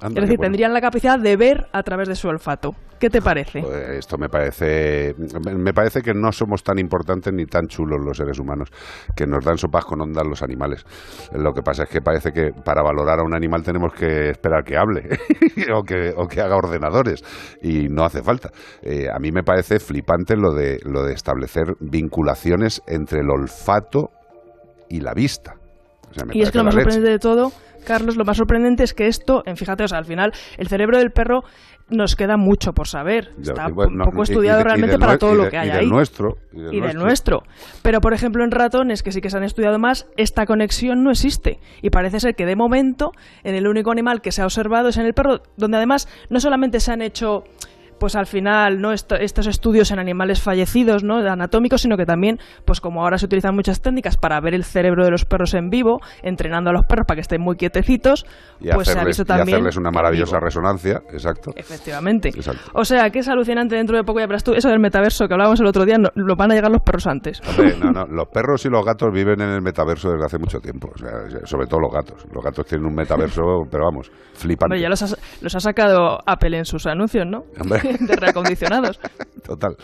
[0.03, 0.51] Anda, es decir, bueno.
[0.51, 2.75] tendrían la capacidad de ver a través de su olfato.
[3.03, 3.63] ¿Qué te parece?
[3.63, 5.13] Pues Esto me parece,
[5.57, 8.71] me parece que no somos tan importantes ni tan chulos los seres humanos,
[9.17, 10.85] que nos dan sopas con ondas los animales.
[11.33, 14.63] Lo que pasa es que parece que para valorar a un animal tenemos que esperar
[14.63, 15.19] que hable
[15.75, 17.25] o, que, o que haga ordenadores
[17.61, 18.51] y no hace falta.
[18.83, 24.11] Eh, a mí me parece flipante lo de, lo de establecer vinculaciones entre el olfato
[24.89, 25.55] y la vista.
[26.09, 27.51] O sea, me Y es que lo más sorprendente de todo,
[27.83, 30.99] Carlos, lo más sorprendente es que esto, en fíjate, o sea, al final, el cerebro
[30.99, 31.45] del perro
[31.89, 33.33] nos queda mucho por saber.
[33.41, 35.87] Está bueno, poco estudiado y realmente para todo lo que y hay del ahí.
[35.87, 37.41] nuestro, y del y del nuestro.
[37.41, 37.43] nuestro.
[37.83, 41.11] Pero, por ejemplo, en ratones, que sí que se han estudiado más, esta conexión no
[41.11, 41.61] existe.
[41.83, 43.13] Y parece ser que, de momento,
[43.45, 46.41] en el único animal que se ha observado es en el perro, donde además no
[46.41, 47.45] solamente se han hecho
[47.99, 52.39] pues al final no Esto- estos estudios en animales fallecidos no anatómicos sino que también
[52.65, 55.71] pues como ahora se utilizan muchas técnicas para ver el cerebro de los perros en
[55.71, 58.25] vivo entrenando a los perros para que estén muy quietecitos
[58.61, 61.53] Y, pues se ha hacerles, visto y también hacerles una maravillosa resonancia, exacto.
[61.57, 62.71] efectivamente Exacto.
[62.75, 65.35] o sea que es alucinante dentro de poco ya verás tú eso del metaverso que
[65.35, 68.07] hablábamos el otro día no, lo van a llegar los perros antes Hombre, no, no,
[68.07, 71.11] los perros y los gatos viven en el metaverso desde hace mucho tiempo, o sea,
[71.45, 72.25] sobre todo los gatos.
[72.33, 74.75] Los gatos tienen un metaverso, pero vamos, flipante.
[74.75, 77.81] Hombre, ya los ha, los ha sacado Apple en sus anuncios no Hombre.
[78.01, 78.99] de reacondicionados
[79.43, 79.77] Total.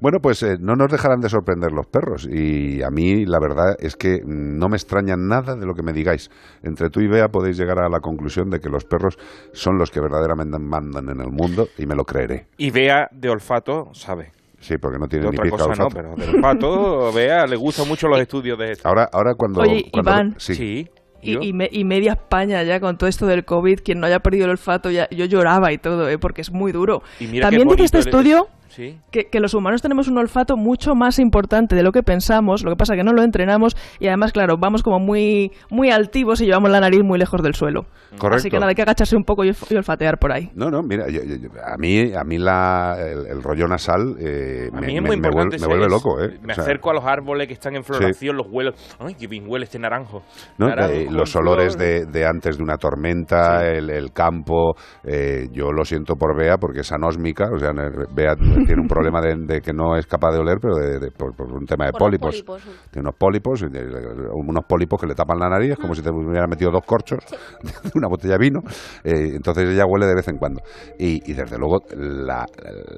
[0.00, 3.76] Bueno, pues eh, no nos dejarán de sorprender los perros y a mí la verdad
[3.78, 6.30] es que no me extraña nada de lo que me digáis.
[6.62, 9.16] Entre tú y Bea podéis llegar a la conclusión de que los perros
[9.52, 12.48] son los que verdaderamente mandan en el mundo y me lo creeré.
[12.58, 14.32] Y vea de olfato, sabe.
[14.58, 15.94] Sí, porque no De tiene ni otra pizca cosa no, olfato.
[16.16, 18.88] pero de olfato, vea, le gustan mucho los estudios de esto.
[18.88, 19.60] Ahora, ahora cuando...
[19.60, 20.34] Oye, cuando- Iván.
[20.38, 20.88] sí.
[21.24, 24.20] Y, y me- y media España ya con todo esto del COVID, quien no haya
[24.20, 26.18] perdido el olfato, ya, yo lloraba y todo, ¿eh?
[26.18, 27.02] porque es muy duro.
[27.20, 28.98] Y mira qué También dice este estudio Sí.
[29.10, 32.70] que, que los humanos tenemos un olfato mucho más importante de lo que pensamos, lo
[32.70, 36.46] que pasa que no lo entrenamos y además, claro, vamos como muy, muy altivos y
[36.46, 37.82] llevamos la nariz muy lejos del suelo.
[38.18, 38.36] Correcto.
[38.36, 40.50] Así que nada, hay que agacharse un poco y, olf- y olfatear por ahí.
[40.54, 44.80] No, no, mira, yo- a mí, a mí la, el, el rollo nasal eh, A
[44.80, 45.58] me, mí es me- muy me vuel- importante.
[45.60, 46.38] me vuelve es- loco, ¿eh?
[46.42, 48.72] Me O sea, acerco a los árboles que están en floración, los huelo.
[49.00, 50.22] Ay, qué bien huele este naranjo.
[50.58, 50.68] ¿no?
[50.68, 51.44] Naranjo, Eh, los flor.
[51.48, 54.74] olores de, de antes de una tormenta, el, el campo.
[55.04, 57.70] eh, yo lo siento por Bea porque es anósmica, o sea,
[58.14, 58.34] Bea
[58.66, 61.34] tiene un problema de, de que no es capaz de oler, pero de- de- por,
[61.34, 62.42] por un tema de Por pólipos.
[62.42, 62.62] pólipos.
[62.90, 66.70] Tiene unos pólipos, unos pólipos que le tapan la nariz, como si te hubieran metido
[66.70, 67.20] dos corchos
[67.62, 68.60] de una botella de vino.
[69.04, 70.60] eh, entonces ella huele de vez en cuando.
[70.98, 72.46] Y, y desde luego la,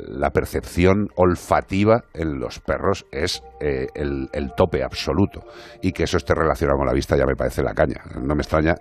[0.08, 5.40] la percepción olfativa en los perros es eh, el, el tope absoluto.
[5.82, 8.00] Y que eso esté relacionado con la vista ya me parece la caña.
[8.20, 8.74] No me extraña.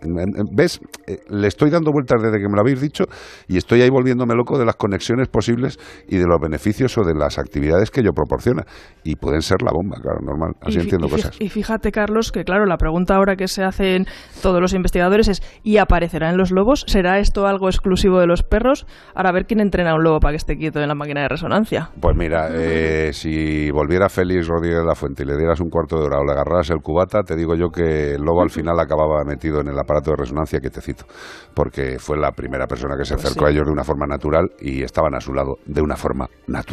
[0.53, 0.79] ¿Ves?
[1.07, 3.05] Eh, Le estoy dando vueltas desde que me lo habéis dicho
[3.47, 7.39] y estoy ahí volviéndome loco de las conexiones posibles y de los beneficios de las
[7.39, 8.63] actividades que ello proporciona.
[9.03, 10.53] Y pueden ser la bomba, claro, normal.
[10.61, 11.35] Así Y entiendo y cosas.
[11.39, 14.05] Y fíjate, Carlos, que claro, la pregunta ahora que se hacen
[14.41, 16.85] todos los investigadores es ¿y aparecerá en los lobos?
[16.87, 18.85] ¿Será esto algo exclusivo de los perros?
[19.13, 21.21] Ahora a ver quién entrena a un lobo para que esté quieto en la máquina
[21.21, 21.89] de resonancia.
[21.99, 25.97] Pues mira, eh, si volviera Félix Rodríguez de la Fuente y le dieras un cuarto
[25.99, 28.79] de hora o le agarraras el cubata, te digo yo que el lobo al final
[28.79, 31.05] acababa metido en el aparato de resonancia que te cito,
[31.53, 33.49] porque fue la primera persona que se Pues acercó sí.
[33.49, 36.64] a ellos de una forma natural y estaban a su lado de una forma natural,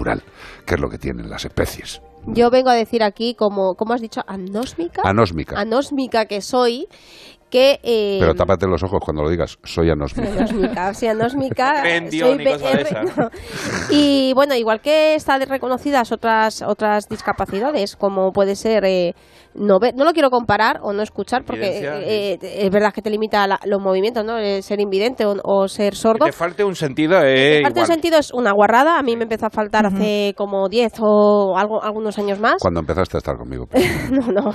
[0.66, 2.00] que es lo que tienen las especies.
[2.26, 4.22] Yo vengo a decir aquí, como, ¿cómo has dicho?
[4.26, 5.02] ¿Anósmica?
[5.04, 5.58] Anósmica.
[5.58, 6.86] Anósmica que soy,
[7.50, 7.80] que...
[7.82, 10.30] eh, Pero tápate los ojos cuando lo digas, soy anósmica.
[10.30, 11.82] Anósmica, o sea, anósmica.
[12.10, 12.44] Soy
[13.16, 13.30] no.
[13.90, 19.14] Y bueno, igual que están reconocidas otras otras discapacidades, como puede ser eh,
[19.54, 23.02] no ver, no lo quiero comparar o no escuchar, porque Evidencia, eh, es verdad que
[23.02, 24.38] te limita la- los movimientos, ¿no?
[24.38, 26.24] Eh, ser invidente o, o ser sordo.
[26.24, 27.74] Que te falte un sentido, eh, Parte igual.
[27.74, 31.56] del sentido es una guarrada, a mí me empezó a faltar hace como 10 o
[31.56, 32.56] algo, algunos años más.
[32.60, 33.66] Cuando empezaste a estar conmigo.
[34.10, 34.52] No, no, no,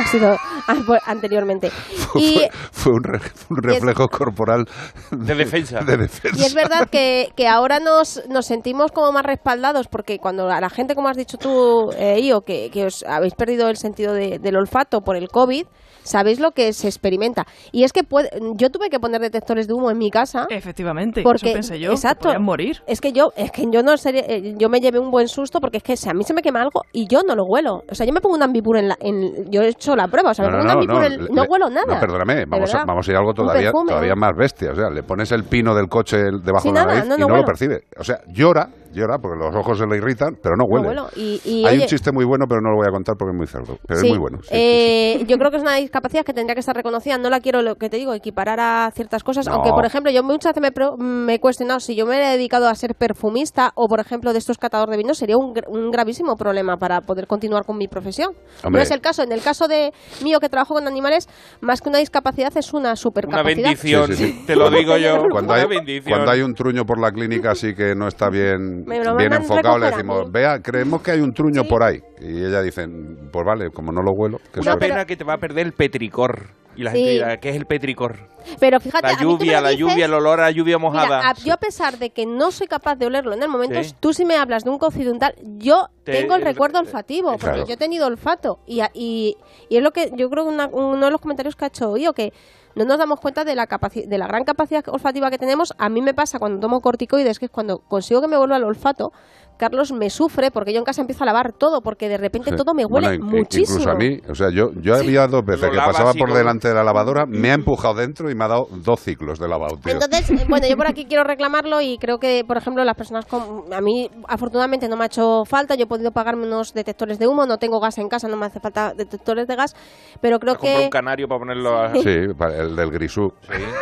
[0.00, 0.30] ha sido
[0.66, 1.70] an- anteriormente.
[2.14, 4.64] Y, fue fue un, re- un reflejo corporal
[5.10, 5.80] De defensa.
[5.80, 6.38] de defensa.
[6.40, 10.60] Y es verdad que, que ahora nos, nos sentimos como más respaldados porque cuando a
[10.60, 14.12] la gente, como has dicho tú, eh, Io, que, que os habéis perdido el sentido
[14.14, 15.66] de- del olfato por el COVID,
[16.02, 17.46] sabéis lo que se experimenta.
[17.72, 20.46] Y es que puede- yo tuve que poner detectores de humo en mi casa.
[20.50, 21.88] Efectivamente, Porque, eso pensé yo.
[21.90, 22.24] que exacto.
[22.28, 22.82] podían morir.
[22.86, 25.60] Es que yo, es que yo no sería, eh, yo me llevé un buen susto
[25.60, 27.82] porque es que si a mí se me quema algo y yo no lo huelo.
[27.90, 30.30] O sea, yo me pongo un ambipur en la, en, yo he hecho la prueba,
[30.30, 31.94] o sea, me pongo un ambipur en- no, le- huelo nada.
[31.94, 34.20] No, perdóname, vamos a, vamos a ir a algo todavía, perfume, todavía ¿no?
[34.20, 34.72] más bestia.
[34.72, 37.16] O sea, le pones el pino del coche debajo Sí, de la nada, nariz no,
[37.16, 37.84] y no no lo percibe.
[37.98, 41.02] O sea, llora, llora porque los ojos se le irritan, pero no No huele.
[41.16, 43.32] Y- y, Hay oye, un chiste muy bueno, pero no lo voy a contar porque
[43.32, 43.78] es muy cerdo.
[43.86, 44.38] Pero Sí, es muy bueno.
[44.42, 44.48] sí.
[44.52, 47.18] eh, Yo creo que es una discapacidad que tendría que estar reconocida.
[47.18, 49.46] No la quiero, lo que te digo, equiparar a ciertas cosas.
[49.46, 49.54] No.
[49.54, 52.30] Aunque, por ejemplo, yo muchas veces me, pro- me he cuestionado si yo me he
[52.36, 55.64] dedicado a ser perfumista o, por ejemplo, de estos catadores de vino, sería un, gr-
[55.68, 58.32] un gravísimo problema para poder continuar con mi profesión.
[58.62, 58.82] No Hombre.
[58.82, 59.22] es el caso.
[59.22, 59.92] En el caso de
[60.22, 61.28] mío, que trabajo con animales,
[61.60, 63.44] más que una discapacidad, es una Una supercapacidad.
[63.62, 64.44] bendición, Sí, sí, sí.
[64.46, 65.22] te lo digo yo.
[65.30, 66.12] Cuando una hay, bendición.
[66.12, 69.86] cuando hay un truño por la clínica así que no está bien, bien enfocado, le
[69.90, 72.00] decimos, vea, creemos que hay un truño por ahí.
[72.20, 72.86] Y ella dice,
[73.32, 74.88] pues vale, como no lo huelo, que Una suerte".
[74.88, 76.48] pena que te va a perder el petricor.
[76.76, 76.96] Y la Sí.
[76.98, 78.16] gente dirá, ¿qué es el petricor?
[78.58, 80.76] Pero fíjate, La a mí tú me lluvia, la dices- lluvia, el olor a lluvia
[80.76, 81.18] mojada.
[81.18, 83.80] Mira, a- yo a pesar de que no soy capaz de olerlo en el momento,
[83.84, 83.94] Sí.
[84.00, 87.46] tú si me hablas de un occidental, yo Te- tengo el el- recuerdo olfativo, porque
[87.46, 87.66] Claro.
[87.68, 88.58] yo he tenido olfato.
[88.66, 89.36] Y, a- y,
[89.68, 91.96] y es lo que yo creo que una- uno de los comentarios que ha hecho
[91.96, 92.32] Io, que
[92.74, 95.74] no nos damos cuenta de la, de la gran capacidad olfativa que tenemos.
[95.78, 98.64] A mí me pasa cuando tomo corticoides, que es cuando consigo que me vuelva el
[98.64, 99.12] olfato,
[99.56, 102.56] Carlos me sufre porque yo en casa empiezo a lavar todo, porque de repente Sí.
[102.56, 103.80] todo me huele Bueno, muchísimo.
[103.80, 106.68] Incluso a mí, o sea, yo, yo había dos veces Lo que pasaba por delante
[106.68, 109.76] de la lavadora, me ha empujado dentro y me ha dado dos ciclos de lavado,
[109.76, 109.92] tío.
[109.92, 113.26] Entonces, eh, bueno, yo por aquí quiero reclamarlo y creo que, por ejemplo, las personas
[113.26, 113.72] con...
[113.72, 115.74] A mí, afortunadamente, no me ha hecho falta.
[115.74, 117.46] Yo he podido pagarme unos detectores de humo.
[117.46, 119.74] No tengo gas en casa, no me hace falta detectores de gas.
[120.20, 120.84] Pero creo que...
[120.84, 121.94] un canario para ponerlo a...
[121.94, 123.32] Sí, para el del grisú.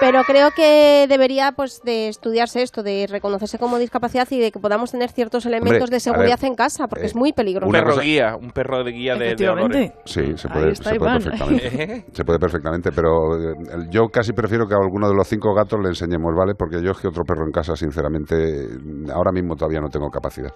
[0.01, 4.59] Pero creo que debería pues de estudiarse esto, de reconocerse como discapacidad y de que
[4.59, 7.67] podamos tener ciertos elementos Hombre, de seguridad en casa, porque eh, es muy peligroso.
[7.67, 9.93] Un perro guía, un perro de guía de, de olores.
[10.05, 12.05] Sí, se puede, está se puede perfectamente.
[12.13, 13.55] se puede perfectamente, pero eh,
[13.91, 16.55] yo casi prefiero que a alguno de los cinco gatos le enseñemos, ¿vale?
[16.57, 18.35] Porque yo es que otro perro en casa, sinceramente,
[19.15, 20.53] ahora mismo todavía no tengo capacidad.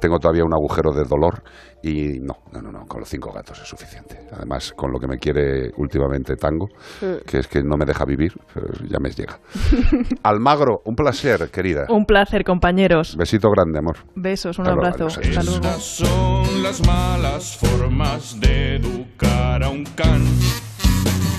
[0.00, 1.42] Tengo todavía un agujero de dolor
[1.82, 4.18] y no, no, no, no, con los cinco gatos es suficiente.
[4.32, 6.66] Además, con lo que me quiere últimamente Tango,
[7.00, 7.24] Mm.
[7.26, 9.38] que es que no me deja vivir, pero ya me llega.
[10.22, 11.86] Almagro, un placer, querida.
[11.88, 13.16] Un placer, compañeros.
[13.16, 13.96] Besito grande, amor.
[14.44, 15.06] Besos, un abrazo.
[15.06, 15.56] Hasta luego.
[15.56, 20.22] Estas son las malas formas de educar a un can.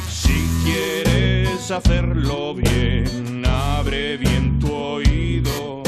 [0.09, 5.83] Si quieres hacerlo bien, abre bien tu oído.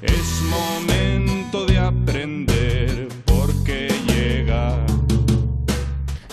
[0.00, 4.78] Es momento de aprender porque llega.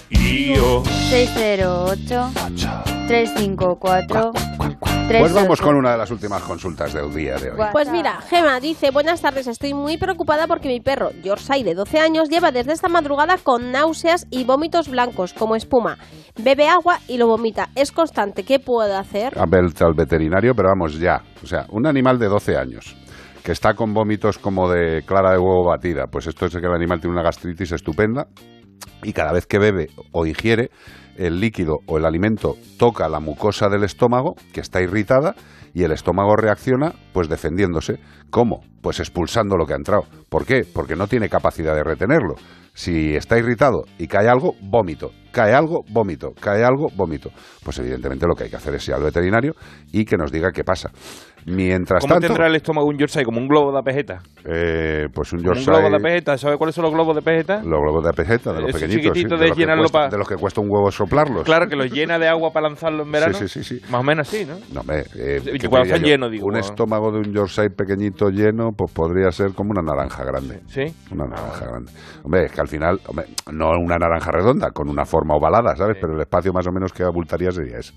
[0.10, 0.82] Y yo.
[1.10, 2.32] 608
[3.08, 4.32] 354
[5.08, 7.58] Pues vamos con una de las últimas consultas del día de hoy.
[7.72, 12.00] Pues mira, Gema dice, buenas tardes, estoy muy preocupada porque mi perro, Yorkshire de 12
[12.00, 15.98] años, lleva desde esta madrugada con náuseas y vómitos blancos, como espuma.
[16.42, 17.70] Bebe agua y lo vomita.
[17.76, 19.38] Es constante, ¿qué puedo hacer?
[19.38, 21.22] a ver al veterinario, pero vamos ya.
[21.44, 22.96] O sea, un animal de 12 años
[23.44, 26.74] que está con vómitos como de clara de huevo batida, pues esto es que el
[26.74, 28.26] animal tiene una gastritis estupenda
[29.04, 30.72] y cada vez que bebe o ingiere,
[31.18, 35.36] el líquido o el alimento toca la mucosa del estómago, que está irritada,
[35.74, 38.00] y el estómago reacciona pues defendiéndose.
[38.30, 38.62] ¿Cómo?
[38.82, 40.04] Pues expulsando lo que ha entrado.
[40.30, 40.64] ¿Por qué?
[40.64, 42.36] Porque no tiene capacidad de retenerlo.
[42.74, 45.12] Si está irritado y cae algo, vómito.
[45.36, 46.30] Cae algo, vómito.
[46.40, 47.30] Cae algo, vómito.
[47.62, 49.52] Pues evidentemente lo que hay que hacer es ir al veterinario
[49.92, 50.90] y que nos diga qué pasa.
[51.48, 53.24] Mientras ¿Cómo tanto, tendrá el estómago un Yorkshire?
[53.24, 54.20] Como un globo de pejeta.
[54.46, 55.78] eh, pues un Como un Yorkshire...
[55.78, 56.38] globo de pejeta.
[56.40, 57.58] ¿Sabe cuáles son los globos de pejeta?
[57.58, 60.18] Los globos de pejeta, de los Esos pequeñitos, sí, de, de los cuesta, pa- de
[60.18, 61.44] los que cuesta un huevo soplarlos.
[61.44, 63.34] Claro, que los llena de agua para lanzarlo en verano.
[63.34, 63.92] Sí, sí, sí, sí.
[63.92, 64.56] Más o menos así, ¿no?
[64.74, 66.66] No, hombre, eh, Y ¿qué cuando están llenos, digo, Un bueno.
[66.66, 70.62] estómago de un Yorkshire pequeñito lleno, pues podría ser como una naranja grande.
[70.68, 70.86] Sí.
[71.12, 71.92] Una naranja grande.
[72.24, 75.98] Hombre, es que al final, hombre, no una naranja redonda, con una forma ovalada, ¿sabes?
[76.00, 77.94] Pero el espacio más o menos que abultaría sería ese.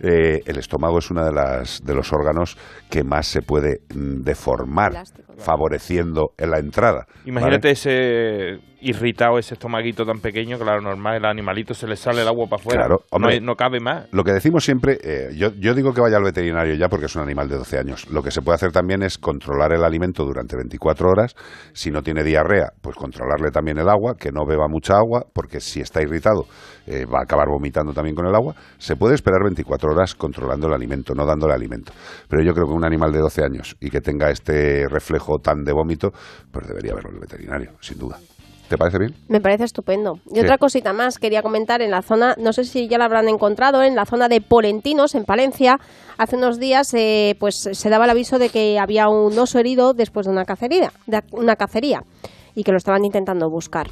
[0.00, 2.56] Eh, el estómago es uno de, las, de los órganos
[2.88, 5.02] que más se puede mm, deformar,
[5.38, 7.06] favoreciendo en la entrada.
[7.08, 7.22] ¿vale?
[7.26, 12.28] Imagínate ese irritado, ese estomaguito tan pequeño, claro, normal, el animalito se le sale el
[12.28, 12.80] agua para afuera.
[12.80, 13.40] Claro, no, hombre.
[13.40, 14.08] no cabe más.
[14.12, 17.16] Lo que decimos siempre, eh, yo, yo digo que vaya al veterinario ya porque es
[17.16, 18.08] un animal de 12 años.
[18.10, 21.34] Lo que se puede hacer también es controlar el alimento durante 24 horas.
[21.72, 25.60] Si no tiene diarrea, pues controlarle también el agua, que no beba mucha agua, porque
[25.60, 26.46] si está irritado
[26.88, 28.54] eh, va a acabar vomitando también con el agua.
[28.78, 31.92] Se puede esperar 24 horas controlando el alimento, no dándole alimento.
[32.28, 35.64] Pero yo creo que un animal de 12 años y que tenga este reflejo tan
[35.64, 36.12] de vómito,
[36.50, 38.18] pues debería verlo el veterinario, sin duda.
[38.68, 39.14] ¿Te parece bien?
[39.28, 40.20] Me parece estupendo.
[40.30, 43.28] Y otra cosita más quería comentar en la zona, no sé si ya la habrán
[43.28, 45.78] encontrado, en la zona de Polentinos, en Palencia,
[46.18, 49.94] hace unos días eh, pues se daba el aviso de que había un oso herido
[49.94, 52.02] después de una cacería, de una cacería
[52.54, 53.86] y que lo estaban intentando buscar.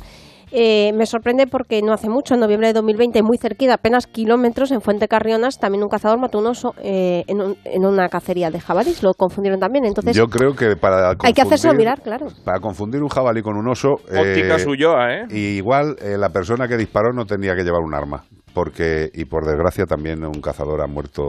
[0.52, 4.70] Eh, me sorprende porque no hace mucho, en noviembre de 2020, muy cerquita, apenas kilómetros,
[4.70, 8.51] en Fuente Carrionas, también un cazador mató un oso eh, en, un- en una cacería
[8.51, 9.02] de jabalís.
[9.02, 9.85] Lo confundieron también.
[9.85, 11.43] Entonces, yo creo que para hay que
[11.73, 12.27] confundir- mirar, claro.
[12.44, 13.94] Para confundir un jabalí con un oso.
[13.94, 15.27] Óptica Ulloa, ¿eh?
[15.31, 18.23] Y igual eh, la persona que disparó no tenía que llevar un arma.
[18.55, 21.23] Porque, y por desgracia, también un cazador ha muerto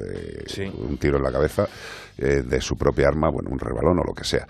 [0.00, 0.42] eh,
[0.88, 1.66] un tiro en la cabeza
[2.18, 4.44] eh, de su propia arma, bueno, un rebalón o lo que sea.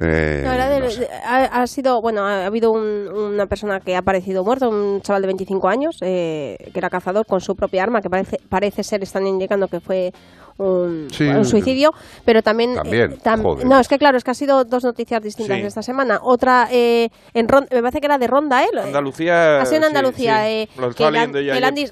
[0.00, 1.00] Eh, La verdad, no de- sé.
[1.00, 5.00] de- ha, ha sido, bueno, ha habido un- una persona que ha aparecido muerto, un
[5.02, 8.82] chaval de 25 años, eh, que era cazador con su propia arma, que parece, parece
[8.82, 10.12] ser, están indicando que fue
[10.58, 11.92] un, Sí, un suicidio,
[12.24, 12.74] pero también...
[12.74, 13.66] También, eh, tam- joder.
[13.66, 15.64] no, es que claro, es que ha sido dos noticias distintas Sí.
[15.66, 16.20] esta semana.
[16.22, 18.68] Otra, eh, en Ron- me parece que era de Ronda, ¿eh?
[18.82, 19.60] Andalucía.
[19.60, 20.50] Ha sido en Andalucía, sí.
[20.50, 20.68] eh,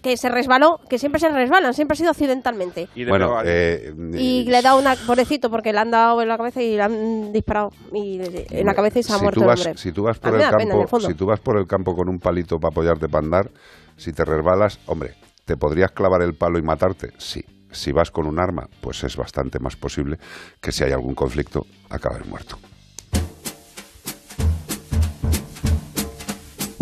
[0.02, 2.88] que, se resbaló, que siempre se resbalan, siempre ha sido accidentalmente.
[2.94, 6.28] Y de Bueno, eh, Y le ha dado una, pobrecito, porque le han dado en
[6.28, 8.20] la cabeza y le han disparado y,
[8.50, 9.78] en la cabeza y se ha si muerto tú el vas, hombre.
[9.78, 12.08] si tú vas por el da pena, campo, si tú vas por el campo con
[12.08, 13.50] un palito para apoyarte para andar,
[13.96, 15.14] si te resbalas, hombre,
[15.44, 17.10] ¿te podrías clavar el palo y matarte?
[17.18, 17.44] Sí.
[17.72, 20.18] Si vas con un arma, pues es bastante más posible
[20.60, 22.58] que si hay algún conflicto, acabes muerto.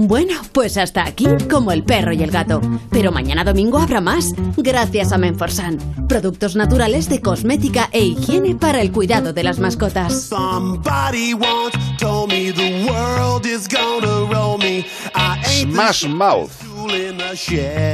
[0.00, 2.60] Bueno, pues hasta aquí, como el perro y el gato.
[2.88, 6.06] Pero mañana domingo habrá más, gracias a Menforsan.
[6.06, 10.30] Productos naturales de cosmética e higiene para el cuidado de las mascotas.
[15.42, 16.52] Smash Mouth.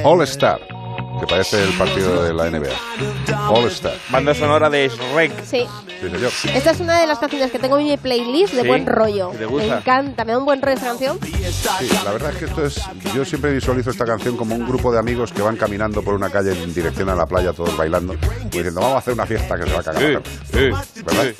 [0.04, 0.83] All Star.
[1.24, 3.48] Que parece el partido de la NBA.
[3.50, 3.94] All Star.
[4.10, 5.44] Banda sonora de Shrek.
[5.44, 5.64] Sí.
[6.00, 6.32] Sí, señor.
[6.54, 9.28] Esta es una de las canciones que tengo en mi playlist de Sí, buen rollo.
[9.30, 9.78] ¿te Me gusta?
[9.78, 11.18] encanta, me da un buen rollo esta canción.
[11.22, 12.80] Sí, la verdad es que esto es.
[13.14, 16.30] Yo siempre visualizo esta canción como un grupo de amigos que van caminando por una
[16.30, 19.56] calle en dirección a la playa, todos bailando, y diciendo, vamos a hacer una fiesta
[19.56, 20.02] que se va a cagar.
[20.50, 20.84] perra".
[21.04, 21.26] ¿Verdad?
[21.26, 21.34] ¡Eh!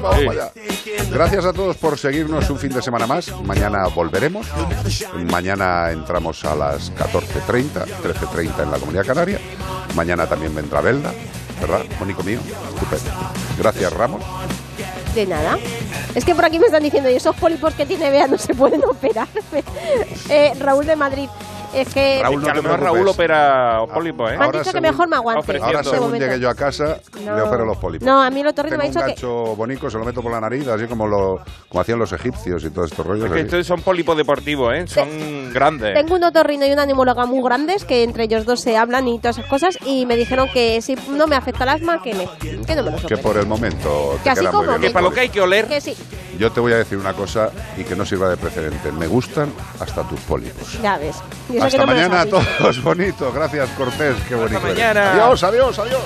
[0.00, 0.26] Vamos Sí.
[0.26, 0.52] para allá.
[1.10, 3.30] Gracias a todos por seguirnos un fin de semana más.
[3.42, 4.46] Mañana volveremos.
[5.30, 9.38] Mañana entramos a las 14.30, 13.30 en la Comunidad Canaria.
[9.94, 11.12] Mañana también vendrá Belda,
[11.60, 11.80] ¿verdad?
[11.98, 12.40] Mónico mío.
[12.74, 13.10] Estupendo.
[13.58, 14.22] Gracias, Ramos.
[15.14, 15.58] De nada.
[16.14, 18.54] Es que por aquí me están diciendo, y esos pólipos que tiene Bea no se
[18.54, 19.28] pueden operar.
[20.28, 21.28] eh, Raúl de Madrid.
[21.74, 22.80] Es que Raúl, no que a lo te mejor.
[22.80, 24.36] Raúl opera pólipo, ¿eh?
[24.38, 25.58] me han dicho que mejor me aguante.
[25.58, 26.26] Ahora, según momento.
[26.26, 27.36] llegue yo a casa, No.
[27.36, 28.06] le opero los pólipos.
[28.06, 29.30] No, a mí el otorrino Tengo me ha un dicho que...
[29.46, 32.62] gancho bonito, se lo meto por la nariz, así como lo como hacían los egipcios
[32.64, 33.26] y todos estos rollos.
[33.26, 34.86] Es que estos son pólipos deportivos, ¿eh?
[34.86, 35.94] Son grandes.
[35.94, 39.18] Tengo un otorrino y una neumóloga muy grandes que entre ellos dos se hablan y
[39.18, 42.28] todas esas cosas y me dijeron que si no me afecta el asma, que, me,
[42.66, 45.10] que no me los Que por el momento Que te así como los para lo
[45.10, 45.66] que hay que oler.
[45.66, 45.96] Que sí,
[46.38, 48.90] Yo te voy a decir una cosa y que no sirva de precedente.
[48.92, 50.80] Me gustan hasta tus pólipos.
[50.82, 51.16] ya ves.
[51.48, 52.82] Y eso que Hasta no mañana a todos.
[52.82, 53.32] Bonito.
[53.32, 54.16] Gracias, Cortés.
[54.28, 54.58] Qué bonito.
[54.58, 54.74] eres.
[54.74, 55.12] mañana.
[55.12, 56.00] Adiós, adiós, adiós.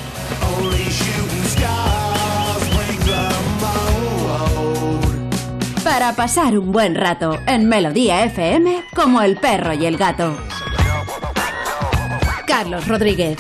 [5.85, 10.37] Para pasar un buen rato en Melodía FM como el perro y el gato.
[12.47, 13.39] Carlos Rodríguez.